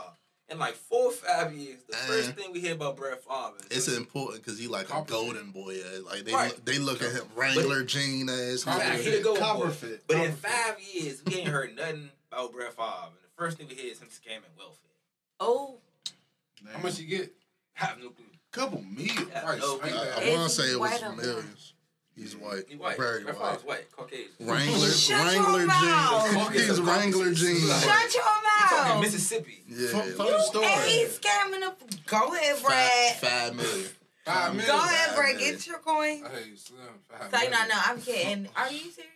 [0.51, 1.79] in like four or five years.
[1.89, 2.07] The Man.
[2.07, 5.51] first thing we hear about Brett Favre is It's important because he like a golden
[5.53, 5.77] boy.
[5.77, 6.01] eh?
[6.05, 6.65] Like they Right.
[6.65, 8.65] they look at him Wrangler jean ass.
[8.65, 9.01] Fact, nigga.
[9.03, 10.01] he the go Copperfield.
[10.09, 13.07] But in five years, we ain't heard nothing about Brett Favre.
[13.07, 14.79] And the first thing we hear is him scamming welfare.
[15.41, 15.79] Oh,
[16.73, 17.33] How much you get?
[17.75, 18.25] Have no clue.
[18.53, 19.29] couple million.
[19.31, 20.01] Have Right, no right clue.
[20.01, 21.27] I, I Is want to say it was white or black?
[21.27, 21.74] millions.
[22.17, 22.97] He's white, He white.
[22.97, 23.51] very Brett white.
[23.53, 23.91] Favre's white.
[23.91, 24.29] Caucasian.
[24.41, 26.31] Wrangler, Shut your Wrangler mouth.
[26.53, 26.67] jeans.
[26.69, 27.83] He's Wrangler jeans.
[27.83, 29.01] shut your Talking mouth.
[29.03, 29.63] Mississippi.
[29.69, 30.67] Yeah, From, from the story.
[30.67, 31.81] And he's scamming up.
[32.07, 33.17] Go ahead, five, Brad.
[33.17, 33.89] five million.
[34.25, 34.71] Five million.
[34.71, 35.35] Go ahead, Five Brad.
[35.37, 35.55] million.
[35.55, 36.23] Get your coin.
[36.23, 36.79] Hey, Slim.
[37.11, 37.75] Five Say no, no.
[37.85, 38.49] I'm kidding.
[38.57, 39.11] Are you serious?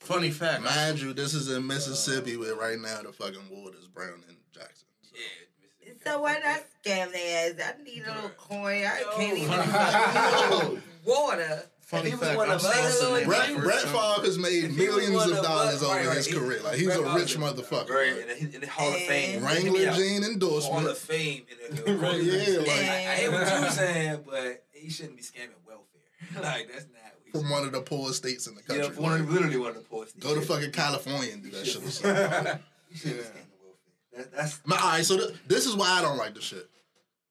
[0.00, 0.62] Funny fact.
[0.62, 4.86] Mind you, this is in Mississippi where right now the fucking water's brown in Jackson.
[5.14, 5.92] Yeah.
[6.04, 7.74] So why not scam their ass?
[7.80, 8.84] I need a little coin.
[8.84, 10.78] I can't even Yo.
[11.04, 11.62] water.
[11.86, 12.36] Funny If fact.
[12.36, 13.92] one I'm of us, Brett- Brett, saying Brett that.
[13.92, 16.34] Favre has made If he was millions of of dollars over right, right, his he-
[16.34, 16.60] career.
[16.62, 17.90] Like he's Brett a Favre's rich motherfucker.
[17.90, 19.44] Right, in the, in the Hall of Fame.
[19.44, 19.94] Wrangler Yeah.
[19.96, 20.86] jean Hall endorsement.
[20.88, 21.42] of Fame.
[21.70, 25.22] In the, Right, yeah, like- I, I hear what you're saying, but he shouldn't be
[25.22, 26.42] scamming welfare.
[26.42, 27.02] like that's not.
[27.40, 29.02] From one of the poorest states in the yeah, country.
[29.02, 30.18] one of, literally one of the poorest.
[30.18, 31.84] go to fucking California and do that shit.
[31.84, 32.58] or something.
[32.88, 34.16] He shouldn't scamming welfare.
[34.16, 36.68] That, that's Man, all right, so th- this is why I don't like the shit.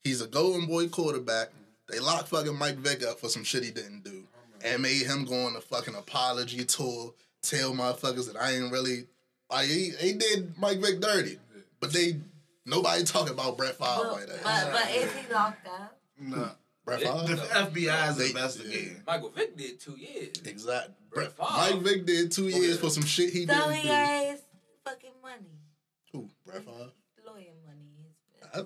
[0.04, 1.50] He's a golden boy quarterback.
[1.90, 4.24] They locked fucking Mike Vick up for some shit he didn't do,
[4.66, 9.06] and made him go on a fucking apology tour, tell motherfuckers that I ain't really
[9.50, 11.38] like he, he did Mike Vick dirty,
[11.80, 12.18] but they
[12.66, 14.44] nobody talking about Brett Favre But, like that.
[14.44, 16.00] but, but is he locked up?
[16.20, 16.50] Nah.
[16.84, 17.26] Brett Yeah.
[17.26, 19.04] Favre, The FBI is They- investigating.
[19.08, 20.34] Michael Vick did two years.
[20.46, 20.94] exactly.
[21.12, 21.76] Brett Brett, Favre.
[21.76, 23.88] Mike Vick did two years for some shit he So didn't he do.
[23.94, 24.40] has
[24.84, 25.60] fucking money.
[26.12, 26.30] Who?
[26.46, 26.92] Brett Favre?
[27.26, 27.92] Lawyer money.
[28.42, 28.66] His I,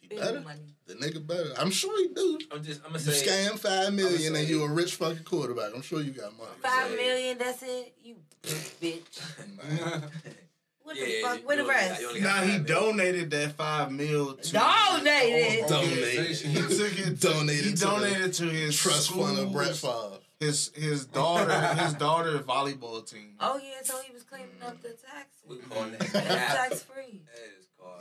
[0.00, 0.40] he big better.
[0.40, 0.74] money.
[0.88, 1.52] The nigga better.
[1.58, 2.38] I'm sure he do.
[2.50, 2.80] I'm just.
[2.84, 3.26] I'm gonna You say.
[3.46, 5.72] scam five million and you a rich fucking quarterback.
[5.74, 6.50] I'm sure you got money.
[6.62, 6.96] Five Yeah.
[6.96, 7.94] million, that's it?
[8.02, 9.20] You bitch.
[10.82, 11.40] What Yeah, the fuck?
[11.40, 12.00] you Where the rest?
[12.00, 12.64] you Nah, he five million.
[12.64, 15.64] donated that five mil to Donated.
[15.64, 16.44] Oh, Donated.
[16.46, 17.20] Oh, he took it.
[17.20, 20.18] Donated He to donated to his Trust fund of Brett schools, Favre.
[20.40, 23.34] His his daughter his daughter volleyball team.
[23.40, 25.42] Oh yeah, so he was cleaning up the taxes.
[25.46, 26.00] We calling that.
[26.12, 26.24] That
[26.70, 27.20] tax free.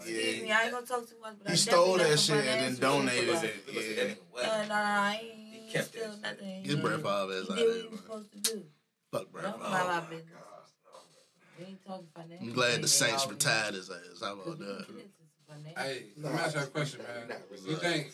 [0.02, 0.10] Is.
[0.10, 0.18] Yeah.
[0.18, 2.62] Excuse me, I ain't gonna talk too much, but I He stole that shit and
[2.62, 3.68] then donated it.
[3.68, 4.04] Look Yeah.
[4.04, 4.46] nigga wet.
[4.46, 6.64] Uh, nah, I ain't He kept steal nothing.
[6.64, 7.98] Get Brett Favre ass He out did what of he was man.
[8.00, 8.64] supposed to do.
[9.12, 10.32] Fuck Brett Don't mind my business.
[11.60, 12.48] We ain't talking financial.
[12.48, 14.22] I'm glad the Saints retired his ass.
[14.22, 14.86] How about that?
[14.88, 15.04] This.
[15.76, 17.38] Hey, let me ask you a question, man.
[17.66, 18.12] You think,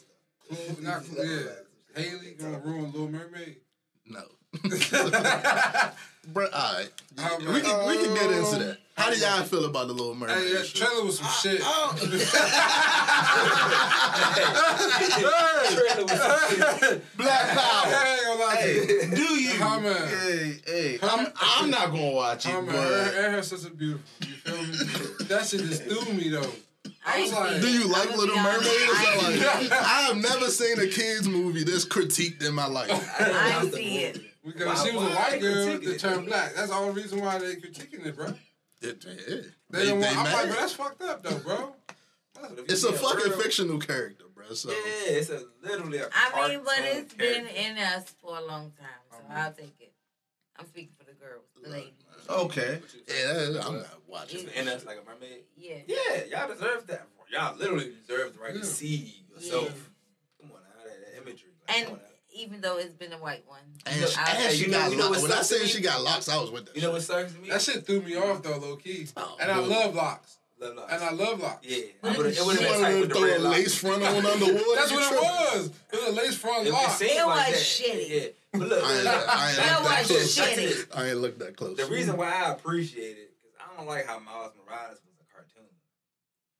[0.47, 3.57] Clue- not Clue, yeah, Halle gonna ruin Little Mermaid?
[4.05, 4.21] No.
[6.27, 6.89] Brett, all right.
[7.17, 8.77] How- We can, we can get into that.
[8.95, 10.37] How do y'all feel about the Little Mermaid?
[10.37, 10.75] Hey, that shit?
[10.75, 11.61] trailer was some shit.
[17.17, 17.95] Black Power.
[17.95, 18.81] I ain't gonna lie to you.
[19.01, 19.53] Hey, do you?
[19.59, 19.97] Comment.
[19.97, 20.99] Hey, hey.
[21.01, 24.05] I'm, I'm not gonna watch it, man, but her, her such a beautiful.
[24.21, 24.77] You feel me?
[25.27, 26.49] That shit just threw me though.
[27.05, 28.53] I was like, Do you like Little Mermaid?
[28.53, 32.53] honest, Is that I- like, I have never seen a kids movie this critiqued in
[32.53, 32.89] my life.
[33.19, 34.21] I ain't see it.
[34.45, 36.53] because Why- she was a white girl critiquing that turned black.
[36.55, 38.33] That's the only reason why they critiquing it, bro.
[38.83, 39.35] It, yeah.
[39.69, 40.17] They, They, they want.
[40.17, 41.75] I'm like, that's fucked up though, bro.
[42.67, 44.53] It's a fucking real- fictional character, bro.
[44.53, 44.75] So Yeah,
[45.07, 46.09] it's a literally a.
[46.13, 49.75] I mean, but cartoon it's been in us for a long time, so I'll take
[49.79, 49.93] it.
[50.59, 51.93] I'm speaking for the girls, the ladies.
[52.29, 52.79] okay.
[53.07, 54.47] yeah, that- I'm not watching.
[54.55, 55.43] And that's like a mermaid.
[55.57, 55.77] Yeah.
[55.87, 57.07] Yeah, y'all deserve that.
[57.31, 58.59] Y'all literally deserve the right Yeah.
[58.61, 59.63] to see yourself.
[59.65, 60.47] Yeah.
[60.47, 61.49] Come on now, that, that imagery.
[61.67, 62.07] Like, And come on now.
[62.35, 64.97] Even though it's been a white one, And, know, she, I- and you know- you
[64.97, 66.75] know When I sucks said she got locks, I was with that.
[66.75, 67.07] You know what shit.
[67.07, 67.49] sucks to me?
[67.49, 68.31] That shit threw me mm-hmm.
[68.31, 69.07] off though, low key.
[69.17, 70.37] Oh, And I love locks.
[70.59, 70.93] Love locks.
[70.93, 71.67] And I love locks.
[71.67, 73.15] Yeah, But I would've- it it would You have been wanted tight to with the
[73.15, 74.75] throw a lace front on underwater?
[74.75, 75.65] That's what it was.
[75.91, 76.87] It was a lace front It, lock.
[76.87, 78.09] it seemed It like was shitty.
[78.09, 80.37] Yeah, but look, I ain't, look, I ain't That look that was close.
[80.37, 80.97] shitty.
[80.97, 81.77] I ain't look that close.
[81.77, 85.33] the reason why I appreciate it because I don't like how Miles Morales was a
[85.33, 85.69] cartoon.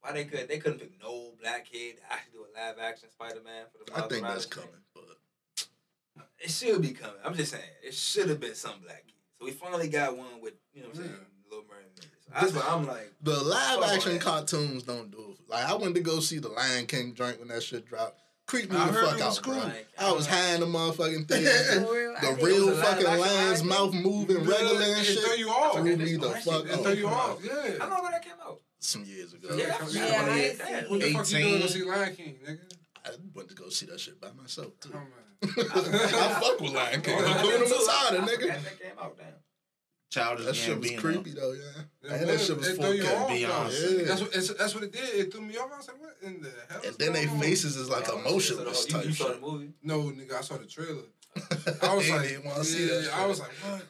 [0.02, 3.10] Why they could they couldn't pick no black kid to actually do a live action
[3.12, 4.93] Spider Man for the I Miles think Morales that's coming, but
[6.44, 7.16] It should be coming.
[7.24, 9.14] I'm just saying it should have been some black kid.
[9.40, 11.16] So we finally got one with you know what I'm saying,
[11.50, 12.00] Little Mermaid.
[12.00, 13.12] So that's what I'm like.
[13.22, 14.22] the live Fuck action that.
[14.22, 15.50] cartoons don't do it.
[15.50, 18.20] Like I went to go see the Lion King joint when that shit dropped.
[18.48, 19.54] creeped me I the fuck out, bro.
[19.54, 19.72] cool.
[20.00, 21.86] I was high in the motherfucking theater.
[21.86, 23.68] For real, the real it was a lot fucking of lion's action.
[23.70, 25.20] mouth moving regular and shit.
[25.20, 25.74] throw you off.
[25.76, 26.82] Threw me the fuck It off.
[26.84, 27.40] throw you off.
[27.44, 27.54] Yeah.
[27.80, 28.60] How long ago that came out?
[28.80, 29.48] Some years ago.
[29.56, 30.90] Yeah, Yeah, yeah, I yeah, that.
[30.90, 32.60] What the fuck you doing to see Lion King, nigga?
[33.06, 34.90] I went to go see that shit by myself too.
[34.90, 35.08] Come on.
[35.44, 37.16] I fuck with Lion King.
[37.20, 37.76] Oh, I'm doing too.
[37.76, 38.40] Masada, I nigga.
[38.42, 39.28] forgot That came out, damn.
[40.12, 41.62] Childish That shit was creepy though, yeah.
[42.04, 43.16] Yeah, And that shit was it throw you 4K.
[43.22, 43.98] off, Beyonce.
[43.98, 44.04] though.
[44.06, 45.02] That's what it's, that's what it did.
[45.16, 45.72] It threw me off.
[45.74, 46.82] I was like, what in the hell?
[46.86, 47.42] And then they going on?
[47.44, 49.42] faces is like Oh, emotionless type you, you saw shit.
[49.42, 49.74] the movie?
[49.82, 51.02] No, nigga, I saw the trailer.
[51.82, 53.82] I was like, even wanna see yeah, I was like, what?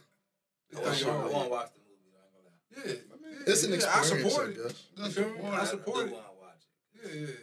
[0.76, 2.08] I want to watch the movie.
[2.14, 2.94] though, I ain't gonna lie.
[3.46, 4.64] Yeah, It's an yeah, experience, I I, support it.
[4.64, 4.84] guess.
[4.96, 5.50] You feel me?
[5.52, 6.14] I support it.
[6.14, 6.64] wanna watch
[7.04, 7.10] it.
[7.14, 7.34] Yeah, yeah, yeah.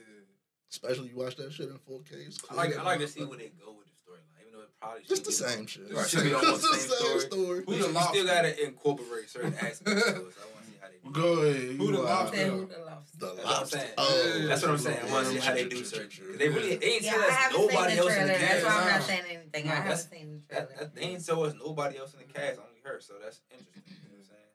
[0.73, 2.27] Especially you watch that shit in 4K.
[2.27, 3.29] It's I like I like to see motherfucker.
[3.29, 5.93] where they go with the storyline, even though it probably Just the same shit.
[5.93, 7.63] Right, should be almost Just the same story.
[7.67, 8.15] Who the you lobster?
[8.15, 10.05] still gotta incorporate certain aspects to it.
[10.05, 11.11] So I want to see how they do.
[11.13, 11.77] Go ahead.
[11.77, 12.47] Who the lobster?
[12.47, 13.17] Who the lobster.
[13.19, 13.91] The That's what I'm saying.
[13.99, 14.99] Oh, That's what I'm saying.
[15.07, 16.09] I want to see how they do certain.
[16.09, 18.49] Cause they really they ain't Yeah, tell us nobody else in the trailer.
[18.49, 19.65] That's why I'm not saying anything.
[19.69, 20.91] I haven't that's- seen the trailer.
[20.95, 23.01] they ain't tell us nobody else in the cast, only her.
[23.01, 23.83] So that's interesting.
[23.87, 24.53] You know what I'm saying?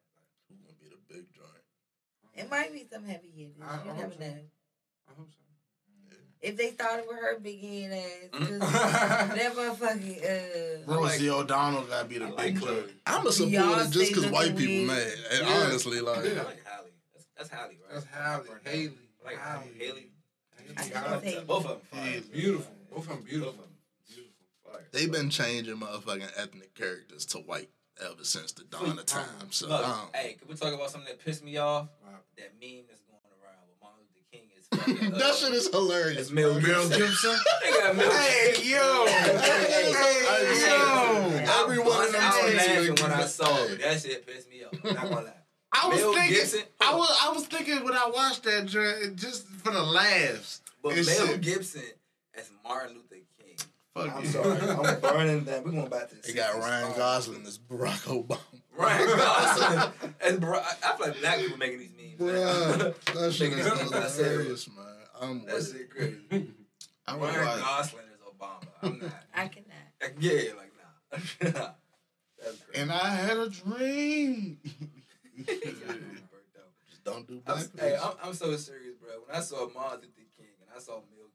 [0.49, 1.63] Who gonna be the big joint?
[2.34, 3.61] It might be some heavy hitters.
[3.61, 4.41] I- I You never know.
[5.07, 5.45] I hope so.
[6.46, 8.60] If they started with her big head ass, 'cause Mm.
[9.36, 12.82] that motherfucking uh, Rosie O'Donnell gotta be the I big like Chloe.
[12.82, 12.93] Chloe.
[13.08, 14.88] I'm a supporter just because white people weird.
[14.88, 15.14] mad.
[15.32, 15.54] And Yeah.
[15.56, 16.43] honestly, like, I Yeah.
[16.43, 16.86] like Halle.
[17.14, 17.78] That's, that's Halle, right?
[17.93, 18.43] That's Halle.
[18.64, 18.91] Haley.
[19.24, 19.64] Like Halle.
[19.78, 20.12] Haley.
[20.78, 21.43] Haley.
[21.46, 21.80] Both of them.
[21.91, 22.02] Fire.
[22.02, 22.22] Haley.
[22.32, 22.76] Beautiful.
[22.91, 23.50] Both of them Both beautiful.
[23.50, 23.70] of them.
[24.08, 24.32] Beautiful.
[24.72, 24.88] Fire.
[24.91, 27.70] they've been changing motherfucking ethnic characters to white
[28.02, 29.52] ever since the dawn of time.
[29.52, 31.88] So, Look, um, hey, can we talk about something that pissed me off?
[32.04, 32.20] Wow.
[32.38, 33.02] That meme that's
[34.72, 36.32] that shit is hilarious.
[36.32, 36.97] Mel Mel Gibson.
[36.99, 37.38] Gibson.
[37.63, 39.05] They got Mel Hey, yo.
[39.05, 40.76] Hey, Hey, yo.
[40.78, 43.82] I Every one of bust them out tweets laughing when I saw it.
[43.82, 44.74] That shit pissed me off.
[44.84, 45.32] I'm not gonna lie.
[45.72, 46.34] I was Mel thinking.
[46.36, 46.61] Gibson.
[46.82, 47.20] I was.
[47.24, 50.61] I was thinking when I watched that joint, just for the laughs.
[50.82, 51.41] But Mel shit.
[51.41, 51.82] Gibson
[52.38, 53.57] as Martin Luther King.
[53.93, 54.30] Fuck I'm you.
[54.30, 54.59] sorry.
[54.61, 55.63] I'm burning them.
[55.66, 56.59] We're going back to the They got 60s.
[56.61, 58.39] Ryan Gosling as Barack Obama.
[58.78, 59.91] Ryan Gosling.
[60.26, 62.19] and bro, I, I feel like black people making these memes.
[62.32, 62.93] Bruh, man.
[63.21, 64.86] that shit Making is these memes when I said hilarious, man.
[65.21, 65.78] I'm That with it.
[65.78, 66.19] shit crazy.
[67.07, 68.67] I was Ryan like, Gosling is Obama.
[68.84, 69.11] I'm not.
[69.34, 70.13] I cannot.
[70.19, 70.71] Yeah, like
[71.53, 71.69] nah.
[72.43, 74.59] That's and I had a dream.
[76.89, 79.09] Just don't do I'm, hey, I'm, I'm so serious, bro.
[79.26, 81.34] When I saw Martin Luther King and I saw Mel Gibson standing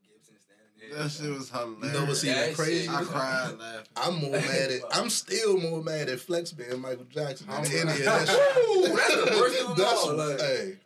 [0.93, 1.83] that shit was hilarious.
[1.83, 2.89] You know what's even That crazy?
[2.89, 3.87] I cried laughing.
[3.95, 4.81] I'm more mad at.
[4.91, 8.29] I'm still more mad at Flex being Michael Jackson than any of that
[8.69, 10.15] Ooh, that's the worst of them That's all.
[10.15, 10.77] Like, hey,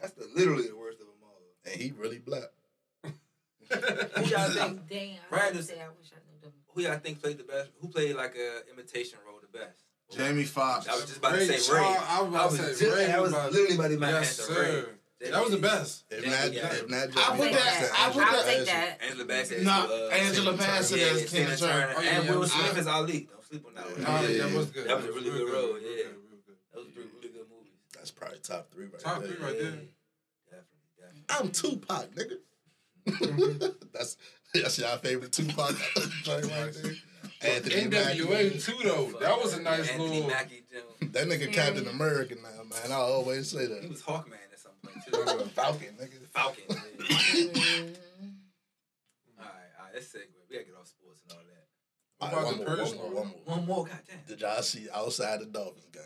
[0.00, 1.36] that's the literally the worst of them all.
[1.72, 2.44] and he really black.
[3.02, 4.88] Who y'all think?
[4.88, 5.16] Damn.
[5.30, 6.52] Brad I, say I wish I knew them.
[6.74, 7.70] Who y'all think played the best?
[7.80, 9.82] Who played like a imitation role the best?
[10.12, 10.86] Jamie Foxx.
[10.88, 12.02] I was just about to Ray say Charles, Ray.
[12.08, 14.60] I was about to just, Ray I was about- literally about to my Yes, answer.
[14.62, 14.84] Ray.
[15.24, 15.32] Sir.
[15.32, 16.04] That was the best.
[16.10, 16.80] If Jamie not, Foxx.
[16.80, 18.98] if not, I put that- then I put Angela I'll take that.
[19.02, 19.58] Angela Bassett.
[19.58, 21.10] is, No, uh, Angela Bassett Turner.
[21.12, 21.94] as Yeah, Tina Turner.
[21.98, 23.20] And Will Smith as Ali.
[23.30, 24.04] Don't sleep on that one.
[24.06, 24.88] Oh, yeah, Yeah, that was good.
[24.88, 25.80] That was a really good role, yeah.
[25.80, 26.56] good, real good.
[26.74, 27.72] Those three really good movies.
[27.94, 29.30] That's probably top three right Top there.
[29.32, 29.78] three right there.
[30.50, 31.24] Definitely, definitely.
[31.30, 32.38] I'm Tupac, nigga.
[33.92, 34.16] that's
[34.54, 35.74] that's y'all favorite Tupac
[36.22, 36.92] joint right there.
[37.42, 38.20] Anthony Mackie.
[38.20, 39.18] NWA too though.
[39.20, 40.28] That was a nice Anthony little.
[40.28, 40.62] Mackie
[41.12, 42.90] That nigga Captain America now, man.
[42.90, 43.82] I always say that.
[43.82, 44.32] He was Hawkman
[45.54, 46.26] Falcon, nigga.
[46.32, 46.64] Falcon.
[46.68, 47.84] Yeah.
[48.24, 49.94] Mm, all right, all right.
[49.94, 50.20] Let's segue.
[50.48, 51.66] We gotta get off sports and all that.
[52.18, 53.56] What All right, about one the more, one more, one more.
[53.56, 54.20] One more, goddamn.
[54.28, 56.02] Did y'all see outside the Dolphins game?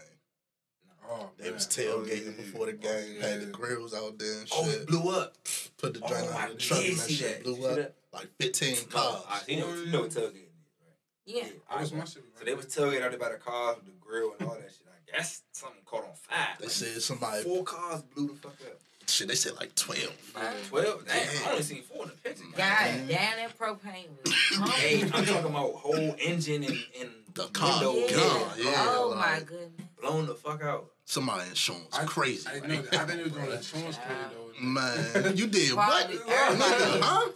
[1.10, 1.86] Oh, They was man.
[1.86, 3.50] tailgating before the game, Oh, had the yeah.
[3.52, 4.80] grills out there and Oh, shit.
[4.82, 5.34] it blew up.
[5.78, 7.44] Put the Oh, on the truck did and that shit that.
[7.44, 7.76] blew up.
[7.76, 7.94] that?
[8.12, 9.24] Like 15 No, cars.
[9.28, 10.96] I, you know, you know what tailgating is, right?
[11.26, 11.42] Yeah.
[11.70, 12.24] All What's right, my shit?
[12.38, 14.70] So they was tailgating out there by the cars with the grill and all that
[14.70, 14.86] shit.
[14.90, 16.56] I guess something caught on fire.
[16.60, 18.80] They said somebody, four cars blew the fuck up.
[19.08, 20.32] Shit, they said like 12.
[20.68, 21.04] Twelve?
[21.06, 21.48] Damn, Damn.
[21.48, 22.44] I only seen four in the picture.
[22.56, 24.34] God damn, that propane was
[24.74, 28.16] Hey, I'm talking about whole engine and, and The car, window Yeah.
[28.16, 28.72] gun, oh, yeah.
[28.76, 29.70] oh my goodness.
[30.00, 30.90] blown the fuck out.
[31.04, 32.46] Somebody insurance I- crazy.
[32.48, 32.68] I, right?
[32.68, 32.94] know that.
[32.94, 34.60] I think they were doing insurance credit though.
[34.64, 35.88] Man, you did what?
[35.88, 37.28] Probably Nigga, huh?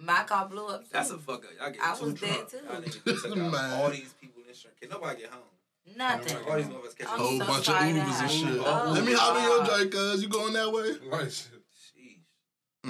[0.00, 0.84] My car blew up.
[0.90, 1.20] That's a too.
[1.20, 1.50] fuck up.
[1.60, 2.48] Y'all get I was there drunk.
[2.50, 2.56] too.
[2.68, 3.72] Y'all niggas took out Man.
[3.80, 4.78] all these people insurance.
[4.80, 5.40] Can nobody get home?
[5.96, 6.36] Nothing.
[6.48, 8.48] All these motherfuckers catch I'm Whole so bunch of sorry Ubers and have- shit.
[8.64, 9.68] Oh, Let me hop in your God.
[9.78, 10.22] joint, cuz.
[10.22, 10.90] You going that way?
[11.10, 11.48] Like shit.
[11.76, 12.20] Sheesh.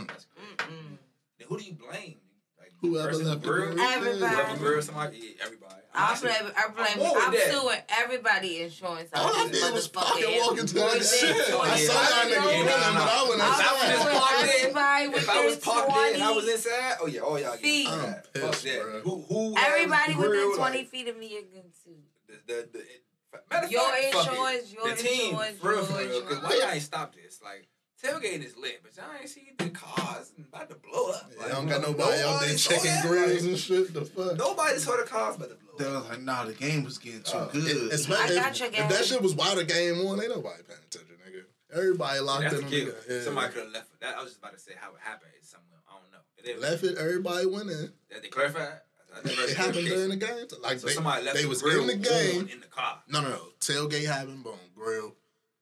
[0.00, 0.06] Mm.
[0.08, 0.54] That's crazy.
[0.58, 0.98] Mm-mm.
[1.38, 2.16] Then who do you blame?
[2.58, 3.72] Like Whoever left the grill?
[3.74, 3.84] grill.
[3.84, 4.34] Everybody.
[4.36, 5.16] Whoever grill somebody?
[5.18, 5.74] Yeah, everybody.
[5.96, 9.10] I blame, I blame, I'm, more with I'm suing everybody insurance.
[9.14, 11.36] All I on this did was motherfucker walk into that shit.
[11.36, 15.88] I saw y'all Yeah, niggas nah, running, but I went I'm If I was parked
[15.90, 17.84] in, I was within and I was inside, oh yeah, all y'all feet.
[17.86, 18.82] get I'm pissed, Fuck that.
[18.82, 19.00] bro.
[19.02, 21.96] Who, who Everybody within 20 feet of me are good too.
[22.28, 23.04] The, the, the, it,
[23.50, 24.30] matter Your fact, fuck it.
[24.32, 26.20] insurance, your the team, insurance, for real, for real.
[26.20, 26.60] Because why insurance.
[26.64, 27.40] y'all ain't stop this?
[27.42, 27.68] Like,
[28.02, 31.30] tailgate is lit, but y'all ain't see the cars about to blow up.
[31.44, 33.94] I don't got nobody out there checking that, grills like, and shit.
[33.94, 34.36] The fuck.
[34.38, 36.02] Nobody saw the cars about to blow They up.
[36.02, 37.64] was like, nah, the game was getting too Oh, good.
[37.66, 40.28] It, it's, I if, got your if that shit was wild the game one, ain't
[40.30, 41.44] nobody paying attention, nigga.
[41.76, 43.20] Everybody locked That's in the on yeah.
[43.22, 44.00] Somebody could have left.
[44.00, 45.32] That, I was just about to say how it happened.
[45.38, 46.18] It's somewhere I don't know.
[46.44, 46.98] It left it.
[46.98, 47.92] Everybody went in.
[48.10, 48.80] That they clarified.
[49.14, 50.46] I It happened during the game.
[50.62, 52.48] Like So they, somebody left they the was grill in the game.
[52.52, 53.00] in the car.
[53.08, 53.40] No, no, no.
[53.60, 54.44] Tailgate happened.
[54.44, 55.14] Boom, grill.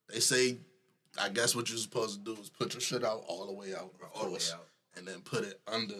[0.08, 0.58] They say,
[1.20, 3.74] I guess what you're supposed to do is put your shit out all the way
[3.74, 4.66] out, All the way out.
[4.96, 5.94] and then put it under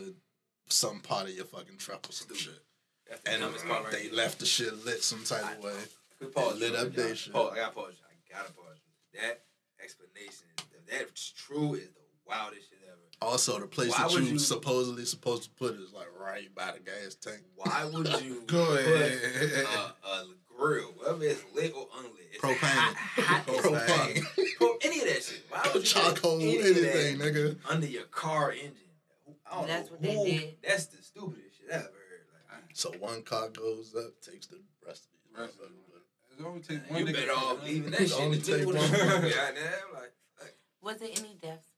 [0.68, 2.53] some part of your fucking truck or some shit.
[3.09, 5.72] That's the And part right they left the shit lit some type of way.
[6.18, 6.59] Quick pause.
[6.59, 7.32] lit up they shit.
[7.32, 7.53] Pause.
[7.53, 7.94] I got pause.
[8.09, 8.78] I gotta pause.
[9.14, 9.42] That
[9.82, 12.78] explanation, if that's true, is the wildest shit.
[13.23, 16.73] Also, the place Why that you, you- supposedly supposed to put is like right by
[16.73, 17.43] the gas tank.
[17.57, 19.66] Why would you Go put ahead.
[20.05, 20.25] a, a
[20.57, 22.57] grill, whether it's lit or unlit, it's Propane.
[22.59, 24.18] hot, hot as Propane.
[24.23, 24.47] fuck.
[24.59, 25.45] Pro- any of that shit.
[25.49, 27.57] Why would you put Charcoal, any of anything, that nigga.
[27.68, 28.73] under your car engine?
[29.51, 30.57] I don't That's know what they who- did.
[30.66, 31.93] That's the stupidest shit I've ever heard.
[32.51, 34.57] Like, So one car goes up, takes the
[34.87, 35.39] rest of these.
[35.41, 36.39] Rest of motherfuckers.
[36.39, 38.12] It only take one you better off leaving that shit.
[38.20, 38.91] Only The take people one.
[38.91, 41.41] that be like, like, Was there any deaths reported?
[41.43, 41.72] Nope.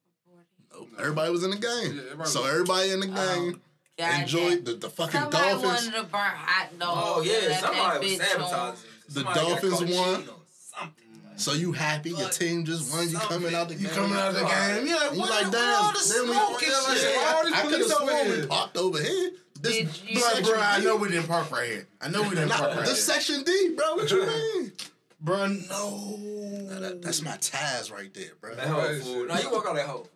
[0.98, 1.96] Everybody was in the game.
[1.96, 3.60] Yeah, everybody so was- everybody in the game Um,
[3.98, 5.64] God, enjoyed the, the fucking Somebody Dolphins.
[5.64, 7.00] wanted to burn hot dogs.
[7.04, 8.50] oh and yeah, left that somebody was bitch on.
[8.50, 8.90] sabotaging.
[9.08, 9.88] The Somebody got Dolphins caught won.
[10.20, 10.36] cheating or
[10.76, 11.04] Something.
[11.36, 12.10] So you happy?
[12.10, 12.32] Your Fuck.
[12.32, 13.08] team just won.
[13.10, 13.84] You coming out the game.
[13.84, 14.86] You coming out of the game?
[14.86, 15.84] Yeah, You what like the- damn?
[15.84, 17.16] all the then we- smoke and yeah, shit.
[17.18, 18.46] I, All these I could have police over sworn we here.
[18.46, 19.30] parked over here.
[19.60, 20.84] This, Did you- But, section bro, I D.
[20.86, 21.88] know we didn't park right here.
[22.00, 23.14] I know we didn't park right this here.
[23.14, 23.94] section D, bro.
[23.94, 24.26] What you
[24.60, 24.72] mean?
[25.20, 26.18] Bro, no.
[26.20, 28.54] Nah, that- that's my Taz right there, bro.
[28.54, 29.26] That hoe fool.
[29.26, 30.08] No, you walk out that hoe fool.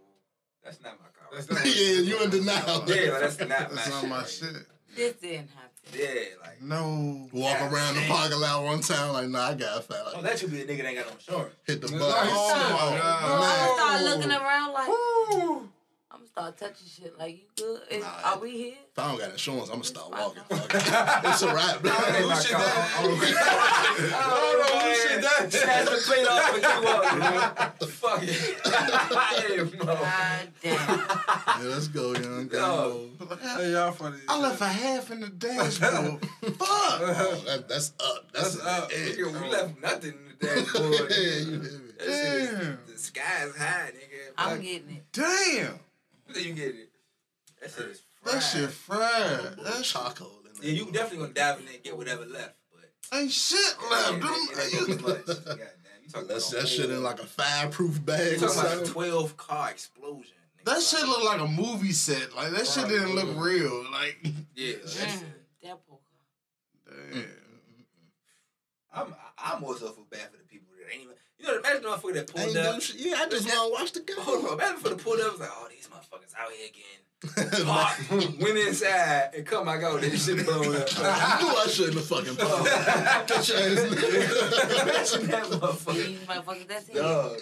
[0.69, 1.29] That's not my car.
[1.33, 2.85] That's not yeah, you in denial.
[2.87, 3.93] yeah, but that's not my That's shit.
[3.95, 4.67] not my shit.
[4.97, 5.65] This didn't happen.
[5.95, 6.61] Yeah, like.
[6.63, 7.29] No.
[7.33, 8.11] Walk God around the damn.
[8.11, 9.97] parking lot one time, like, nah, I got fat.
[10.13, 11.55] Don't Like, let you be a nigga that ain't got no insurance.
[11.67, 12.29] hit the Oh, button.
[12.31, 15.69] Oh, my Bro, I'm gonna start looking around like Ooh.
[16.39, 17.19] I'm gonna start touching shit.
[17.19, 17.81] Like you good?
[17.91, 18.75] Is, Nah, are we here?
[18.93, 20.43] If I don't got insurance, I'm gonna start walking.
[20.49, 20.59] fine.
[20.61, 21.29] Fuck it.
[21.31, 21.91] It's a wrap, bro.
[21.91, 22.65] That ain't my Who shit car.
[22.65, 22.91] that?
[23.01, 23.09] Oh,
[24.79, 25.53] who shit that?
[25.53, 27.87] Snatch the plate off and you up, you?
[27.99, 28.63] Fuck it.
[29.79, 30.79] God damn.
[31.61, 32.49] Yeah, let's go, young.
[32.53, 33.09] Yo.
[33.19, 33.37] Go.
[33.37, 34.19] Hey, y'all funny.
[34.29, 36.25] I left a half in the dashboard.
[36.43, 36.61] Fuck.
[36.61, 38.27] Oh, that, that's up.
[38.33, 38.91] That's, That's up.
[38.93, 40.95] Yeah, Nigga, we left nothing in the dashboard.
[41.11, 41.69] yeah, you hear me.
[41.99, 42.79] That shit is, Damn.
[42.87, 44.33] the sky is high, nigga.
[44.39, 45.05] I'm Like, getting it.
[45.13, 45.81] Damn.
[46.37, 46.91] you get it.
[47.61, 48.43] That shit is That fried.
[48.43, 49.41] shit fried.
[49.59, 50.63] Little That charcoal in.
[50.63, 53.91] Yeah, you definitely gonna dive in there and get whatever left, but ain't shit it
[53.91, 54.13] left.
[54.13, 55.27] ain't- Them- it ain't gonna much.
[55.27, 55.59] Goddamn,
[56.05, 58.83] you talking That's about that shit in like a fireproof bag You or talking about
[58.89, 60.35] a twelve car explosion?
[60.61, 60.65] nigga.
[60.65, 62.35] That shit looked like a movie set.
[62.35, 63.85] Like that shit didn't look real.
[63.91, 64.19] Like
[64.55, 65.09] Yeah, that shit.
[65.09, 65.25] Mm,
[65.63, 66.03] that poker.
[67.13, 67.25] damn.
[68.93, 71.15] I'm I'm also feel bad for the people that ain't even.
[71.39, 72.81] You know, imagine the motherfucker that pulled up.
[72.83, 72.97] shit.
[72.99, 75.41] Yeah, I just want to watch the Hold on, imagine for the pulled up was
[75.41, 77.65] like, oh, these motherfuckers out here again.
[77.67, 80.01] Park, went inside and come back out.
[80.01, 80.89] This shit blowing up.
[80.99, 83.29] I knew I shouldn't have fucking parked.
[83.29, 85.13] Get your ass.
[85.13, 85.95] Imagine that motherfucker.
[86.07, 86.95] These motherfuckers, that's it.
[86.95, 87.37] Dog.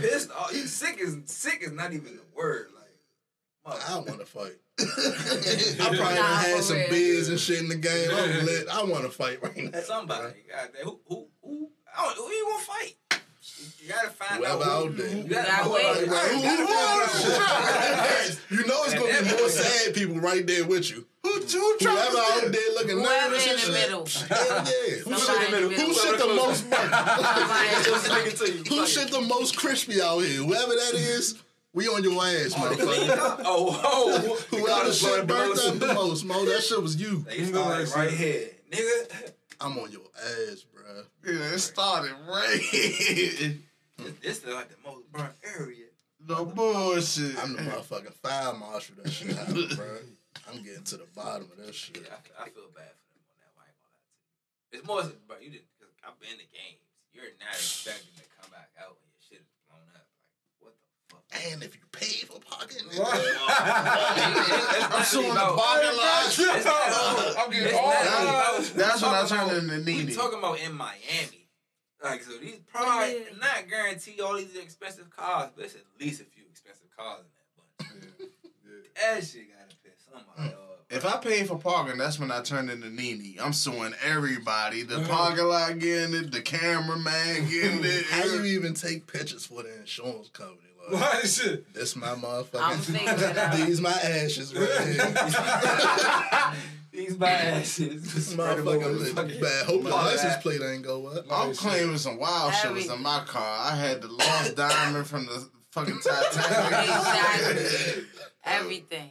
[0.00, 0.52] Pissed off.
[0.54, 2.68] You sick is sick is not even the word.
[2.74, 4.06] Like, I motherfucker.
[4.08, 4.52] want to fight.
[4.80, 6.90] I probably Nah, had some real.
[6.90, 8.10] beers and shit in the game.
[8.12, 8.68] I'm lit.
[8.68, 9.80] I want to fight right now.
[9.80, 10.34] somebody.
[10.48, 11.68] Goddamn, who who who?
[11.96, 12.96] I don't, who you gonna fight?
[13.90, 14.66] You gotta find Whoever out.
[14.66, 15.08] who- out there.
[15.08, 19.94] You You gotta gotta know who- Who- who- you know it's gonna be more sad
[19.94, 21.06] people right there with you.
[21.24, 24.06] Who, who Whoever Travis out there looking Whoever nervous in the middle.
[24.06, 24.96] Hell yeah.
[24.98, 25.70] Who shit, in the middle.
[25.70, 28.62] who shit the most Somebody- Just nigga to you.
[28.64, 30.36] who shit the most crispy out here?
[30.44, 31.34] Whoever that is,
[31.72, 33.40] we on your ass, motherfucker.
[33.44, 37.24] Oh, oh, Whoever shit burnt up the most, Mo, that shit was you.
[37.28, 39.32] They started right here, nigga.
[39.60, 41.04] I'm on your ass, bruh.
[41.26, 43.56] Yeah, it started right here.
[44.04, 45.86] This, this is like the most burnt area.
[46.26, 47.36] No bullshit.
[47.42, 50.02] I'm the motherfucking fire marshal that shit happened, bruh.
[50.50, 51.96] I'm getting to the bottom of that shit.
[51.96, 53.52] Yeah, I, I feel bad for them on that.
[53.56, 54.76] one, I ain't gonna lie to you.
[54.78, 55.36] It's more, so, bro.
[55.40, 56.84] You did because I've been to games.
[57.16, 60.04] You're not expecting to come back out when your shit is blown up.
[60.06, 61.24] Like what the fuck?
[61.50, 66.28] And if you pay for parking, I'm suing the parking lot.
[67.40, 68.70] I'm getting all that.
[68.76, 70.12] That's we when I talking turned about- into We Nene.
[70.14, 71.39] talking about in Miami.
[72.02, 73.24] Like so, these probably Yeah.
[73.40, 77.24] not guarantee all these expensive cars, but it's at least a few expensive cars
[77.80, 78.24] in that bunch.
[78.96, 80.66] That shit gotta piss somebody off.
[80.88, 83.36] If I pay for parking, that's when I turn into Nene.
[83.40, 84.82] I'm suing everybody.
[84.82, 88.06] The parking lot getting it, the cameraman getting it.
[88.06, 90.56] how you even take pictures for the insurance company?
[90.90, 91.72] Like, Why this shit?
[91.74, 92.78] this my I'm motherfucking.
[92.80, 93.56] figuring it out.
[93.56, 94.80] These my ashes right
[96.54, 96.60] here.
[96.92, 98.12] These my asses.
[98.14, 99.66] This motherfucker look bad.
[99.66, 101.24] Hope the Fuck license plate ain't go up.
[101.30, 103.72] I'm claiming some wild shit was in my car.
[103.72, 106.88] I had the lost diamond from the fucking Titanic.
[106.88, 108.02] Exactly.
[108.44, 109.10] Everything.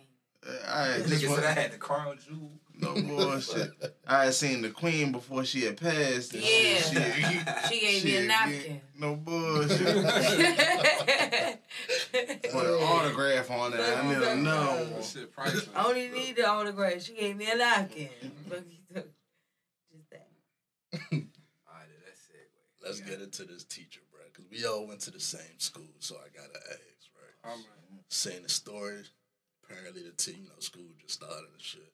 [0.67, 2.58] I Nigga just said I had the crown jewel.
[2.79, 3.71] No bullshit.
[4.07, 6.33] I had seen the queen before she had passed.
[6.33, 6.81] and Yeah.
[6.81, 7.39] She,
[7.69, 8.81] She gave me a shit, napkin.
[8.97, 9.79] No bullshit.
[12.51, 13.79] Put an autograph on it.
[13.79, 14.85] I never know.
[14.95, 15.67] That shit priceless.
[15.75, 17.01] I only need the autograph.
[17.01, 18.09] She gave me a napkin.
[18.49, 18.63] Look,
[19.91, 20.27] Just that.
[20.93, 21.23] Alright,
[22.05, 22.83] that's segue.
[22.83, 24.21] Let's get into this teacher, bro.
[24.31, 27.53] Because we all went to the same school, so I gotta ask, right?
[27.53, 27.63] I'm
[28.11, 29.03] Saying the story,
[29.63, 31.93] apparently the te- you know school just started and shit.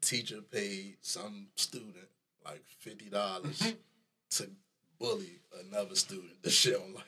[0.00, 2.08] The teacher paid some student
[2.44, 3.76] like fifty dollars mm-hmm.
[4.30, 4.50] to
[4.98, 6.42] bully another student.
[6.42, 7.04] The shit I'm like,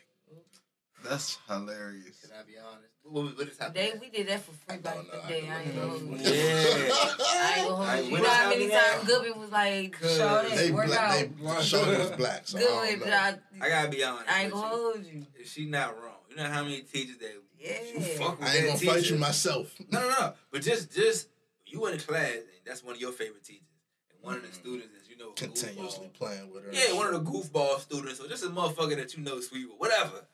[1.04, 2.20] That's hilarious.
[2.22, 2.88] Can I be honest?
[3.04, 4.00] What, what, what is They, happening?
[4.00, 5.48] we did that for free back don't in the day.
[5.48, 6.16] I ain't gonna hold you.
[6.18, 6.90] Yeah.
[6.90, 8.16] I ain't gonna hold you.
[8.16, 11.58] You know how many times Goodman was like, show they work black, out.
[11.58, 13.14] they Shorty was black, so I Good, don't but know.
[13.16, 14.30] I, I gotta be honest.
[14.30, 15.26] I ain't gonna hold you.
[15.38, 17.76] If she not wrong, you know how many teachers that Yeah.
[17.94, 18.92] you fuck with I ain't gonna teacher.
[18.92, 19.74] fight you myself.
[19.90, 20.32] No, no, no.
[20.50, 21.28] But just, just
[21.68, 23.62] you in the class, and that's one of your favorite teachers,
[24.10, 24.56] and one of the mm-hmm.
[24.60, 26.12] students is you know Continuously goofball.
[26.14, 26.70] playing with her.
[26.72, 29.76] Yeah, one of the goofball students, or just a motherfucker that you know sweet or
[29.78, 30.24] whatever,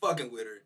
[0.00, 0.62] fucking with her,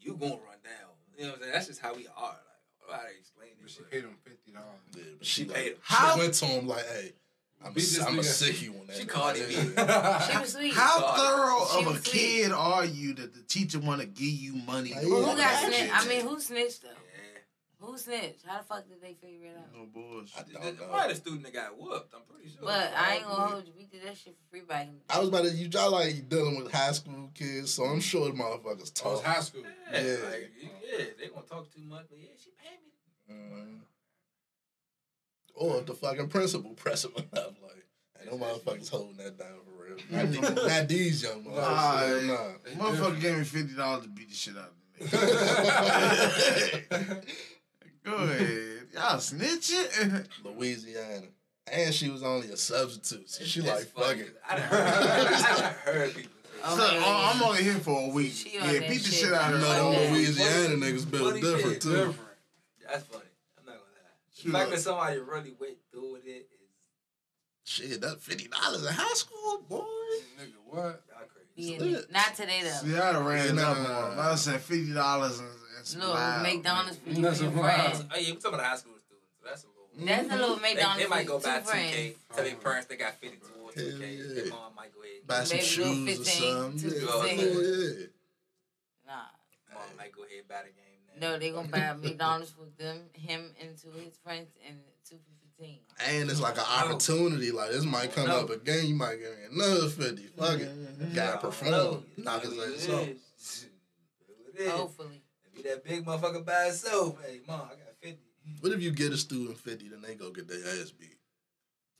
[0.00, 0.90] you gonna run down.
[1.16, 1.52] You know what I'm saying?
[1.52, 2.12] That's just how we are.
[2.16, 4.66] Like, I don't know how to explain But she paid him fifty dollars.
[4.96, 5.72] Yeah, but she, She paid him.
[5.74, 7.12] like, How- she went to him like, "Hey,
[7.64, 8.24] I'm Beat this I'm a nigga.
[8.24, 10.74] sick you on that." She called him She was sweet.
[10.74, 11.16] How God.
[11.18, 12.12] thorough of a sweet.
[12.12, 14.94] kid are you that the teacher want to give you money?
[14.94, 15.04] Like.
[15.04, 15.92] Who got snitched?
[15.94, 16.88] I mean, who snitched though?
[17.82, 17.88] Yeah.
[17.88, 18.44] Who snitched?
[18.46, 19.74] How the fuck did they figure it out?
[19.76, 20.44] no bullshit.
[20.58, 20.76] I don't.
[20.78, 22.14] Probably the student that got whooped.
[22.14, 22.62] I'm pretty sure.
[22.62, 23.72] But I ain't gonna hold you.
[23.76, 25.04] We did that shit for free back in the day.
[25.10, 28.26] I was about to you y'all like dealing with high school kids, so I'm sure
[28.28, 29.24] the motherfuckers Oh, it's talk.
[29.24, 29.62] high school.
[29.92, 30.16] Yeah, Yeah.
[30.30, 33.34] like, yeah, they gonna talk too much, but yeah, she paid me.
[33.34, 33.80] Mhm.
[35.54, 37.84] Or the fucking principal press him up like,
[38.18, 39.96] hey, no motherfuckers holding that down for real.
[40.10, 42.26] Not, these, not these young motherfuckers.
[42.26, 42.90] Nah, nah.
[42.90, 44.76] Motherfucker gave me fifty dollars to beat the shit out of
[47.12, 47.20] me.
[48.04, 50.26] Go ahead, y'all snitching.
[50.44, 51.26] Louisiana.
[51.72, 54.36] And she was only a substitute, so she It's like, fuck it.
[54.48, 56.30] I done heard, I done heard people
[56.64, 56.76] Okay.
[56.76, 58.32] So, I'm only here for a week.
[58.32, 59.14] She Yeah, beat the shit.
[59.14, 60.00] shit out of know, her.
[60.04, 61.80] them Louisiana niggas built different shit.
[61.82, 61.90] too.
[61.92, 62.18] Different.
[62.88, 63.24] that's funny.
[63.58, 64.14] I'm not gonna lie.
[64.36, 64.52] The Sure.
[64.52, 66.68] fact that somebody really went through with it is
[67.64, 69.78] Shit, that fifty dollars in high school, boy.
[70.38, 71.02] Nigga, what?
[71.08, 71.78] y'all crazy.
[71.84, 72.68] Yeah, not today though.
[72.88, 73.98] See, I'd have ran Yeah, up nah.
[74.06, 74.18] on him.
[74.20, 75.48] I said fifty dollars and,
[75.82, 77.22] and some No, McDonald's for you.
[77.22, 78.04] That's and your friends.
[78.10, 80.06] Oh, yeah, we're talking about high school students, so that's a little.
[80.06, 81.70] That's a little They, McDonald's they might go for buy two 2K.
[81.70, 82.16] friends.
[82.34, 84.00] Tell their parents they got 50 towards Hell 2K.
[84.00, 84.42] yeah.
[84.42, 85.26] Their mom might go ahead.
[85.26, 86.90] Buy some Maybe go shoes or something.
[86.90, 88.06] Yeah, for oh, yeah, yeah.
[89.06, 89.12] Nah.
[89.74, 91.20] Mom might go ahead and buy the game.
[91.20, 94.78] No, they gonna buy McDonald's for them, him, and two his friends, and
[95.08, 95.78] two for fifteen.
[96.08, 96.84] And it's like an oh.
[96.86, 97.50] opportunity.
[97.50, 98.40] Like this might come No.
[98.40, 98.86] up again.
[98.86, 100.22] You might get another fifty.
[100.38, 101.14] Fuck it.
[101.14, 102.04] Gotta perform.
[102.16, 103.08] Knock his ass off.
[104.70, 105.21] Hopefully.
[105.54, 107.18] Be that big motherfucker by itself.
[107.24, 108.18] Hey, mom, I got 50.
[108.60, 111.16] What if you get a student fifty, then they go get their ass beat?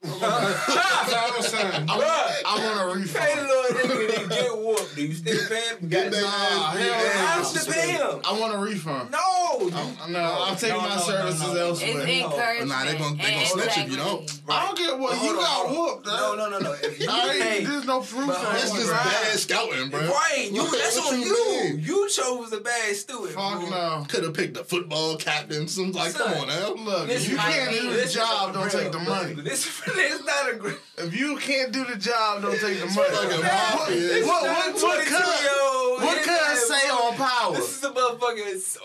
[0.02, 1.86] That's I'm saying.
[1.88, 1.96] I
[2.58, 4.96] want a pay the little nigga and get whooped.
[4.96, 5.88] Do you still pay him?
[5.88, 6.92] Get their Nah, hell and no.
[6.92, 6.96] I
[7.36, 8.20] have to pay him.
[8.24, 9.10] I want a refund.
[9.10, 9.18] No.
[10.02, 11.70] I'm, no, I'm taking No, my no, services no, no.
[11.70, 12.06] It's elsewhere.
[12.08, 12.68] encouragement.
[12.68, 13.96] Nah, they gon- they gon' and snitch if you integrity.
[13.96, 14.40] don't.
[14.48, 15.86] I don't care what you got hold on.
[15.94, 16.06] whooped.
[16.06, 16.72] No, no, no, no.
[16.72, 18.26] If you I ain't, pay, there's no proof.
[18.26, 19.04] But of That's just Right.
[19.04, 20.00] bad scouting, bro.
[20.00, 21.62] right, you that's on you you.
[21.74, 21.80] mean?
[21.80, 23.32] You chose a bad student.
[23.32, 24.04] Fuck no.
[24.08, 25.68] Could have picked a football captain.
[25.68, 26.32] Some like, Son.
[26.32, 26.74] come on now.
[26.74, 29.34] Look, you can't do the job, don't take the money.
[29.34, 29.64] but This
[29.98, 30.78] is not a great.
[30.98, 32.94] If you can't do the job, don't take the money.
[32.94, 34.26] fucking What, mafia.
[34.26, 37.54] what, what, what, could, what could I say on power?
[37.54, 38.78] This is a motherfucker,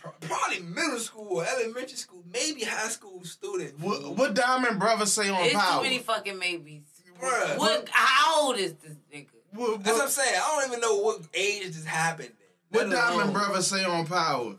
[0.00, 3.78] pro- probably middle school, or elementary school, maybe high school student.
[3.80, 6.82] What, what Diamond Brother say on power It's too many fucking maybes.
[7.20, 7.58] Bruh.
[7.58, 7.88] What?
[7.90, 9.26] How old is this nigga?
[9.52, 10.34] What, That's what I'm saying.
[10.40, 12.30] I don't even know what age this happened.
[12.70, 14.54] what Diamond alone- Brother say on power?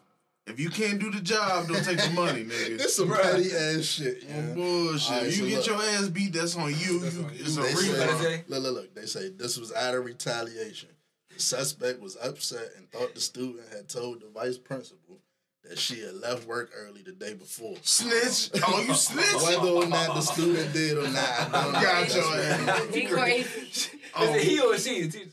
[0.49, 2.71] If you can't do the job, don't take the money, nigga.
[2.81, 3.21] It's some Bruh.
[3.21, 4.23] petty ass shit.
[4.25, 4.41] Oh, Yeah.
[4.55, 5.11] bullshit.
[5.11, 5.67] Alright, you so get look.
[5.67, 6.99] your ass beat, that's on you.
[6.99, 7.39] That's you on you.
[7.41, 8.21] it's a They What say, they refund.
[8.21, 8.43] say?
[8.47, 8.95] look, look, look.
[8.95, 10.89] They say this was out of retaliation.
[11.33, 15.19] The suspect was upset and thought the student had told the vice principal
[15.63, 17.75] that she had left work early the day before.
[17.83, 18.49] Snitch.
[18.65, 19.25] Oh, you snitch?
[19.43, 21.81] Whether or not the student did or not, I don't know.
[21.81, 22.59] Got your what ass.
[22.59, 22.95] it is.
[22.95, 23.89] He crazy.
[24.15, 24.23] Oh.
[24.23, 24.33] Is Oh.
[24.35, 25.29] it he or she, the teacher?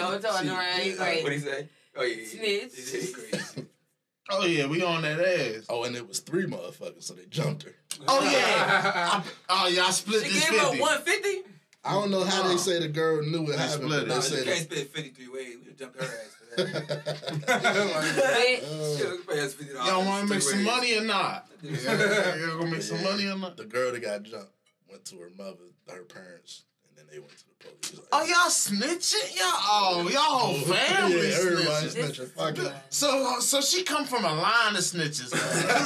[0.00, 0.80] No, it's on around.
[0.80, 1.30] He What crazy.
[1.32, 1.68] he say?
[1.96, 2.26] Oh yeah, yeah.
[2.68, 3.02] Snitch.
[3.06, 3.66] He crazy.
[4.32, 5.66] Oh, yeah, we on that ass.
[5.68, 7.74] Oh, and it was three motherfuckers, so they jumped her.
[8.08, 8.30] Oh, yeah.
[9.22, 10.80] I, oh, yeah, I split She this gave up 50.
[10.80, 11.50] 150.
[11.82, 12.48] I don't know how No.
[12.50, 14.08] they say the girl knew what They happened, split but it.
[14.08, 15.56] they No, said you can't split 53 ways.
[15.66, 17.70] We jumped her ass for that.
[17.80, 18.98] Bitch.
[18.98, 21.48] Shit, pay us $50 Y'all want to make some money or not?
[21.62, 23.56] Yeah, y'all gonna make some money or not?
[23.56, 24.52] The girl that got jumped
[24.90, 25.56] went to her mother,
[25.88, 27.48] her parents, and then they went to the police.
[27.48, 27.49] Like,
[28.12, 29.36] Oh, y'all snitching?
[29.36, 31.92] Y'all, oh, y'all whole family yeah, everybody snitching.
[31.92, 32.20] This snitching.
[32.24, 32.72] is Fuck it.
[32.90, 35.30] So, so she come from a line of snitches.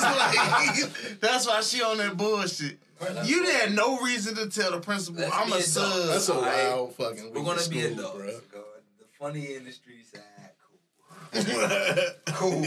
[0.04, 2.78] Like, that's why she on that bullshit.
[3.24, 5.66] You had no reason to tell the principal Let's I'm a adults.
[5.72, 6.08] sub.
[6.08, 6.68] That's a Alright.
[6.70, 8.16] wild fucking We're week gonna of be school, adults.
[8.16, 8.40] bro.
[8.60, 8.64] Go.
[8.98, 10.52] The funny industry the street side,
[12.34, 12.34] cool.
[12.34, 12.60] Cool.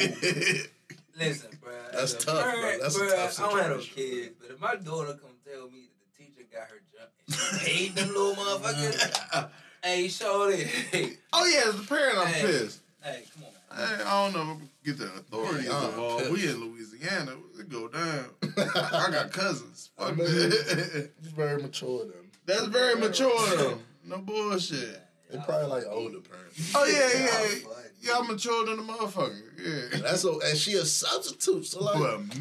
[1.17, 1.71] Listen, bro.
[1.91, 2.53] That's as a tough, bro.
[2.61, 5.31] parent, That's a bruh, tough I don't have no kids, but if my daughter come
[5.45, 6.81] tell me that the teacher got her
[7.29, 9.49] jump and she paid them little motherfuckers,
[9.83, 10.65] hey, show it.
[10.67, 12.41] Hey, oh yeah, as a parent, I'm Hey.
[12.41, 12.81] pissed.
[13.03, 13.97] hey, come on, man.
[13.99, 14.61] Hey, I don't know.
[14.83, 16.19] Get the authorities Yeah, I'm involved.
[16.23, 16.31] pissed.
[16.31, 17.31] We in Louisiana.
[17.59, 18.25] It go down.
[18.57, 19.89] I got cousins.
[19.99, 21.09] I Fuck mean, that.
[21.19, 22.31] It's very mature then.
[22.45, 23.79] That's very mature though.
[24.05, 25.01] No bullshit.
[25.29, 26.73] They probably like older parents.
[26.73, 28.13] Oh yeah, Y'all yeah.
[28.13, 28.25] funny.
[28.27, 29.41] Y'all mature than a motherfucker.
[29.93, 29.99] Yeah.
[30.01, 31.65] That's so, and she a substitute.
[31.65, 31.95] So like,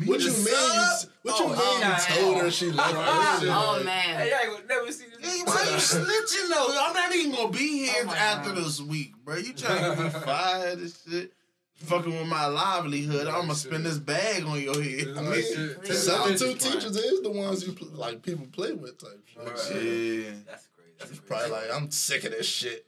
[0.06, 0.44] what you mean?
[0.46, 1.10] sub?
[1.22, 1.80] What you Oh, mean?
[1.80, 1.96] nah.
[1.96, 3.48] You told her she left oh, her shit?
[3.52, 4.16] Oh man.
[4.18, 5.30] Hey, I ain't never see this.
[5.34, 6.76] Hey, why you snitching though?
[6.78, 8.58] I'm not even gonna be here Oh, after God.
[8.64, 9.36] this week, bro.
[9.36, 11.32] You trying to be fired and shit?
[11.76, 13.26] Fucking with my livelihood.
[13.26, 15.08] I'm gonna spin this bag on your head.
[15.08, 16.02] I Like, mean, shit, Please.
[16.04, 19.42] substitute teachers is the ones you pl- like people play with type shit.
[19.42, 19.46] Right.
[19.46, 20.30] Yeah.
[20.46, 20.92] That's crazy.
[20.98, 21.20] That's She's crazy.
[21.26, 22.86] probably like, I'm sick of this shit.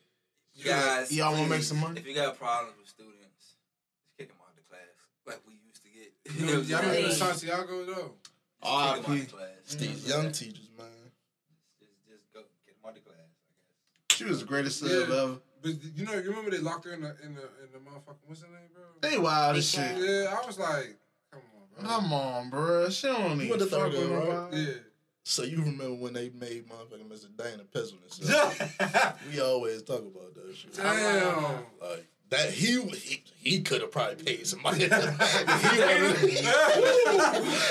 [0.59, 2.01] You guys, Y'all wanna make some money?
[2.01, 3.55] If you got problems with students, just
[4.19, 4.91] kick them out of the class
[5.25, 6.11] like we used to get.
[6.35, 7.15] You know, y'all remember Hey.
[7.15, 7.93] Santiago though?
[7.95, 9.21] Just kick 'em out R.I.P.
[9.21, 9.49] the class.
[9.65, 10.11] It's these mm-hmm.
[10.23, 10.87] young teachers, man.
[11.79, 13.19] Just, just go get them out the class.
[13.23, 14.97] I guess She was the greatest sub Yeah.
[15.05, 15.39] ever.
[15.63, 18.27] But you know, you remember they locked her in the in the in the motherfucking
[18.27, 18.83] what's her name, bro?
[19.01, 19.97] They wild as shit.
[19.97, 20.97] Yeah, I was like,
[21.31, 21.89] come on, bro.
[21.89, 22.89] Come on, bro.
[22.91, 24.53] She don't You even went to fuck third with grade, right?
[24.53, 24.73] Yeah.
[25.29, 27.27] So you remember when they made motherfucking Mr.
[27.37, 29.23] Dana piss on himself?
[29.31, 30.73] we always talk about that shit.
[30.75, 31.35] Damn.
[31.83, 34.79] Like that he he, he could have probably paid somebody.
[34.85, 36.43] he would've- he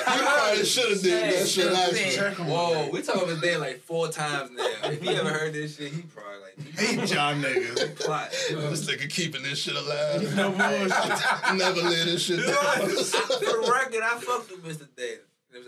[0.05, 2.15] probably should have did that shit actually.
[2.15, 4.63] Check 'em Whoa, we talking about his dad like four times now.
[4.84, 6.85] If he ever heard this shit, he probably like that.
[6.85, 7.95] Hate y'all niggas.
[7.99, 8.29] plot.
[8.31, 10.21] This nigga keeping this shit alive.
[10.35, 11.57] No bullshit.
[11.57, 12.55] Never let this shit down.
[12.55, 14.88] I- For the record, I fucked with Mr.
[14.95, 15.21] Dana.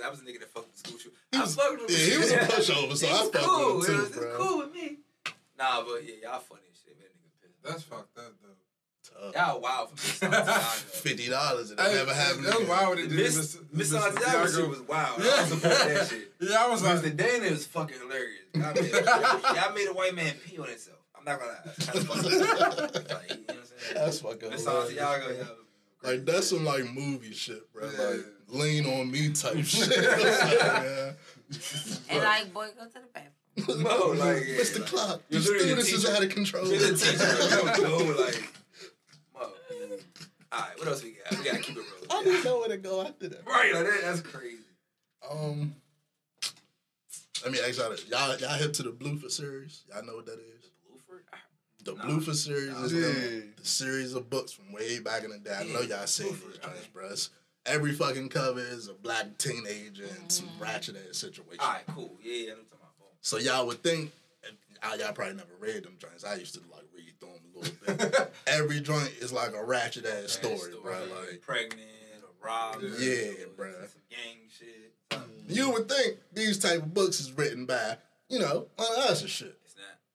[0.04, 1.14] I was a nigga that fucked with school shoot.
[1.34, 3.78] I fucked with Yeah, he was a pushover, so He I fucked cool.
[3.80, 4.24] with him It was, bro.
[4.28, 4.98] it's cool with me.
[5.58, 7.08] Nah, but yeah, y'all funny as shit, man.
[7.20, 7.64] Nigga pissed.
[7.64, 8.56] That's fucked up though.
[9.36, 12.46] Y'all wild for Miss Fifty dollars and it never happened.
[12.46, 13.16] That was wild what they.
[13.18, 15.20] Miss, Miss Santiago shit was wild.
[15.22, 16.26] I support that shit.
[16.42, 17.18] Yeah, I was like, Mr.
[17.18, 18.46] Dana is fucking hilarious.
[18.54, 18.92] Y'all made,
[19.56, 21.00] y'all made a white man pee on himself.
[21.18, 21.60] I'm not gonna lie.
[21.66, 22.92] That's kinda.
[23.14, 23.94] Like, you know what I'm saying?
[23.96, 24.88] That's fucking Miss hilarious.
[24.96, 25.56] Santiago, y'all.
[26.14, 27.90] Like that's some like movie shit, bro.
[27.92, 28.02] Yeah.
[28.06, 29.90] Like lean on me type shit.
[29.98, 31.12] yeah.
[32.10, 33.84] And like, boy, go to the bathroom.
[33.84, 34.80] Mo, like, yeah, Mr.
[34.80, 36.16] like, Clock, you're these literally a students is teacher.
[36.16, 36.68] out of control.
[36.68, 37.82] You're the teacher.
[37.82, 38.54] Yo, yo, like,
[39.34, 39.50] Mo.
[40.52, 41.38] All right, what else we got?
[41.38, 41.86] We gotta keep it real.
[42.10, 42.24] I real.
[42.24, 43.46] didn't know where to go after that.
[43.46, 44.58] Right, like that, that's crazy.
[45.30, 45.76] Um,
[47.44, 49.84] let me ask y'all this: y'all y'all hip to the Bluford series?
[49.94, 50.72] Y'all know what that is?
[50.90, 51.20] Bluford?
[51.84, 52.04] The Nah.
[52.06, 53.00] Bluford series is Yeah.
[53.02, 55.56] the, the series of books from way back in the day.
[55.60, 57.06] I know y'all seen Bluford, these joints, bro.
[57.06, 57.30] It's-
[57.66, 60.62] Every fucking cover is a black teenager in some mm.
[60.62, 61.60] ratchet ass situation.
[61.60, 62.18] All right, cool.
[62.24, 63.14] Yeah, yeah, I'm talking about.
[63.22, 64.12] So y'all would think,
[64.48, 66.24] and y'all y'all probably never read them joints.
[66.24, 68.34] I used to like read through them a little bit.
[68.48, 70.94] Every joint is like a ratchet ass story, bro.
[70.94, 71.82] Like pregnant
[72.24, 72.84] or robbed.
[72.84, 73.90] Yeah, or bruh.
[73.90, 74.94] Some gang shit.
[75.12, 75.44] something.
[75.48, 77.98] you would think these type of books is written by,
[78.30, 79.59] you know, one of us and shit.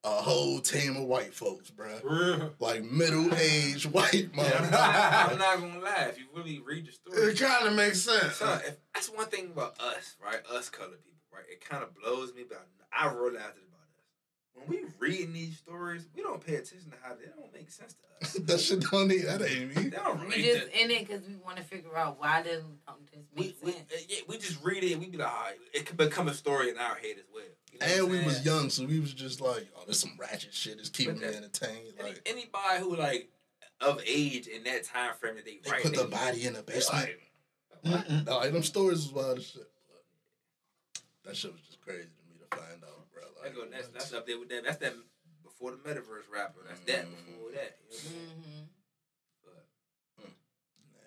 [0.05, 0.19] It's not.
[0.21, 1.89] A whole team of white folks, bro.
[2.05, 2.53] real.
[2.59, 4.71] Like middle aged white I'm motherfuckers.
[4.71, 6.07] not, I'm not gonna lie.
[6.11, 8.37] If you really read the story, It kind of makes sense.
[8.37, 10.41] Son, if, that's one thing about us, right?
[10.53, 11.45] Us colored people, right?
[11.51, 12.59] It kind of blows me, but
[12.93, 14.67] I, I realized it about us.
[14.67, 17.95] When we reading these stories, we don't pay attention to how they don't make sense
[17.95, 18.33] to us.
[18.47, 19.23] that shit don't need.
[19.23, 19.85] That ain't me.
[19.85, 20.43] They don't We really.
[20.43, 23.57] just in it because we want to figure out why doesn't um, this we, make
[23.63, 23.85] we, sense.
[23.93, 26.35] uh, yeah, we just read it we be like, all right, it could become a
[26.35, 27.43] story in our head as well.
[27.75, 30.55] You know And we was young, so we was just like, oh, there's some ratchet
[30.55, 30.79] shit.
[30.79, 31.95] It's keeping But me that- entertained.
[31.99, 33.29] Any, Like anybody who like
[33.81, 36.63] of age in that time frame that they, they write, put the body in the
[36.63, 37.09] basement.
[37.85, 38.09] like.
[38.27, 39.69] No, like them stories was wild as shit.
[41.23, 43.23] But that shit was just crazy to me to find out, bro.
[43.43, 44.65] Like, go, that's, that's up there with that.
[44.65, 44.95] That's that
[45.43, 46.61] before the metaverse rapper.
[46.67, 47.27] That's that Mm.
[47.27, 47.77] before that.
[47.81, 48.37] You know what I'm saying?
[48.41, 48.65] hmm
[49.45, 50.31] But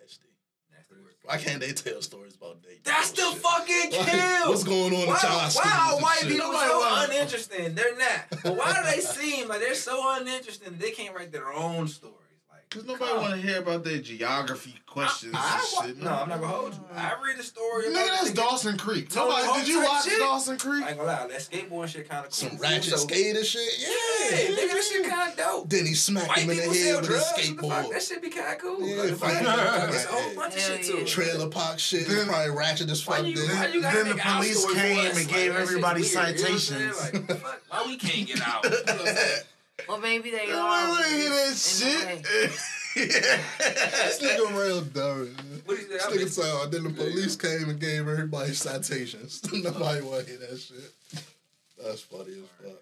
[0.01, 0.27] nasty.
[0.71, 0.86] that's the word.
[1.23, 2.79] Why can't they tell stories about dating?
[2.85, 3.41] That's the Bullshit.
[3.41, 4.49] fucking Like, kill.
[4.49, 7.75] what's going on Why, y'all why are white people Nobody so wanna- uninteresting?
[7.75, 8.43] They're not.
[8.43, 11.87] But why do they seem like they're so uninteresting that they can't write their own
[11.89, 12.15] stories?
[12.75, 16.03] Like, Cause nobody want to hear about their geography questions I, I, and shit.
[16.03, 16.79] no, I'm not gonna hold you.
[16.93, 17.85] I read a story.
[17.85, 19.15] Nigga, about that's nigga- Dawson Creek.
[19.15, 20.19] Nobody, Hawk did you watch shit.
[20.19, 20.83] Dawson Creek?
[20.83, 22.49] I ain't gonna lie, that skateboard shit kind of cool.
[22.49, 23.61] Some ratchet So- skater shit?
[23.79, 24.37] Yeah, Yeah.
[24.47, 25.69] nigga, that shit kind of dope.
[25.69, 27.23] Then he smacked White him in the head with his drugs.
[27.25, 27.39] Fuck?
[27.39, 27.91] skateboard.
[27.93, 28.85] That shit be kind of cool.
[28.87, 29.87] Yeah, Like, fuck fuck, yeah.
[29.87, 31.05] It's a whole bunch of Hell shit too.
[31.05, 33.17] Trailer park shit Then- probably ratchet as fuck.
[33.17, 33.23] then.
[33.33, 36.59] why you gotta Then the police came and gave everybody weird, you know what I'm
[36.59, 36.91] saying?
[36.93, 37.29] citations.
[37.29, 38.65] Like, why we can't get out?
[39.79, 40.21] You know what I'm saying?
[40.21, 40.89] Well, maybe they Nobody are.
[40.89, 42.51] wanna hear that in a shit.
[42.97, 45.35] This nigga real dumb.
[45.35, 45.61] man.
[45.65, 46.13] What is This that?
[46.13, 49.41] nigga said, oh, then the police came and gave everybody citations.
[49.53, 50.93] Nobody want to hear that shit.
[51.77, 52.81] That's funny as fuck.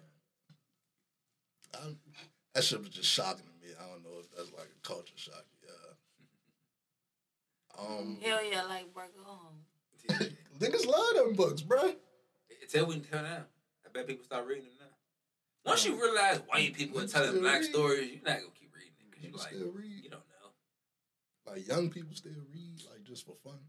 [1.84, 1.98] I'm,
[2.54, 3.74] that shit was just shocking to me.
[3.78, 5.44] I don't know if that's like a culture shock.
[5.66, 5.94] Yeah.
[7.86, 9.66] Um, Hell yeah, like Burger Home.
[10.60, 11.94] niggas love them books, bruh.
[12.70, 13.44] Tell we tell now.
[13.86, 14.85] I bet people start reading them now.
[15.66, 17.70] Once you realize white people are telling black read.
[17.72, 20.04] stories, you're not gonna keep reading it because you're like, still read.
[20.04, 21.52] you don't know.
[21.52, 23.60] Like young people still read, like just for fun.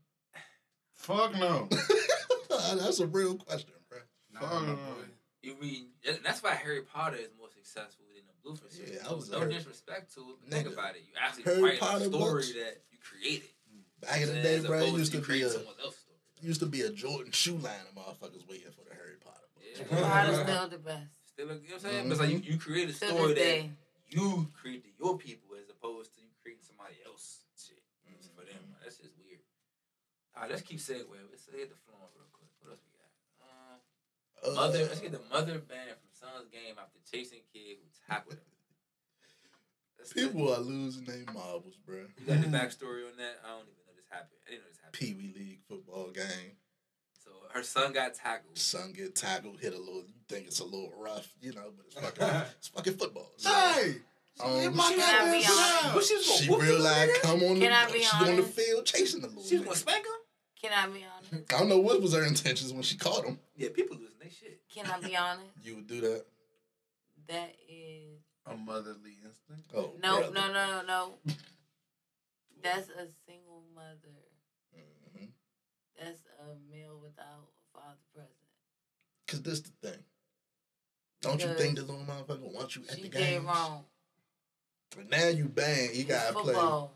[0.97, 1.69] Fuck no.
[2.77, 3.99] that's a real question, bro.
[4.33, 4.75] Nah, Fuck my no.
[4.75, 5.05] boy.
[5.43, 5.85] You read.
[6.05, 8.93] that- That's why Harry Potter is more successful than the Bluford series.
[8.95, 11.03] Yeah, I no was a no Harry- disrespect to it, but think about it.
[11.07, 12.53] You actually Harry write Potter a story books?
[12.55, 13.49] that you created.
[14.01, 16.19] Back in the day, bro, it used to you be create a someone else's story.
[16.43, 19.65] used to be a Jordan shoe line of motherfuckers waiting for the Harry Potter book.
[19.91, 20.01] Yeah.
[20.11, 21.16] Potter's still the best.
[21.37, 22.05] Still, you know what I'm saying?
[22.09, 23.71] But it's like you, you create a Still story that day.
[24.09, 27.77] you created your people as opposed to you creating somebody else shit
[28.33, 28.57] for them.
[28.57, 28.81] Mm-hmm.
[28.81, 29.45] That's just weird.
[30.33, 31.29] All right, let's keep segueing.
[31.29, 32.49] Let's hit the floor real quick.
[32.65, 33.13] What else we got?
[33.45, 33.77] Um,
[34.41, 38.41] Uh, mother, let's get the mother banned from son's game after chasing kid who tackled
[38.41, 38.49] him.
[40.01, 42.09] That's People are losing their marbles, bruh.
[42.17, 43.45] You got the backstory on that?
[43.45, 44.41] I don't even know this happened.
[44.49, 44.97] I didn't know this happened.
[44.97, 46.57] Pee Wee League football game.
[47.43, 48.59] So her son got tackled.
[48.59, 50.03] Son get tackled, hit a little.
[50.07, 53.33] You think it's a little rough, you know, but it's fucking, it's fucking football.
[53.37, 53.97] So, Hey,
[54.41, 55.95] um, hit my she, Can I goddamn be honest?
[55.95, 58.17] But she gonna she whoop the little realized come on, Can I the, be she
[58.31, 59.43] on the field chasing the little.
[59.45, 59.79] She was gonna nigga.
[59.81, 60.13] spank him?
[60.63, 61.53] Can I be honest?
[61.55, 63.39] I don't know what was her intentions when she caught him.
[63.57, 64.61] Yeah, people losing their shit.
[64.75, 65.47] Can I be honest?
[65.63, 66.25] You would do that?
[67.29, 69.71] That is A motherly instinct.
[69.75, 70.33] Oh no, brother.
[70.35, 71.15] no, no, no, no.
[72.63, 74.15] That's a single mother.
[75.99, 78.33] That's a male without a father present.
[79.29, 79.99] Cause this the thing.
[81.23, 83.47] Don't you think the little motherfucker wants you at She the did game?
[83.47, 83.85] wrong.
[84.95, 86.55] But now you bang, you gotta play.
[86.55, 86.93] football.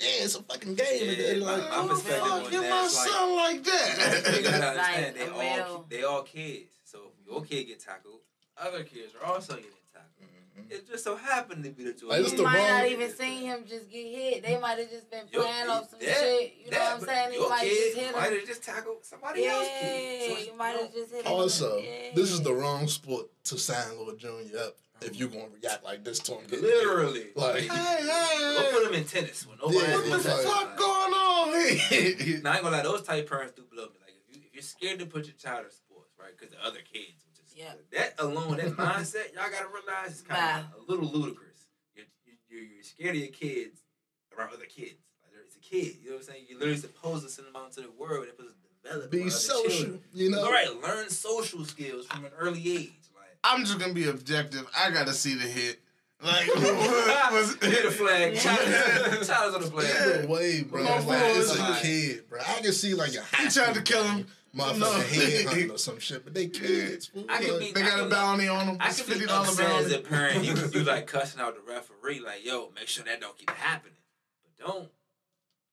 [0.00, 0.86] Yeah, it's a fucking game.
[1.18, 3.36] Yeah, and my- like, my oh, perspective fuck, on Get that my is like- son
[3.36, 3.96] like you that.
[4.44, 5.28] gotta Like, understand they
[5.60, 6.70] all they all kids.
[6.84, 8.20] So if your kid get tackled,
[8.56, 10.28] other kids are also getting tackled.
[10.56, 10.70] Mhm.
[10.72, 12.08] It just so happened to be the two.
[12.08, 14.42] Like, this You might not even seen him just get hit.
[14.44, 16.54] They might have just been playing off some that- shit.
[16.64, 17.30] You know that, what I'm saying?
[17.32, 19.68] He Your might have kid just hit might have just tackled somebody else.
[19.80, 20.22] kid.
[20.32, 21.26] So Yeah, you might have just hit.
[21.26, 22.10] Also, Yeah.
[22.14, 26.04] this is the wrong sport to sign Lord Junior up if you're gonna react like
[26.04, 26.46] this to him.
[26.50, 27.30] literally.
[27.34, 30.42] Like, hey, Go hey, put him in tennis when nobody Yeah, what the wants like-
[30.46, 32.40] fuck going on here?
[32.42, 33.92] Now I ain't gonna lie, those type parents do blow me.
[34.04, 36.30] Like if you if you're scared to put your child in sports, right?
[36.36, 37.74] Because the other kids, which is Yeah.
[37.92, 41.66] that alone, that mindset, y'all gotta realize is kind of a little ludicrous.
[41.94, 42.06] You're,
[42.48, 43.80] you're you're scared of your kids
[44.36, 44.98] around other kids.
[45.22, 46.44] Like they're- it's a kid, you know what I'm saying?
[46.48, 48.24] You're literally supposed to send them out into the world.
[48.26, 50.00] They're supposed to develop be social, children.
[50.14, 50.44] you know.
[50.44, 52.92] All right, learn social skills from an early age.
[53.14, 54.66] Like I'm just gonna be objective.
[54.78, 55.80] I gotta see the hit.
[56.20, 56.48] Like,
[57.32, 60.24] was hit a flag, child, child on the flag.
[60.24, 60.82] No way, bro.
[60.82, 62.40] No Like, it's a kid, bro.
[62.40, 64.26] I can see like a He tried to kill him.
[64.52, 64.90] motherfucker No.
[64.92, 67.06] head hunting or some shit, but they kids.
[67.06, 67.24] fool.
[67.28, 68.76] I can be- They got a bounty on them.
[68.80, 70.42] I fifty be upset as a parent.
[70.44, 73.94] You you like cussing out the referee, like yo, make sure that don't keep happening.
[74.58, 74.88] But don't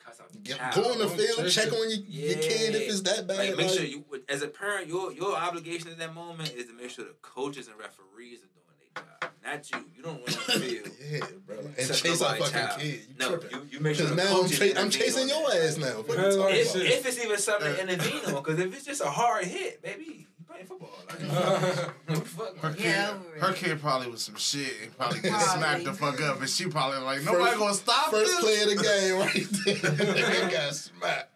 [0.06, 0.76] cuss out the Get, child.
[0.76, 3.38] go in the field, chase check on your, your kid if it's that bad.
[3.38, 6.68] Like, make like- sure you, as a parent, your your obligation in that moment is
[6.68, 9.86] to make sure the coaches and referees are doing their job, not you.
[9.96, 10.90] You don't want to the field.
[11.12, 11.58] Yeah, bro.
[11.78, 12.80] And Touch chase our fucking child.
[12.80, 13.00] kid.
[13.10, 13.52] You no, tripping.
[13.60, 16.02] you, you make sure Because the now I'm, coaches I'm chasing your ass now.
[16.02, 16.86] What you talking If, about?
[16.86, 19.82] if it's even something uh, to intervene on, because if it's just a hard hit,
[19.82, 20.92] baby, you playing football.
[21.10, 21.20] Like,
[22.26, 23.42] fuck, Her kid, Yeah, over it.
[23.42, 26.68] her kid probably was some shit and probably get smacked the fuck up, and she
[26.68, 28.40] probably like nobody First- gonna stop First this.
[28.42, 30.14] play of the game right there.
[30.48, 31.32] They got smacked.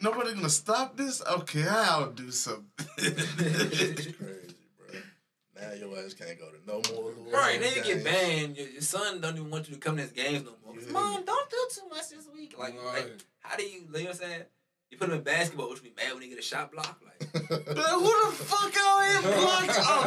[0.00, 1.20] Nobody gonna stop this.
[1.26, 2.64] Okay, I'll do something.
[2.96, 5.00] Crazy, bro.
[5.60, 7.88] Now your ass can't go to no more Right, then games.
[7.88, 8.56] you get banned.
[8.56, 10.80] Your, your son don't even want you to come to his games no more.
[10.80, 10.92] Yeah.
[10.92, 12.56] Mom, don't do too much this week.
[12.56, 13.02] Like, Right.
[13.04, 14.42] like, how do you, you know what I'm saying?
[14.90, 17.00] You put him in basketball, which be mad when he get a shot block.
[17.04, 19.66] Like, But who the fuck out here blocked?
[19.68, 20.06] they foul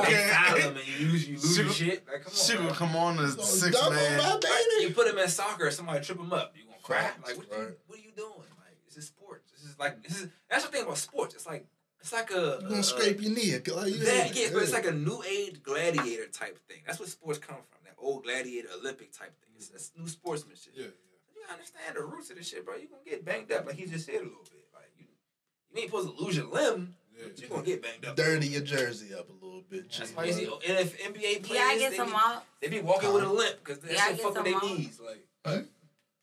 [0.56, 0.62] Okay.
[0.62, 2.08] him and you lose, you lose She your shit.
[2.08, 2.38] Like, come on.
[2.38, 2.72] She bro.
[2.72, 4.18] come on as Don't six man.
[4.18, 6.54] my Right, You put him in soccer, somebody trip him up.
[6.56, 7.02] You gonna cry?
[7.02, 8.32] Facts, Like, what, you, what are you doing?
[8.58, 9.52] Like, this is sports.
[9.52, 11.36] This is like, this is that's the thing about sports.
[11.36, 11.66] It's like,
[12.00, 12.60] it's like a.
[12.62, 13.52] You gonna a- scrape your knee.
[13.54, 16.80] Like, you That, yeah, but it's like a new age gladiator type thing.
[16.86, 17.80] That's what sports come from.
[17.86, 19.52] That old gladiator Olympic type thing.
[19.58, 20.74] It's, it's new sportsmanship.
[20.76, 22.76] Yeah, You understand the roots of this shit, bro.
[22.76, 24.66] You gonna get banged up like he just said a little bit.
[24.74, 25.06] Like you,
[25.72, 27.28] you ain't supposed to lose your limb, yeah.
[27.34, 28.16] but you gonna get banged up.
[28.16, 29.92] dirty your jersey up a little bit.
[29.92, 30.56] That's G, why you see bro.
[30.56, 31.50] oh, NF NBA players.
[31.50, 32.46] You gotta get they, some be, mops.
[32.62, 34.44] they be walking with a limp because they Yeah, I shit get fuck with some
[34.46, 34.68] their mops.
[34.68, 35.00] knees.
[35.06, 35.28] Like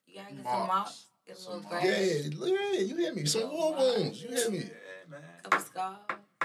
[0.06, 0.68] You gotta get some Mops.
[0.68, 1.04] mops.
[1.26, 1.84] Get a little Some grass.
[1.84, 2.86] Yeah, look at it.
[2.86, 3.24] You hear me?
[3.26, 4.22] Some war wounds.
[4.22, 4.58] You hear me?
[4.58, 4.64] yeah,
[5.10, 5.20] man.
[5.42, 5.96] Couple scars.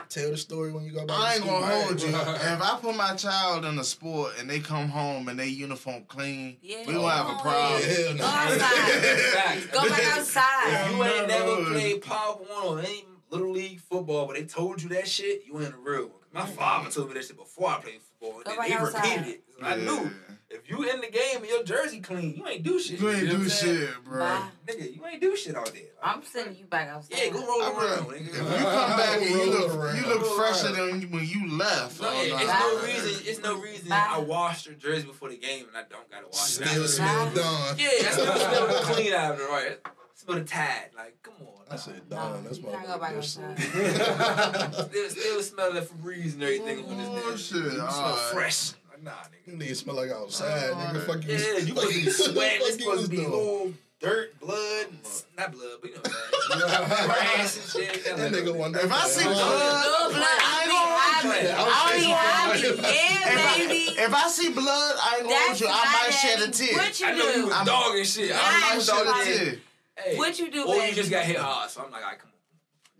[0.09, 1.17] tell the story when you go back.
[1.17, 2.09] I ain't gonna hold you.
[2.15, 2.15] if
[2.61, 6.57] I put my child in a sport and they come home and they uniform clean,
[6.61, 7.81] Yeah, we gonna have a problem.
[7.81, 7.95] ahead.
[7.95, 8.25] Hell Go no.
[8.25, 9.71] outside.
[9.71, 10.67] Go back outside.
[10.67, 11.39] If you ain't No.
[11.55, 15.43] never played Pop Warner or any little league football, but they told you that shit,
[15.45, 16.11] you ain't a real one.
[16.31, 16.51] My mm-hmm.
[16.53, 18.41] father told me that shit before I played football.
[18.43, 19.03] Go And back they outside.
[19.03, 19.43] repeated it.
[19.59, 20.11] So I knew
[20.49, 22.99] if you in the game and your jersey clean, you ain't do shit.
[22.99, 24.19] You ain't know do I'm shit, bro.
[24.19, 24.47] Bye.
[24.67, 25.83] Nigga, you ain't do shit out there.
[26.01, 27.17] I'm sending you back outside.
[27.23, 29.95] Yeah, go roll I around, really- If you come back and you look, around.
[29.95, 31.01] you look fresher around.
[31.01, 32.01] than when you left.
[32.01, 32.37] No, Oh, it- no.
[32.37, 32.59] it's Bye.
[32.59, 33.21] no reason.
[33.27, 34.07] It's no reason Bye.
[34.09, 36.67] I washed your jersey before the game and I don't gotta wash it.
[36.67, 36.87] Still after.
[36.87, 37.75] smell done.
[37.77, 39.77] Yeah, I still smell the clean after, right?
[40.15, 40.89] Smell the tide.
[40.95, 41.52] Like, come on.
[41.73, 42.43] I said No, done.
[42.43, 43.59] That's you my gotta go back outside.
[43.59, 47.23] Still, still smell the Febreze and everything on this oh, nigga.
[47.23, 48.19] Bullshit, You smell alright.
[48.33, 48.71] fresh.
[48.91, 49.11] Like, nah,
[49.47, 49.61] You nigga.
[49.69, 51.05] nigga smell like outside, nigga.
[51.05, 51.33] Fuck you.
[51.33, 52.59] Yeah, you supposed to be sweating.
[52.61, 53.31] It's Fuck you supposed to was be doing.
[53.31, 54.99] little dirt, blood, and
[55.37, 57.07] not blood, but you know what I'm saying.
[57.07, 58.17] Grass and shit.
[58.17, 61.49] That nigga one If I see Oh, blood, Little blood, I be happy.
[61.49, 62.81] I be happy.
[62.83, 63.79] Yeah, baby.
[63.99, 64.65] if I see blood,
[65.01, 65.67] I ain't gonna hold you.
[65.69, 66.73] I might shed a tear.
[66.77, 67.45] What you I know you do?
[67.47, 68.31] was I'm- dog and shit.
[68.31, 69.55] I I might shed a tear.
[69.97, 70.05] Shit.
[70.05, 72.19] Hey, What you do, Or you just got hit hard, so I'm like, all right,
[72.19, 72.33] come on.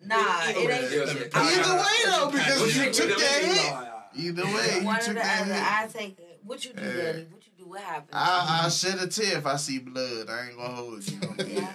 [0.06, 0.16] Nah,
[0.50, 0.92] it ain't.
[0.92, 3.16] Yeah, Either way though, because you you took do?
[3.16, 3.72] that hit.
[3.72, 4.04] All right, all right.
[4.16, 5.54] Either way, you One or took the that other.
[5.54, 5.64] hit.
[5.64, 6.40] I take it.
[6.44, 6.92] What you do, Yeah.
[6.92, 7.28] daddy?
[7.32, 7.66] What you do?
[7.70, 8.10] What happened?
[8.12, 10.30] I I shed a tear if I see blood.
[10.30, 11.20] I ain't gonna hold you.
[11.48, 11.74] Yeah.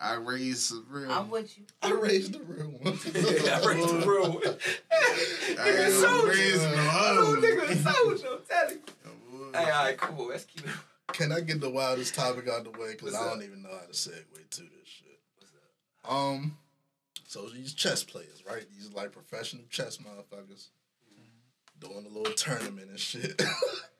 [0.00, 1.10] I raise some real.
[1.12, 1.64] I'm with you.
[1.82, 2.98] I raised the real one.
[3.14, 4.42] Yeah, I break the rule.
[4.92, 4.96] I
[5.54, 6.28] Nigga, ain't soldier.
[6.30, 7.40] raise no Oh, hoe.
[7.40, 9.50] nigga, a soldier, I'm telling you.
[9.54, 10.26] Hey, all right, cool.
[10.28, 10.70] Let's keep it.
[11.12, 12.92] Can I get the wildest topic out the way?
[12.92, 15.20] Because I don't even know how to segue to this shit.
[16.08, 16.56] Um,
[17.26, 18.64] so these chess players, right?
[18.70, 20.68] These like professional chess motherfuckers
[21.80, 23.40] doing a little tournament and shit.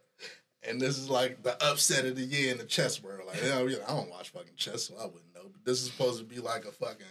[0.62, 3.26] and this is like the upset of the year in the chess world.
[3.26, 5.42] Like, you know, I don't watch fucking chess, so I wouldn't know.
[5.44, 7.06] But this is supposed to be like a fucking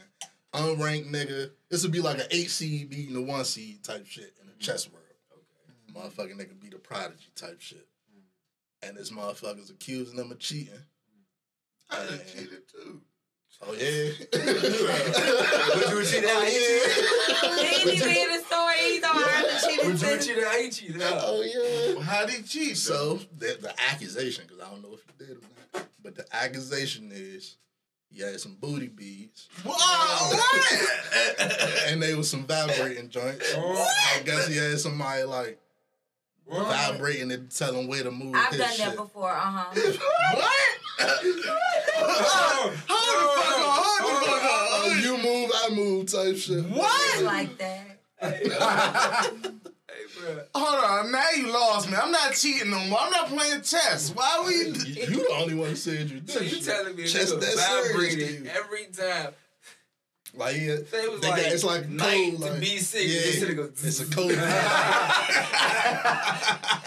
[0.54, 1.52] unranked nigga.
[1.70, 4.54] This would be like an eight seed beating a one seed type shit in the
[4.64, 5.06] chess world.
[5.32, 7.88] okay Motherfucking nigga beat a prodigy type shit.
[8.84, 10.74] And this motherfucker's accusing them of cheating.
[11.90, 13.02] I done cheated too.
[13.62, 13.80] Oh yeah.
[15.74, 16.92] Would you cheat how he cheated?
[17.58, 18.76] He ain't even in the story.
[18.82, 20.22] He's on how to cheat Would you it.
[20.22, 21.02] cheat how cheated?
[21.02, 21.42] oh
[21.96, 22.02] yeah.
[22.04, 22.78] how did he cheat?
[22.78, 25.42] So the, the accusation, because I don't know if he did or
[25.74, 27.58] not, but the accusation is
[28.10, 31.80] he had some booty beads Whoa, what?
[31.88, 33.54] and they was some vibrating joints.
[33.56, 35.60] I guess he had somebody like
[36.50, 38.86] vibrating and tell him where to move I've his done shit.
[38.86, 39.32] that before.
[39.32, 39.66] Uh huh.
[40.34, 40.78] what?
[42.00, 44.68] Hold the fuck on, hold the fuck on.
[44.72, 46.64] Oh, you move, I move type shit.
[46.66, 47.24] What?
[47.24, 48.00] Like that.
[48.20, 48.48] Hey,
[50.20, 50.40] bro.
[50.56, 51.96] Hold on, now you lost me.
[51.96, 53.00] I'm not cheating no more.
[53.00, 54.12] I'm not playing chess.
[54.16, 54.54] Why we?
[54.56, 56.30] You, you the only one who said you did.
[56.30, 59.34] So you telling me a Chess that vibrated every time?
[60.34, 62.94] Like yeah, was they like, got, it's like knight code, to like, B6.
[62.96, 63.64] Yeah, This go.
[63.64, 64.32] it's a code.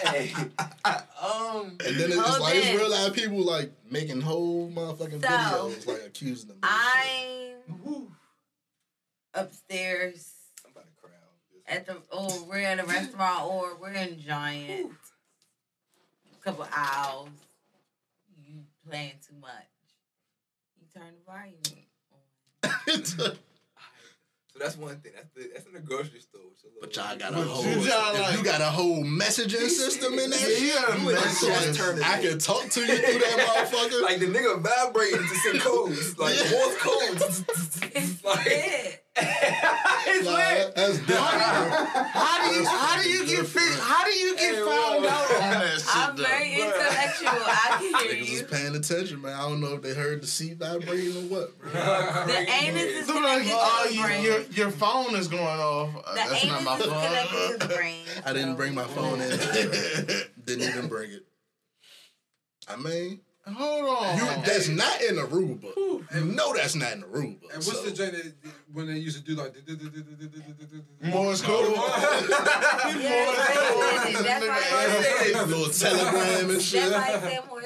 [0.06, 0.32] hey.
[0.84, 1.76] Um.
[1.86, 6.02] And then it's like it's real life people like making whole motherfucking So, videos, like
[6.06, 6.58] accusing them.
[6.62, 8.08] I'm
[9.34, 10.32] upstairs
[10.64, 11.10] I'm about to cry.
[11.68, 14.92] at the oh we're at a restaurant or we're in Giant.
[16.32, 17.28] A couple owls.
[18.46, 19.50] You playing too much.
[20.80, 21.56] You turn the volume.
[22.62, 25.12] So that's one thing.
[25.14, 26.40] That's the, that's in the grocery store.
[26.52, 30.18] It's But y'all got a whole, you y'all like- you got a whole messaging system
[30.18, 30.60] in that Yeah, shit.
[30.60, 32.00] you got a You in a message.
[32.02, 34.02] I can talk to you through that motherfucker.
[34.02, 36.50] Like the nigga vibrating to some codes, like Yeah.
[36.50, 37.44] Morse codes.
[38.24, 39.04] Like, lit.
[39.16, 40.74] It's Like, lit.
[40.74, 41.18] that's different.
[41.20, 43.78] How do you how do you get fit?
[43.80, 45.10] How do you get Hey, found bro.
[45.10, 45.96] out on that shit?
[45.96, 46.22] I'm though?
[46.22, 47.28] very intellectual.
[47.46, 48.36] I can hear Niggas you.
[48.36, 49.34] is paying attention, man.
[49.34, 51.70] I don't know if they heard the seat vibrating or what, bro.
[51.70, 54.24] The anus is So like, connected oh, to the oh, you, brain.
[54.24, 55.92] your your phone is going off.
[55.94, 57.58] The That's not anus my is connected to phone.
[57.68, 58.04] the brain.
[58.24, 59.30] I didn't bring my phone in.
[60.44, 61.24] didn't even bring it.
[62.68, 63.20] I mean,
[63.54, 64.16] Hold on.
[64.16, 65.74] you that's not in Aruba.
[66.14, 67.42] You know that's not in Aruba.
[67.42, 67.82] And what's so.
[67.84, 68.32] the joint that
[68.72, 69.54] when they used to do like
[71.02, 71.74] Morse code.
[73.00, 76.90] Yeah, that's why little telegram and shit.
[76.90, 77.62] That's why I said more.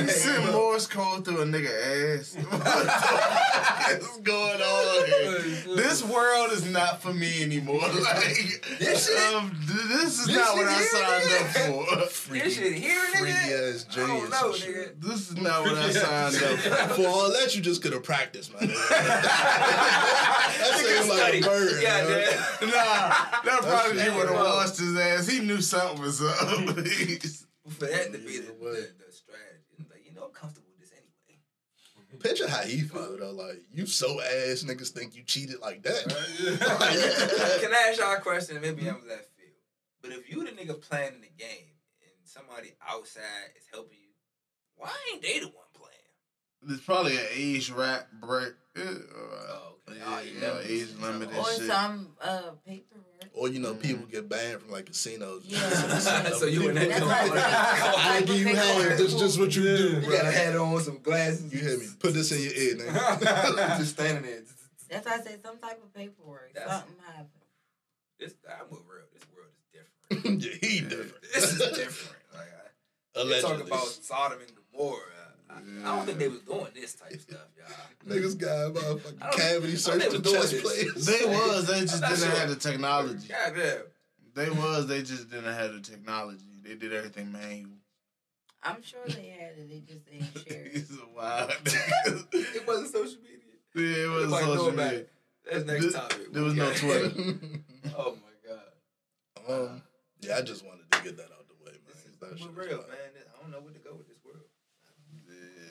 [0.00, 2.36] You send Morse code through a nigga ass.
[3.98, 5.40] What's going on here?
[5.76, 7.80] This world is not for me anymore.
[7.80, 11.84] Like This shit- um, th- this is this not what I here, signed up for.
[12.10, 13.18] Freaky, This shit here, nigga.
[13.18, 15.00] freaky ass I don't know, nigga.
[15.00, 16.58] This is not what I signed up
[16.88, 16.94] for.
[17.02, 18.68] For all that, you just could have practiced, man.
[18.68, 21.38] that seems like Study.
[21.38, 21.82] a bird.
[21.82, 22.10] Yeah, man.
[22.10, 22.70] man.
[22.70, 23.14] Nah,
[23.44, 25.26] that probably shit he would have washed his ass.
[25.28, 26.36] He knew something was up.
[26.36, 26.46] For
[27.86, 28.72] that to be the, Yeah, what?
[28.74, 29.86] the, the strategy.
[29.90, 31.40] Like, you know, I'm comfortable with this anyway.
[32.20, 33.30] Picture how he feel though.
[33.32, 36.04] Like you so ass niggas think you cheated like that.
[37.62, 38.60] Can I ask y'all a question?
[38.60, 39.56] Maybe I'm left field.
[40.02, 43.22] But if you the nigga playing in the game and somebody outside
[43.56, 44.08] is helping you,
[44.76, 45.90] why ain't they the one playing?
[46.62, 48.52] There's probably an age rap break.
[48.76, 49.98] Uh, Oh, okay.
[49.98, 50.60] yeah, Oh, you yeah.
[50.82, 51.62] age limit Or shit.
[51.66, 53.06] some uh, paperwork.
[53.32, 53.80] Or you know, mm-hmm.
[53.80, 55.42] people get banned from like casinos.
[55.46, 55.58] Yeah.
[56.30, 58.98] so you in that That's I I give you half.
[58.98, 60.10] That's just what you do, You bro.
[60.10, 61.52] got a hat on, some glasses.
[61.52, 61.86] You hear me?
[61.98, 63.78] Put this in your ear, nigga.
[63.78, 64.42] Just standing there.
[64.88, 66.52] That's why I said some type of paperwork.
[66.54, 67.28] That's- Something happened.
[68.18, 69.06] This, I'm with real.
[69.14, 70.42] This world is different.
[70.42, 71.22] yeah, he different.
[71.32, 72.16] This is different.
[72.34, 72.48] Like,
[73.16, 75.19] I, they talk about Sodom and Gomorrah.
[75.50, 78.16] I, I don't think they was doing this type of stuff, y'all.
[78.16, 81.66] Niggas got I motherfucking cavity I search don't for they was chess doing players.
[81.66, 82.30] They just didn't sure.
[82.30, 83.28] have the technology.
[83.28, 83.76] God damn.
[84.34, 86.44] They was, they just didn't have the technology.
[86.62, 87.70] They did everything manual.
[88.62, 89.68] I'm sure they had it.
[89.70, 90.72] They just didn't share it.
[90.72, 91.50] He's wild
[92.32, 93.38] It wasn't social media.
[93.74, 95.04] Yeah, it was Nobody know social media.
[95.50, 96.32] That's next There- topic.
[96.32, 97.10] There was no Twitter.
[97.96, 99.70] Oh my god.
[99.70, 99.82] um,
[100.20, 102.30] yeah, I just wanted to get that out the way, man.
[102.32, 103.10] This is we're real, man.
[103.16, 104.08] I don't know where to go with this world.
[104.08, 104.09] Yeah,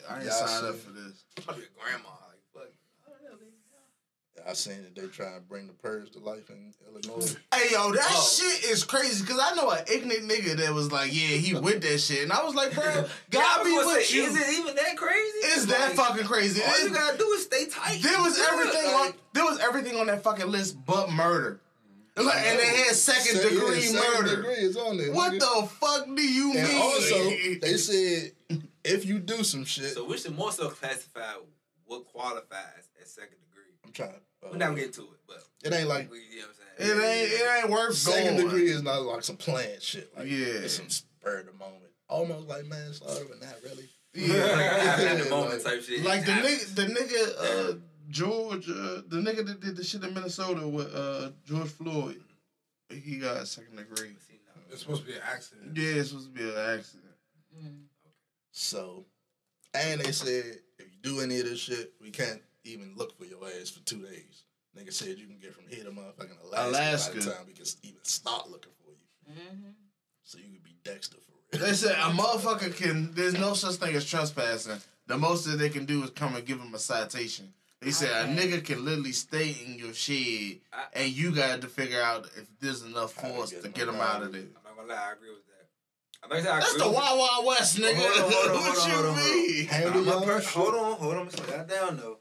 [0.08, 1.24] I ain't Yeah, I signed up for this.
[1.38, 2.08] I'm about be a grandma.
[2.08, 2.72] Like, fuck.
[3.06, 3.46] I don't know, baby.
[4.48, 7.36] I seen that they try and bring the purge to life in Illinois.
[7.54, 8.22] Hey yo, that Oh.
[8.38, 11.82] shit is crazy because I know an ignorant nigga that was like, yeah, he with
[11.82, 14.24] that shit, and I was like, bro, Yeah, God be with say, you.
[14.24, 15.38] Is it even that crazy?
[15.42, 16.62] It's that fucking crazy.
[16.62, 18.00] All It you gotta do is stay tight.
[18.02, 21.60] there was everything like- on there was everything on that fucking list but murder.
[22.16, 24.36] Like, and they had second Second- degree yeah, second murder.
[24.36, 25.12] degree is on there.
[25.12, 25.38] What nigga.
[25.62, 26.80] the fuck do you And mean?
[26.82, 27.30] also,
[27.62, 28.32] they said
[28.84, 31.34] if you do some shit, So we should more so classify
[31.84, 33.72] what qualifies as second degree.
[33.84, 34.10] I'm trying.
[34.42, 36.56] Uh, We're not gonna get to it, but it ain't like we, you know what
[36.78, 37.22] it I'm saying?
[37.22, 38.48] ain't it ain't worth second going.
[38.48, 40.10] degree is not like some planned shit.
[40.16, 40.64] Like, Yeah.
[40.64, 43.88] it's some spur of the moment, almost like manslaughter, but not really.
[44.14, 44.96] Yeah.
[45.14, 46.04] Like the moment like- type shit.
[46.04, 47.78] Like the nigga, the nigga, uh,
[48.08, 52.20] George, uh, the nigga that did the shit in Minnesota with uh, George Floyd,
[52.90, 54.16] he got second degree.
[54.70, 55.76] It's supposed to be an accident.
[55.76, 57.12] Yeah, it's supposed to be an accident.
[57.62, 57.78] Mm.
[58.52, 59.04] So,
[59.74, 63.24] and they said if you do any of this shit, we can't even look for
[63.24, 64.44] your ass for two days.
[64.78, 67.12] Nigga said you can get from here to motherfucking Alaska, Alaska.
[67.18, 69.34] by the time we can even start looking for you.
[69.34, 69.70] Mm-hmm.
[70.22, 71.66] So you could be Dexter for real.
[71.66, 73.12] They said a motherfucker can.
[73.14, 74.80] There's no such thing as trespassing.
[75.06, 77.52] The most that they can do is come and give him a citation.
[77.80, 81.66] They said a nigga can literally stay in your shed, I- and you got to
[81.66, 84.16] figure out if there's enough force get to get him out.
[84.16, 84.42] out of there.
[84.42, 85.46] I'm not gonna lie, I agree with
[86.22, 86.26] that.
[86.26, 87.94] I'm not gonna say I That's agree the Wild Wild West, nigga.
[87.96, 89.46] Hold on, hold on, what hold on, you hold on, hold on.
[89.46, 89.66] mean?
[89.66, 92.18] Handle I'm a per- hold on, hold on, slow that down though.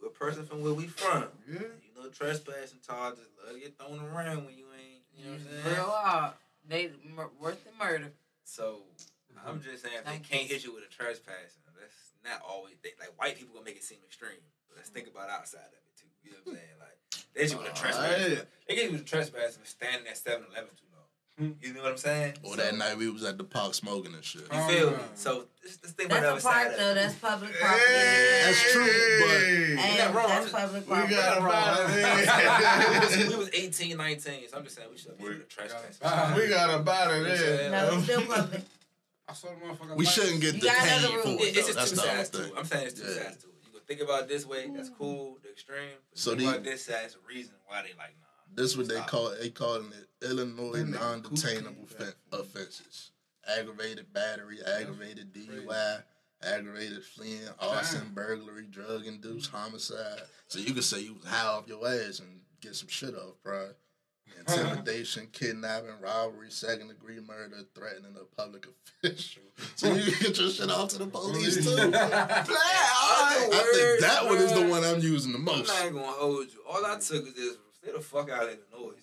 [0.00, 1.24] You a person from where we from.
[1.46, 1.60] Yeah.
[1.60, 5.40] You know trespassing charges love to get thrown around when you ain't, you know what
[5.40, 5.64] I'm mm-hmm.
[5.64, 5.76] saying?
[5.76, 6.32] Real hard.
[6.68, 8.12] They mur- worse than murder.
[8.44, 8.82] So
[9.46, 9.70] I'm mm-hmm.
[9.70, 10.48] just saying if they Thank can't you.
[10.48, 13.84] hit you with a trespassing, that's not always they, like white people gonna make it
[13.84, 14.42] seem extreme.
[14.68, 16.10] But let's think about outside of it too.
[16.22, 16.78] You know what I'm saying?
[16.78, 16.98] Like
[17.34, 18.42] they hit you with a trespassing.
[18.42, 18.46] Alright.
[18.68, 20.89] They get you with a trespassing for standing at 7-Eleven too long.
[21.40, 21.64] Mm-hmm.
[21.66, 22.34] You know what I'm saying?
[22.42, 24.42] Or So, that night we was at the park smoking and shit.
[24.42, 24.96] You feel me?
[25.00, 25.04] Oh.
[25.14, 27.82] So let's, let's think about the other park side Though, that's public property.
[28.44, 30.28] That's true, but- And You're not wrong.
[30.28, 31.14] that's public We property.
[31.14, 33.00] got about we, it.
[33.00, 35.98] was, we was 18, 19, so I'm just saying we should be able to trespass.
[35.98, 37.26] got- we got about it.
[37.26, 37.70] Yeah.
[37.70, 38.62] No, it's still public.
[39.28, 39.96] I saw the motherfucker.
[39.96, 40.14] We lights.
[40.14, 41.20] shouldn't get You detained for it.
[41.20, 41.44] It- though.
[41.44, 42.52] it's just That's two the whole sides to it.
[42.58, 43.14] I'm saying it's two Yeah.
[43.22, 43.54] sides to it.
[43.64, 45.88] You can think about it this way, that's cool, the extreme.
[46.10, 48.26] But So so think the- about this side, it's a reason why they like, nah.
[48.52, 49.40] This what they call it.
[49.40, 52.06] They calling it Illinois non-detainable cool.
[52.06, 53.10] fen- offenses:
[53.58, 56.02] aggravated battery, aggravated DUI,
[56.42, 60.20] aggravated fleeing, arson, burglary, drug-induced homicide.
[60.48, 63.34] So you could say you was high off your ass and get some shit off,
[63.42, 63.70] bro.
[64.38, 68.66] Intimidation, kidnapping, robbery, second-degree murder, threatening a public
[69.02, 69.42] official.
[69.74, 71.90] So you can get your shit off to the police too.
[71.94, 72.42] I
[73.74, 75.70] think that one is the one I'm using the most.
[75.70, 75.94] I'm most.
[75.94, 76.60] not gonna hold you.
[76.68, 77.56] All I took is this.
[77.82, 78.94] Stay the fuck out of Illinois,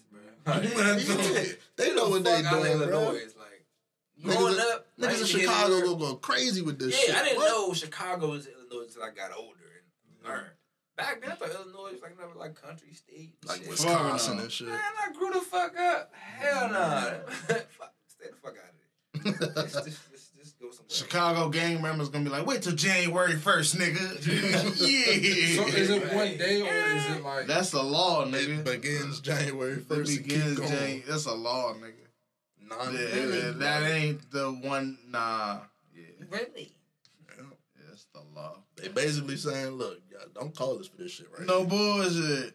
[0.54, 1.56] bro.
[1.76, 2.88] they know what they Fuck out doing, bro.
[2.88, 3.20] Illinois.
[3.38, 6.62] Like growing Niggas, up, I niggas in used to hear Chicago the go go crazy
[6.62, 7.16] with this Yeah, shit.
[7.16, 7.50] I didn't What?
[7.50, 10.48] know Chicago was Illinois until I got older and learned.
[10.96, 13.36] Back then, I thought Illinois was like another like country state.
[13.46, 13.70] Like shit.
[13.70, 14.68] Wisconsin and shit.
[14.68, 16.12] Man, I grew the fuck up.
[16.16, 17.02] Hell nah.
[18.08, 19.56] Stay the fuck out of it.
[19.56, 20.77] Let's just, let's just go somewhere.
[20.90, 23.98] Chicago gang members gonna be like, wait till January first, nigga.
[24.28, 25.56] yeah.
[25.62, 27.46] So is it one day or is it like?
[27.48, 28.64] That's a law, It nigga.
[28.64, 30.12] begins January first.
[30.12, 30.72] It begins keep going.
[30.72, 32.70] Jan- That's a law, nigga.
[32.70, 33.16] Non- Yeah,
[33.46, 34.98] yeah, that ain't the one.
[35.10, 35.60] Nah.
[35.94, 36.72] Yeah, Really?
[37.92, 38.58] it's the law.
[38.78, 42.54] They basically saying, look, y'all don't call us for this shit right No bullshit.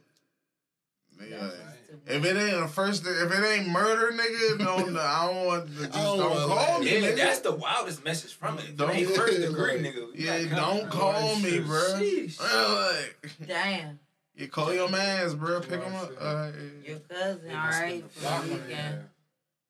[1.29, 1.51] Yeah.
[1.93, 5.01] That's just too If it ain't a first, if it ain't murder, nigga, no, no
[5.01, 5.66] I don't want.
[5.69, 6.81] To, just don't don't, call laugh.
[6.81, 7.16] me, Yeah, nigga.
[7.16, 8.77] that's the wildest message from it.
[8.77, 9.81] Don't- Don't first degree, Right.
[9.82, 10.09] nigga.
[10.14, 11.01] Yeah, gotta don't come.
[11.01, 11.78] call me, bro.
[11.98, 12.40] Sheesh.
[12.40, 13.98] Like, Damn.
[14.35, 15.60] you call your mans, bro.
[15.60, 16.10] Pick him up.
[16.20, 16.51] Uh,
[16.86, 18.98] Your cousin, all right, for the weekend.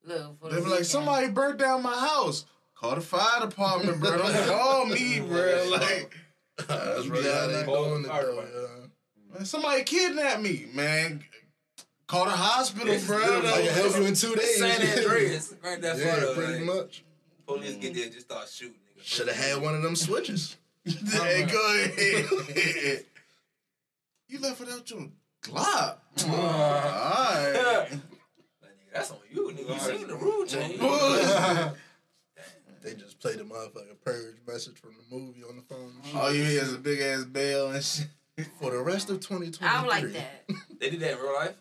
[0.04, 0.86] Look, for the they be like, weekend.
[0.86, 2.44] somebody burnt down my house.
[2.74, 4.18] Call the fire department, bro.
[4.18, 5.68] Don't call me, bro.
[5.70, 6.12] Like,
[6.66, 8.88] That's really Yeah, how they like- doing it, though.
[9.34, 11.22] man, somebody kidnapped me, man.
[12.12, 13.16] Call the hospital, This is bro.
[13.38, 14.58] I can help you in two days.
[14.58, 17.04] San Andreas, right there, yeah, photo, pretty like, much.
[17.46, 18.76] Police get there, just start shooting.
[19.00, 20.58] Should have had one of them switches.
[20.84, 22.26] hey, go ahead.
[24.28, 25.08] you left without your
[25.40, 25.96] Glock.
[26.18, 27.88] Oh, all right.
[28.92, 29.72] That's on you, nigga.
[29.72, 30.80] You seen the rule change.
[32.82, 35.94] They just played the motherfucking purge message from the movie on the phone.
[36.04, 36.18] and.
[36.18, 38.08] All you hear is a big ass bell and shit.
[38.60, 39.66] For the rest of 2023.
[39.66, 40.44] I'm like that.
[40.78, 41.54] They did that in real life.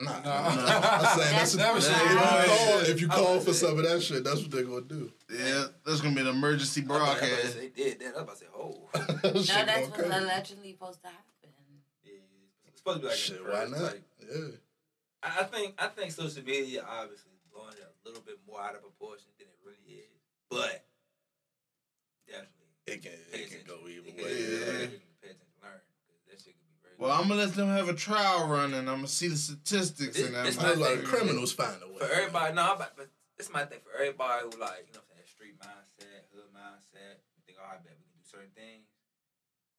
[0.00, 3.70] Nah, I'm saying that's, That's what, what if you call, if you call for saying.
[3.76, 5.12] some of that shit, that's what they're gonna do.
[5.32, 7.56] Yeah, that's gonna be an emergency I thought- I thought broadcast.
[7.58, 8.16] They did that.
[8.16, 8.28] Up.
[8.28, 8.88] I was about to say, oh.
[8.92, 11.24] That No, that's going what's allegedly supposed to happen.
[12.04, 12.12] Yeah,
[12.66, 13.80] it's supposed to be like Shit, a why not?
[13.82, 14.38] like- Yeah.
[15.22, 18.60] I I think I think social media obviously is blowing it a little bit more
[18.60, 20.18] out of proportion than it really is,
[20.50, 20.82] but
[22.26, 24.32] definitely It can it can go either It can- way.
[24.34, 24.66] yeah, Yeah.
[24.66, 26.91] definitely Pay attention, learn, 'cause that shit could be very.
[27.02, 30.14] Well, I'm gonna let them have a trial run and I'm gonna see the statistics
[30.14, 31.10] This- and I'm this I my like thing.
[31.10, 31.98] criminals find a way.
[31.98, 32.54] for everybody.
[32.54, 33.10] No, but but
[33.42, 36.46] it's my thing for everybody who like you know what I'm saying street mindset, hood
[36.54, 37.18] mindset.
[37.34, 38.86] You think, oh, I bet we can do certain things.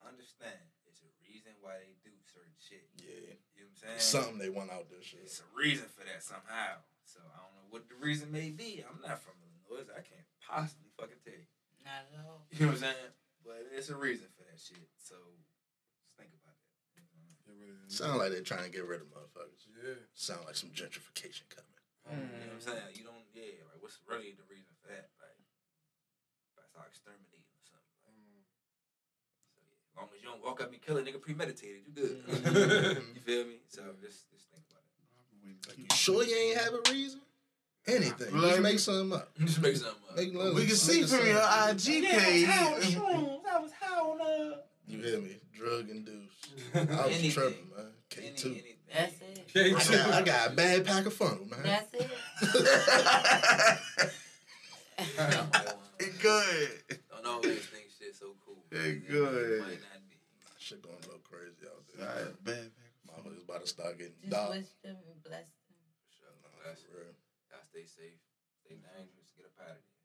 [0.03, 2.91] Understand, it's a reason why they do certain shit.
[2.99, 3.39] Yeah.
[3.55, 4.03] You know what I'm saying?
[4.03, 5.23] Something they want out this shit.
[5.23, 6.83] It's a reason for that somehow.
[7.07, 8.83] So I don't know what the reason may be.
[8.83, 9.87] I'm not from Illinois.
[9.95, 11.47] I can't possibly fucking tell you.
[11.87, 12.43] Not at all.
[12.51, 13.15] You know what I'm saying?
[13.47, 14.91] But it's a reason for that shit.
[14.99, 15.15] So
[16.03, 16.63] just think about that.
[17.87, 19.69] Sound like they're trying to get rid of motherfuckers.
[19.77, 20.01] Yeah.
[20.13, 21.77] Sound like some gentrification coming.
[22.09, 22.15] Mm.
[22.15, 22.67] You know what I'm mm.
[22.67, 22.91] saying?
[22.97, 25.13] You don't, yeah, like what's really the reason for that?
[25.21, 25.39] Like,
[26.57, 27.99] that's how exterminating or something.
[28.03, 28.43] Like, mm.
[29.53, 31.93] so yeah, as long as you don't walk up and kill a nigga premeditated, you
[31.93, 32.17] good.
[33.15, 33.61] you feel me?
[33.69, 35.79] So just, just think about it.
[35.79, 37.21] You sure you ain't have a reason?
[37.85, 38.33] Anything.
[38.37, 39.29] Like- Just make something up.
[39.39, 40.15] Just make something up.
[40.15, 42.47] Make We can see from your IG page.
[44.87, 45.37] You hear me?
[45.55, 46.47] Drug induced.
[46.75, 47.31] I was Anything.
[47.31, 47.85] tripping, man.
[48.09, 48.49] K Any- two.
[48.51, 48.77] anything.
[48.93, 49.75] That's it.
[49.75, 51.63] I got, I got a bad pack of funnel, man.
[51.63, 52.11] That's it.
[55.99, 56.99] It good.
[57.09, 58.59] Don't always think shit so cool.
[58.71, 59.51] Hey, You good.
[59.59, 60.17] it Might not be.
[60.59, 62.27] Shit gonna go crazy out All there.
[62.27, 62.71] right, bad.
[63.07, 64.51] Motherfuckers about to start getting Just docked.
[64.57, 65.79] wish them and bless them.
[66.03, 66.35] For sure.
[66.43, 67.15] Nah, That's, for real.
[67.51, 68.19] y'all stay safe.
[68.67, 69.31] Stay dangerous.
[69.37, 69.95] Get up out of there.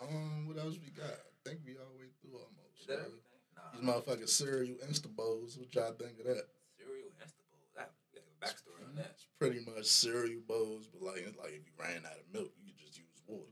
[0.00, 1.12] Um, what else we got?
[1.12, 2.80] I think we all the way through almost.
[2.80, 3.33] Is that Uh, everything?
[3.82, 3.92] Nah.
[4.00, 5.56] These motherfucking cereal Insta bowls.
[5.58, 6.46] What y'all think of that?
[6.78, 7.76] Cereal Instable.
[7.76, 9.10] That we a backstory on that.
[9.14, 12.72] It's pretty much cereal bowls, but like like if you ran out of milk, you
[12.72, 13.46] could just use water.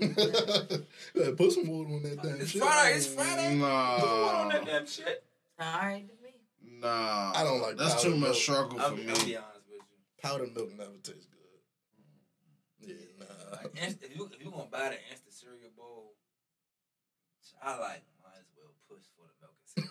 [1.14, 2.62] Yeah, Put some water on that damn It's shit.
[2.62, 2.96] Friday.
[2.96, 3.58] It's Friday.
[3.58, 5.24] Put water on that damn shit.
[5.60, 6.80] Alright to me.
[6.80, 7.32] nah.
[7.34, 8.36] I don't like That's too powdered much milk.
[8.36, 9.36] struggle for I'll, be- I'll be me.
[9.36, 9.82] honest with you.
[10.22, 12.88] Powdered milk never tastes good.
[12.88, 13.56] Yeah, nah.
[13.56, 13.72] Like,
[14.02, 16.14] if you if you gonna buy the instant cereal bowl,
[17.62, 18.02] I like
[19.76, 19.88] you know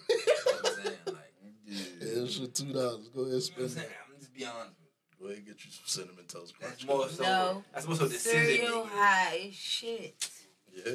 [0.62, 0.98] what I'm saying?
[1.08, 1.34] Like,
[1.68, 3.08] Yeah, it's for two dollars.
[3.10, 3.88] Go ahead, you know what I'm spend saying?
[3.88, 3.96] it.
[4.14, 5.20] I'm just be honest with.
[5.20, 6.74] Go ahead, get you some cinnamon toast crunch.
[6.74, 7.24] That's more so.
[7.24, 7.64] No.
[7.74, 8.90] That's more so Cereal decision.
[8.98, 10.30] high as shit.
[10.76, 10.94] Yeah.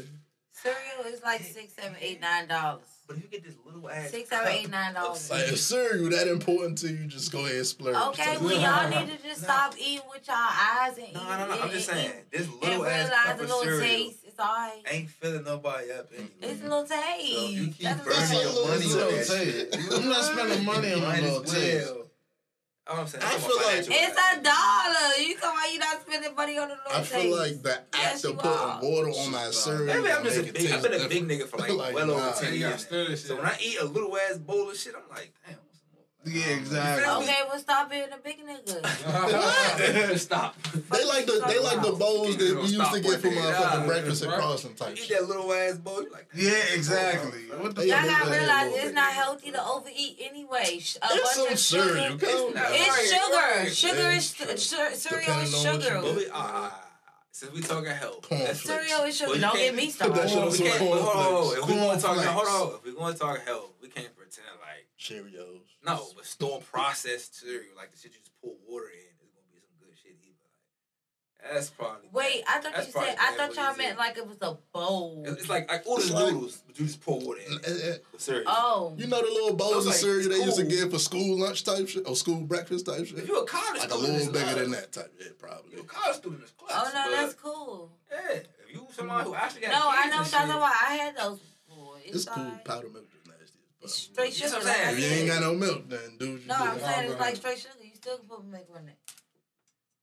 [0.52, 2.82] Cereal is like six, seven, eight, nine dollars.
[3.06, 5.31] But if you get this little ass Six, seven, eight, nine dollars.
[5.31, 7.94] Like if cereal that important to you, just go ahead and splurge.
[8.09, 11.15] Okay, So- well y'all need to just stop eating with y'all eyes and eat.
[11.15, 11.60] No, no, no.
[11.62, 14.17] I'm just saying eat- this And little ass realize cup of little cereal taste.
[14.39, 14.82] It's alright.
[14.89, 16.31] ain't filling nobody up anyway.
[16.43, 17.32] It's a little taste.
[17.35, 19.90] So you keep That's burning your I'm money It's a on little that taste.
[19.90, 21.93] shit, I'm not spending money on might a little taste.
[22.90, 25.23] Oh, I'm saying, I feel like- It's a dollar.
[25.23, 27.86] You talking about you not spending money on the little I feel like the act
[27.94, 29.86] Yes, of putting water on my cereal.
[30.02, 32.32] Maybe I'm just a big, I've been a big nigga for like, Like, well over
[32.40, 32.86] ten years.
[33.27, 35.56] So when I eat a little ass bowl of shit, I'm like, damn.
[36.22, 36.40] What's some?
[36.50, 37.24] Yeah, exactly.
[37.24, 38.82] Okay, well stop being a big nigga.
[40.08, 40.54] Just stop.
[40.62, 43.44] They like the they like the bowls that we used to get from Stop.
[43.54, 44.40] motherfucking breakfast and Right.
[44.40, 46.02] crossing type Eat that little ass bowl.
[46.02, 47.40] You like, Yeah, exactly.
[47.56, 50.58] What the They- Y'all gotta realize it's not healthy to overeat anyway.
[50.58, 52.04] A It's bunch some of cereal.
[52.18, 52.26] sugar.
[52.26, 52.66] Come not.
[52.70, 53.60] It's Right, sugar.
[53.64, 53.74] right.
[53.76, 56.00] Sugar is cereal is Depending on what you sugar.
[56.16, 56.70] we, uh,
[57.30, 58.88] since we talking health, Corn that's- flakes.
[58.88, 59.30] Cereal is sugar.
[59.32, 60.52] Well, Don't get me put started.
[60.52, 60.78] we can't.
[60.80, 61.58] Hold on, hold on.
[61.62, 62.74] If we going to talk, hold on.
[62.78, 64.67] If we going to talk health, we can't pretend like
[65.09, 65.60] Cheerios.
[65.85, 69.47] no, but store processed cereal, like the shit you just pour water in, is gonna
[69.52, 70.35] be some good shit either.
[71.43, 72.09] Like That's probably.
[72.12, 75.22] Wait, I thought That's you said I thought y'all meant like it was a bowl.
[75.26, 77.59] It's it's like like all the like- noodles, but you just pour water in.
[77.64, 78.05] It.
[78.18, 78.44] cereal.
[78.48, 80.70] Oh, You know the little bowls Those of like cereal they used to cool.
[80.70, 83.18] give for school lunch type shit or school breakfast type shit.
[83.18, 85.12] If you a college Like a little bigger than that type.
[85.20, 85.76] Yeah, probably.
[85.76, 86.72] You a college student, it's clutch.
[86.74, 87.90] oh no, but, that's cool.
[88.10, 90.52] Yeah, if you somebody who actually got No, I kids know and what you're talking
[90.52, 90.90] shit.
[90.90, 91.94] I had those before.
[92.05, 92.43] It's cool.
[92.44, 92.64] alright.
[92.64, 93.17] Powder milk is nasty.
[93.80, 94.66] It's But straight You know sugar.
[94.66, 96.64] what I'm like if you ain't got no milk, then do what you No, do.
[96.64, 97.36] I'm saying it's like man.
[97.36, 97.84] straight sugar.
[97.84, 98.98] You still can put milk on it.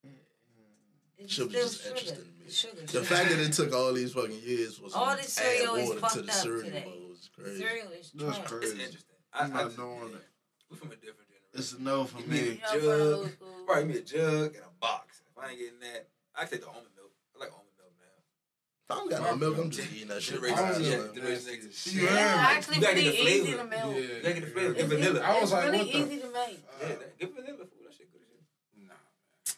[0.05, 1.23] Mm-hmm.
[1.23, 1.89] It's Shit was still just sugar.
[1.95, 2.49] interesting to me.
[2.51, 2.81] Sugar.
[2.81, 3.03] The sugar.
[3.05, 6.31] fact that it took all these fucking years was All this cereal is fucked up
[6.31, 6.83] cereal today.
[6.85, 7.57] bowl is crazy.
[7.63, 8.49] cereal is That's trash.
[8.49, 8.65] crazy.
[8.73, 9.15] it's interesting.
[9.33, 10.15] I, I'm I not just, doing yeah.
[10.17, 10.27] it.
[10.71, 11.53] We're from a different generation.
[11.53, 12.39] It's a no for You me.
[12.41, 13.31] need You a for the old jug.
[13.33, 13.65] school.
[13.67, 15.21] Right, give me a jug and a box.
[15.29, 17.11] If I ain't getting that, I take the almond milk.
[17.35, 18.15] I like almond milk now.
[18.15, 20.35] If I don't got no milk, I'm just eating that shit.
[20.35, 21.13] Generation I don't Z, know.
[21.13, 21.93] generation shit.
[21.93, 23.71] You Yeah, actually You pretty easy to milk.
[23.73, 23.99] Yeah.
[23.99, 24.71] You gotta get the flavor.
[24.71, 25.19] It's, Get vanilla.
[25.21, 26.59] I was like, really what the- easy to make.
[26.81, 27.69] Yeah, that, get vanilla food.
[27.83, 28.45] That shit good as
[28.77, 28.87] shit.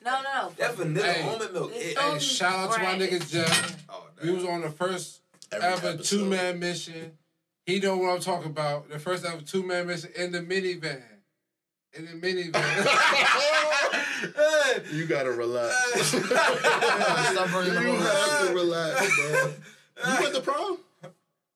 [0.04, 0.12] Nah.
[0.12, 0.54] No, no.
[0.58, 1.22] That vanilla Hey.
[1.30, 1.72] almond milk.
[1.76, 3.86] It's It, so- Hey, shout out to my nigga Jeff.
[3.90, 5.22] oh, We was on the first
[5.52, 6.04] Every ever episode.
[6.06, 7.18] two man mission.
[7.66, 8.90] He know what I'm talking about.
[8.90, 11.04] The first ever two man mission in the minivan.
[11.94, 12.54] In the minivan.
[14.92, 15.76] You gotta relax.
[16.08, 18.00] Stop bringing you up.
[18.40, 19.54] have to relax, bro.
[20.08, 20.78] You went to prom?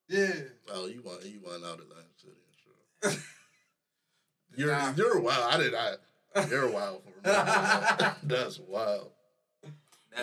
[0.07, 0.33] yeah.
[0.73, 3.11] Oh, you want you want out of Atlantic City, sure.
[4.57, 4.93] You're Nah.
[4.97, 5.53] you're wild.
[5.53, 5.93] I did I.
[6.49, 7.21] You're wild for me.
[8.23, 9.11] That's wild.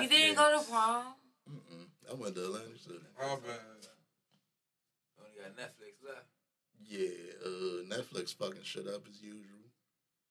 [0.01, 1.05] You didn't go to prom?
[1.51, 1.87] Mm-mm.
[2.11, 2.99] I went to Atlantic City.
[3.21, 3.57] Oh, man.
[5.19, 6.27] Only got Netflix left.
[6.87, 7.09] Yeah,
[7.45, 9.58] uh, Netflix fucking shit up as usual.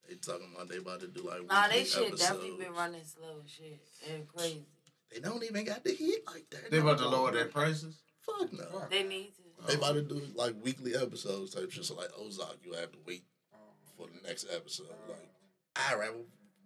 [0.08, 2.22] They talking about they about to do like Nah, they shit episodes.
[2.22, 3.80] definitely been running slow shit.
[4.08, 4.66] They're crazy.
[5.14, 6.72] They don't even got the heat like that.
[6.72, 7.98] They no about to lower their prices.
[8.22, 8.84] Fuck no.
[8.90, 9.68] They need to.
[9.68, 11.86] They about to do like weekly episodes type shit.
[11.86, 13.24] So like Ozark, you have to wait
[13.98, 14.88] for the next episode.
[15.10, 15.30] Like
[15.76, 16.14] I rather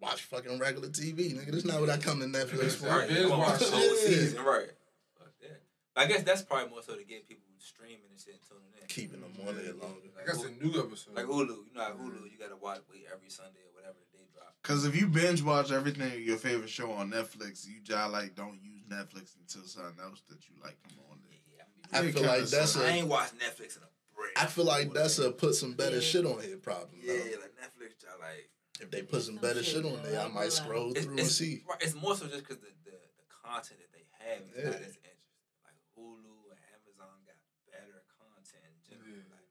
[0.02, 1.52] watch fucking regular TV, nigga.
[1.52, 2.88] That's not what I come to Netflix for.
[2.88, 3.08] Right.
[3.08, 4.72] binge Come on, watch the whole season, right?
[5.18, 5.62] Fuck that.
[5.96, 8.88] I guess that's probably more so to get people streaming and shit and tuning in.
[8.88, 10.02] Keeping them on there longer.
[10.20, 11.16] I guess a new episode.
[11.16, 14.18] Like Hulu, you know how Hulu, you gotta watch wait every Sunday or whatever the
[14.18, 14.54] day drop.
[14.64, 18.60] Cause if you binge watch everything your favorite show on Netflix, you just like don't
[18.62, 21.40] use Netflix until something else that you like come on there.
[21.58, 21.64] Yeah,
[22.00, 22.92] I'm I feel like that's I a.
[23.00, 24.34] ain't watched Netflix in a break.
[24.38, 26.02] I feel like that's a put some better Yeah.
[26.02, 26.90] shit on here problem.
[27.02, 27.42] yeah, though.
[27.42, 28.50] like Netflix, I like.
[28.80, 31.06] If they put some Some better shit, shit on yeah, there, I might scroll It's,
[31.06, 31.62] through and see.
[31.70, 34.74] right, it's more so just because the, the, the content that they have is not
[34.74, 35.22] as interesting.
[35.62, 37.38] Like Hulu and Amazon got
[37.70, 39.22] better content in general.
[39.22, 39.30] Yeah.
[39.38, 39.46] Like,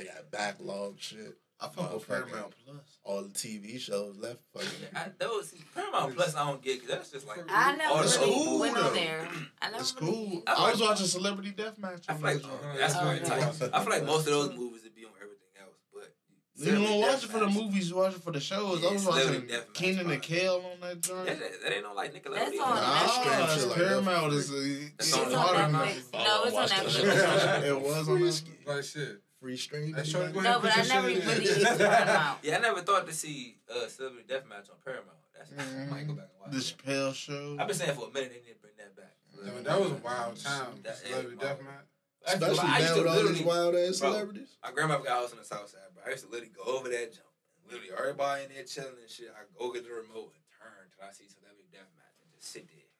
[0.00, 1.36] They got backlog shit.
[1.62, 2.98] I fuck with Paramount Plus.
[3.04, 4.38] All the TV shows left.
[4.54, 4.68] Fucking.
[4.96, 8.04] I, those Paramount Plus, I don't get because that's just like I never all the
[8.04, 8.86] It's really old cool, went though.
[8.88, 9.28] on there.
[9.60, 10.42] I never It's really- cool.
[10.46, 12.04] I I like- was watching Celebrity Deathmatch.
[12.08, 13.42] I feel like those, that's Oh, very tight.
[13.42, 16.14] I feel like most of those movies would be on everything else, but
[16.56, 18.82] You don't watch it for the movies, you watch it for the shows.
[18.82, 20.22] Yeah, I was watching Deathmatch, Kenan and.
[20.22, 21.26] Kel on that joint.
[21.26, 22.34] That, that, that ain't no like Nickelodeon.
[22.36, 24.36] That's on Nah, Straight it's like Paramount that.
[24.38, 24.54] is a,
[24.96, 26.12] That's it's on It's on Netflix.
[26.14, 27.62] No, it's on Netflix.
[27.64, 28.42] It was on Netflix.
[28.66, 29.20] Like shit.
[29.40, 29.94] Free stream.
[29.94, 32.38] Hey, shorty, go No, but I your never really used Paramount.
[32.42, 35.16] Yeah, I never thought to see uh, Celebrity Deathmatch on Paramount.
[35.36, 36.86] That's I might go back and watch The that.
[36.86, 37.56] Chappelle show.
[37.58, 39.16] I've been saying for a minute they need to bring that back.
[39.32, 40.80] Yeah, but that was a wild time.
[40.84, 41.86] That- Celebrity yeah, Deathmatch.
[42.20, 44.50] Especially I used now to with all these literally- wild ass celebrities.
[44.62, 46.04] My grandma got a house on the south side, bro.
[46.04, 47.32] I used to literally go over that jump.
[47.64, 49.32] Literally, everybody in there chilling and shit.
[49.32, 52.68] I go get the remote and turn till I see Celebrity Deathmatch and just sit
[52.68, 52.90] there,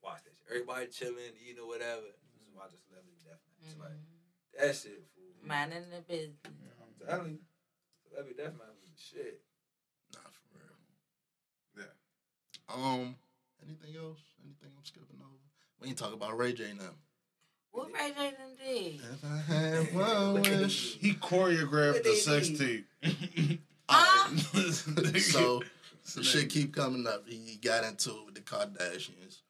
[0.00, 0.48] watch that shit.
[0.48, 2.08] Everybody chilling, eating or whatever,
[2.40, 3.76] just watch a Celebrity Deathmatch.
[3.76, 4.00] Like
[4.56, 5.04] that shit,
[5.40, 5.48] fool.
[5.48, 6.36] Man in the business.
[6.44, 7.38] I'm telling you,
[8.08, 9.40] Celebrity Deathmatch was the shit.
[10.14, 11.84] Nah, for real.
[11.86, 12.74] Yeah.
[12.74, 13.14] Um,
[13.64, 14.20] anything else?
[14.44, 15.38] Anything I'm skipping over?
[15.80, 16.84] We ain't talk about Ray J now.
[17.72, 18.94] What Ray J done did?
[18.94, 20.96] If I had one wish.
[20.98, 22.86] He choreographed the sex tape.
[23.92, 24.36] Huh?
[25.18, 25.62] so
[26.14, 27.24] the shit keep coming up.
[27.26, 29.40] He got into it with the Kardashians.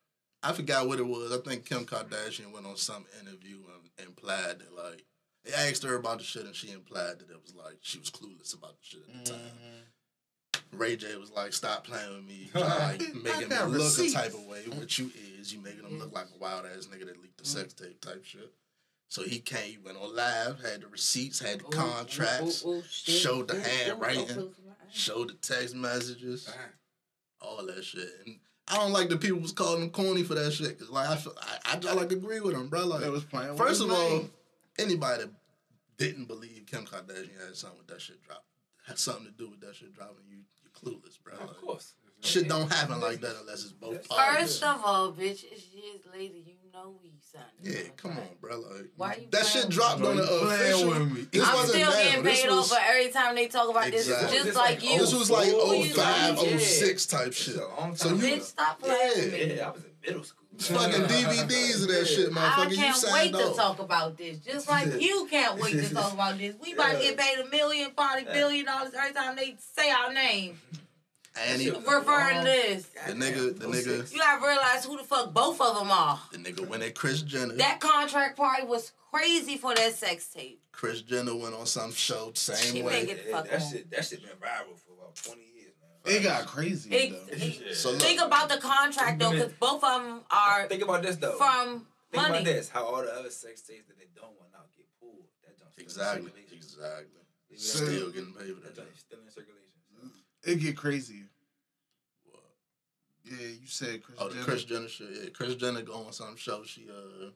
[0.43, 1.31] I forgot what it was.
[1.31, 3.59] I think Kim Kardashian went on some interview
[3.99, 5.05] and implied that like
[5.45, 8.11] they asked her about the shit and she implied that it was like she was
[8.11, 9.41] clueless about the shit at the time.
[9.41, 10.79] Mm-hmm.
[10.79, 14.15] Ray J was like, "Stop playing with me, like making me look receipts.
[14.15, 16.15] a type of way." Which you is, you making him look mm.
[16.15, 17.47] like a wild ass nigga that leaked the mm.
[17.47, 18.53] sex tape type shit.
[19.09, 22.77] So he came, he went on live, had the receipts, had the contracts, Ooh, ooh,
[22.77, 24.75] ooh, showed the Ooh, ooh, handwriting, ooh, ooh, ooh.
[24.93, 26.49] showed the text messages,
[27.41, 28.09] all that shit.
[28.25, 28.37] And
[28.69, 30.79] I don't like the people was calling him corny for that shit.
[30.79, 32.87] Cause like I, feel, I, I, I like agree with him, bro.
[32.87, 34.31] Like They was playing first of all.
[34.81, 35.31] Anybody that
[35.97, 38.44] didn't believe Kim Kardashian had something with that shit drop,
[38.86, 41.35] had something to do with that shit dropping, you you clueless, bro.
[41.35, 41.94] Of course.
[42.23, 44.59] Shit don't happen like that unless it's both parties.
[44.59, 46.35] First of all, bitch, it's years later.
[46.36, 47.44] You know we signed.
[47.65, 48.61] a Yeah, come on, bro.
[48.61, 50.07] Like Why you that playing shit with dropped me?
[50.09, 50.89] on the Bro, you playing official.
[50.90, 51.27] with me.
[51.32, 54.07] This I'm wasn't still getting paid was over every time they talk about this.
[54.07, 54.32] Exactly.
[54.36, 54.98] Just This like like you.
[54.98, 57.55] this was like Who oh you 05, 06 type shit.
[57.55, 58.16] So you- ago.
[58.19, 59.57] Bitch, stop playing with me.
[59.57, 60.37] Yeah, I was in middle school.
[60.59, 62.71] Fucking DVDs of that shit, motherfucker.
[62.71, 63.57] You can't signed wait to off.
[63.57, 64.39] talk about this.
[64.39, 66.55] Just like you can't wait to talk about this.
[66.63, 70.13] We about to get paid a million, probably billion dollars every time they say our
[70.13, 70.59] name.
[71.41, 72.87] And he, Referring to this.
[73.07, 76.19] the nigga, the nigga, You gotta realize who the fuck both of them are.
[76.33, 77.55] the nigga went at Kris Jenner.
[77.55, 80.61] That contract party was crazy for that sex tape.
[80.73, 83.01] Kris Jenner went on some show She same make way.
[83.03, 85.50] it- Yeah, fuck that shit, that shit been viral for about 20 years now.
[86.05, 87.33] It got crazy It- though.
[87.33, 91.03] it- So look, think about the contract though, because both of them are Think about
[91.03, 91.37] this though.
[91.37, 92.35] from Think money.
[92.41, 95.27] about this: how all the other sex tapes that they don't want out get pulled.
[95.45, 97.21] That junk still in exactly, exactly.
[97.51, 98.99] Leave it So- at Still getting paid for That that.
[98.99, 99.57] still in circulation.
[100.43, 101.25] It get crazy.
[103.25, 104.45] Yeah, you said Kris Oh, the Jenner.
[104.47, 105.09] Kris Jenner shit.
[105.11, 106.65] Yeah, Kris Jenner go on some show.
[106.65, 107.31] She uh,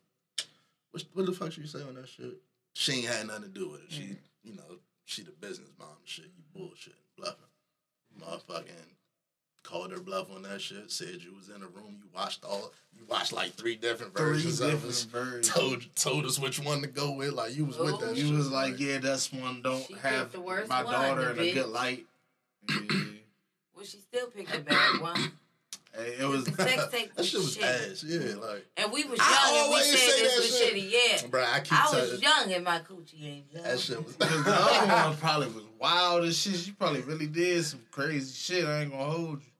[0.90, 2.40] what, what the fuck she say on that shit?
[2.72, 3.92] She ain't had nothing to do with it.
[3.92, 6.24] She, you know, she the business mom shit.
[6.36, 7.44] You bullshit, bluffing,
[8.20, 8.90] motherfucking.
[9.62, 10.90] Called her bluff on that shit.
[10.90, 11.96] Said you was in a room.
[11.98, 12.72] You watched all.
[12.94, 15.02] You watched like three different Three versions of different us.
[15.04, 15.48] versions.
[15.48, 17.32] Told told us which one to go with.
[17.32, 18.14] Like you was with that.
[18.14, 18.34] You shit.
[18.36, 19.62] was like, yeah, that's one.
[19.62, 22.04] Don't She have the worst my one, daughter the in a good light.
[22.70, 22.76] Yeah.
[23.74, 25.32] Well, she still picked the bad one.
[25.96, 26.44] Hey, it was.
[26.46, 27.62] Sex tape that was shit was shit.
[27.64, 28.04] ass.
[28.04, 30.74] Yeah, like, And we was I young and we always said say this was shit.
[30.74, 31.20] shitty.
[31.22, 31.26] Yeah.
[31.28, 33.62] bro, I keep I telling was young and my coochie ain't young.
[33.62, 34.16] that shit was.
[34.16, 36.54] the other one probably was wild as shit.
[36.56, 38.64] She probably really did some crazy shit.
[38.64, 39.50] I ain't gonna hold you.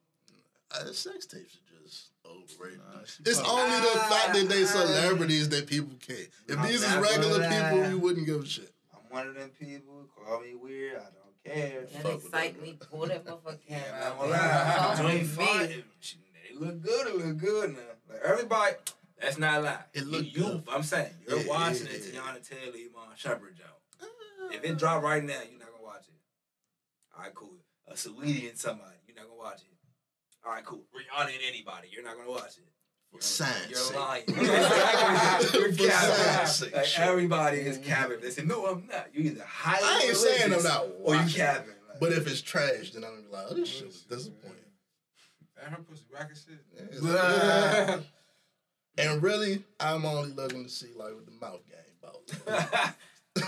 [0.73, 2.81] Uh, sex tapes are just overrated.
[2.81, 6.16] Nah, she It's probably- only the fact that they celebrities that people care.
[6.48, 7.89] If I'm these is regular people, lie.
[7.90, 8.73] we wouldn't give a shit.
[8.93, 10.09] I'm one of them people.
[10.27, 10.97] Call me weird.
[10.97, 11.86] I don't care.
[12.02, 12.77] That excite me.
[12.90, 14.20] Pull that motherfucking Yeah, camera man, out.
[14.20, 14.39] I'm there.
[14.40, 14.77] lie.
[14.78, 15.69] Talk to Joint fine.
[15.69, 15.85] me.
[16.01, 16.16] She-
[16.48, 17.06] They look good.
[17.09, 17.78] It look good now.
[18.11, 18.74] Like everybody,
[19.39, 19.85] that's not a lie.
[19.93, 20.62] It You- look you.
[20.69, 22.11] I'm saying you're Yeah, watching yeah, it.
[22.15, 22.20] yeah.
[22.20, 23.81] Teyana Taylor, Iman Shumpert joke.
[24.01, 24.06] Uh.
[24.52, 26.15] If it drop right now, you're not gonna watch it.
[27.16, 27.59] All right, cool.
[27.89, 29.69] A Saweetie and somebody, you're not gonna watch it.
[30.44, 30.85] All right, cool.
[30.94, 32.65] Rihanna and anybody, you're not gonna watch it.
[33.12, 33.97] For science You're sake.
[33.97, 34.24] lying.
[34.27, 36.74] For You're science capping.
[36.74, 37.01] Like shit.
[37.01, 37.86] everybody is mm-hmm.
[37.89, 38.20] capping.
[38.20, 39.15] They say, no, I'm not.
[39.15, 41.74] You either highly I ain't saying I'm not or you capping.
[41.89, 44.59] Like, But if it's trash, then I'm gonna be like, oh, this shit was disappointing.
[45.56, 46.59] That her pussy rocket shit.
[46.74, 48.01] Yeah, it's like-
[48.99, 52.95] and really, I'm only looking to see like what the mouth game about.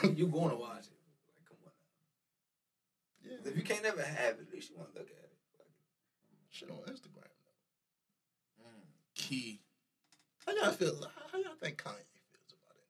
[0.17, 0.99] you going to watch it?
[1.29, 1.73] Like, come on.
[3.25, 5.33] yeah, If you can't ever have it, at least you want to look at it.
[6.51, 7.31] shit on Instagram.
[8.61, 8.83] Mm.
[9.15, 9.61] Key.
[10.45, 10.95] How y'all feel?
[11.03, 12.89] How, how y'all think Kanye feels about it?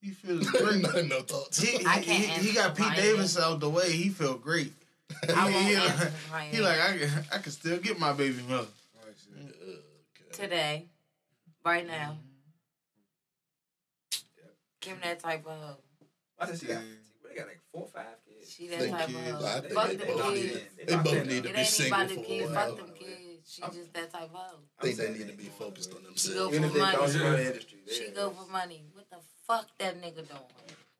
[0.00, 0.84] He feels any great.
[0.84, 1.08] of this?
[1.08, 1.60] no, no thoughts.
[1.60, 3.92] He, I he, can't he, he got Pete Davis out the way.
[3.92, 4.72] He feel great.
[5.28, 6.54] I he, won't he, answer Ryan.
[6.54, 8.66] he like I can, I can still get my baby mother.
[10.38, 10.52] Like shit.
[10.52, 10.56] okay.
[10.56, 10.88] today,
[11.64, 12.18] right now.
[14.80, 15.76] Give him that type of hoe.
[16.38, 16.80] I just got, Yeah.
[17.28, 18.50] they got like four or five kids.
[18.52, 19.18] She that Think type kids.
[19.18, 19.60] of I hoe.
[19.60, 20.60] think Fuck they them both kids.
[20.86, 22.50] They both need to be single for a kids.
[22.52, 22.66] while.
[22.68, 23.50] Fuck them kids.
[23.50, 24.58] She just that type of hoe.
[24.78, 26.28] I think they I'm need to be they focused on themselves.
[26.28, 27.08] She go Even if they for money.
[27.12, 27.78] support the industry.
[27.90, 28.84] She go for money.
[28.92, 29.16] What the
[29.46, 30.40] fuck that nigga doing?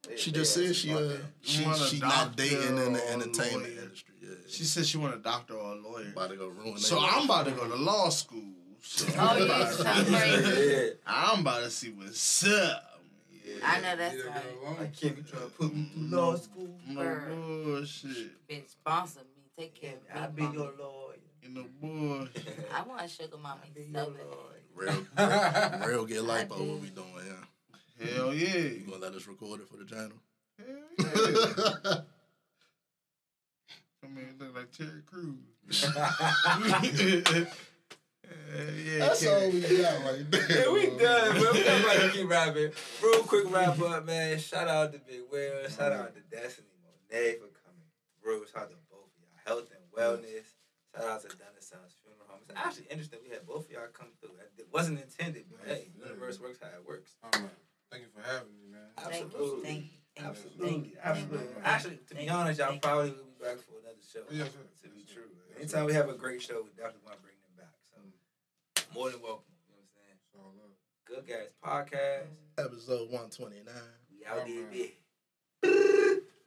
[0.09, 3.77] they- She they just ass said she uh she she not dating in the entertainment
[3.78, 4.15] industry.
[4.23, 6.10] Yeah, She said she want a doctor or a lawyer.
[6.12, 6.78] about to go ruin.
[6.78, 8.55] So I'm about to go to law school.
[8.80, 10.92] So Oh, I'm, yeah, about you to, crazy.
[11.06, 12.84] I'm about to see what's up.
[13.64, 14.44] I know that's Leave that right.
[14.44, 14.76] girl alone.
[14.80, 16.42] Like, Kim, you trying to put me through law mm-hmm.
[16.42, 16.68] school?
[16.86, 17.28] No Bird.
[17.64, 18.48] bullshit.
[18.48, 19.42] Bitch, sponsor me.
[19.59, 20.20] Take care of me.
[20.44, 21.16] I'll be your lawyer.
[21.42, 22.68] You know bullshit.
[22.74, 24.62] I want a sugar mommy I'll be so your lawyer.
[24.76, 25.06] real
[25.88, 26.56] real get lipo.
[26.59, 26.64] do.
[26.64, 27.09] What we doing?
[27.26, 28.56] Yeah, Hell yeah.
[28.56, 30.12] you gonna let us record it for the channel?
[30.59, 30.66] Hell
[30.98, 31.94] yeah.
[34.05, 35.84] I mean, look like Terry Crews.
[38.48, 40.64] Yeah, That's Terry- all we got right there.
[40.64, 41.52] Yeah, we done, man.
[41.52, 42.70] We got to keep rapping.
[43.02, 44.38] Real quick wrap up, man.
[44.38, 45.68] Shout out to Big Will.
[45.68, 47.84] Shout out to Destinee Monet for coming.
[48.24, 49.36] Real shout out to both of y'all.
[49.44, 50.48] Health and wellness.
[50.96, 52.40] Shout out to Dunn and Sons Funeral Home.
[52.48, 54.32] It's actually interesting we had both of y'all come through.
[54.56, 57.12] It wasn't intended, but hey, the universe works how it works.
[57.22, 57.50] Oh, man.
[57.92, 58.88] Thank you for having me, man.
[58.96, 59.62] Absolutely.
[59.64, 59.98] Thank you.
[60.16, 60.24] Thank you.
[60.24, 60.66] Absolutely.
[60.68, 60.96] Thank.
[61.04, 61.38] Absolutely.
[61.46, 61.62] You.
[61.64, 64.24] Actually, to be honest, y'all probably will be back for another show.
[64.32, 64.64] Yes, sir.
[64.82, 65.28] To be true.
[65.56, 67.38] Anytime we have a great show, we definitely want to bring them back.
[67.38, 67.38] So,
[68.94, 69.44] more than welcome.
[69.66, 70.74] You know what I'm saying?
[71.06, 72.28] Good Gas Podcast.
[72.59, 73.74] Episode 129.
[74.10, 76.19] We out there.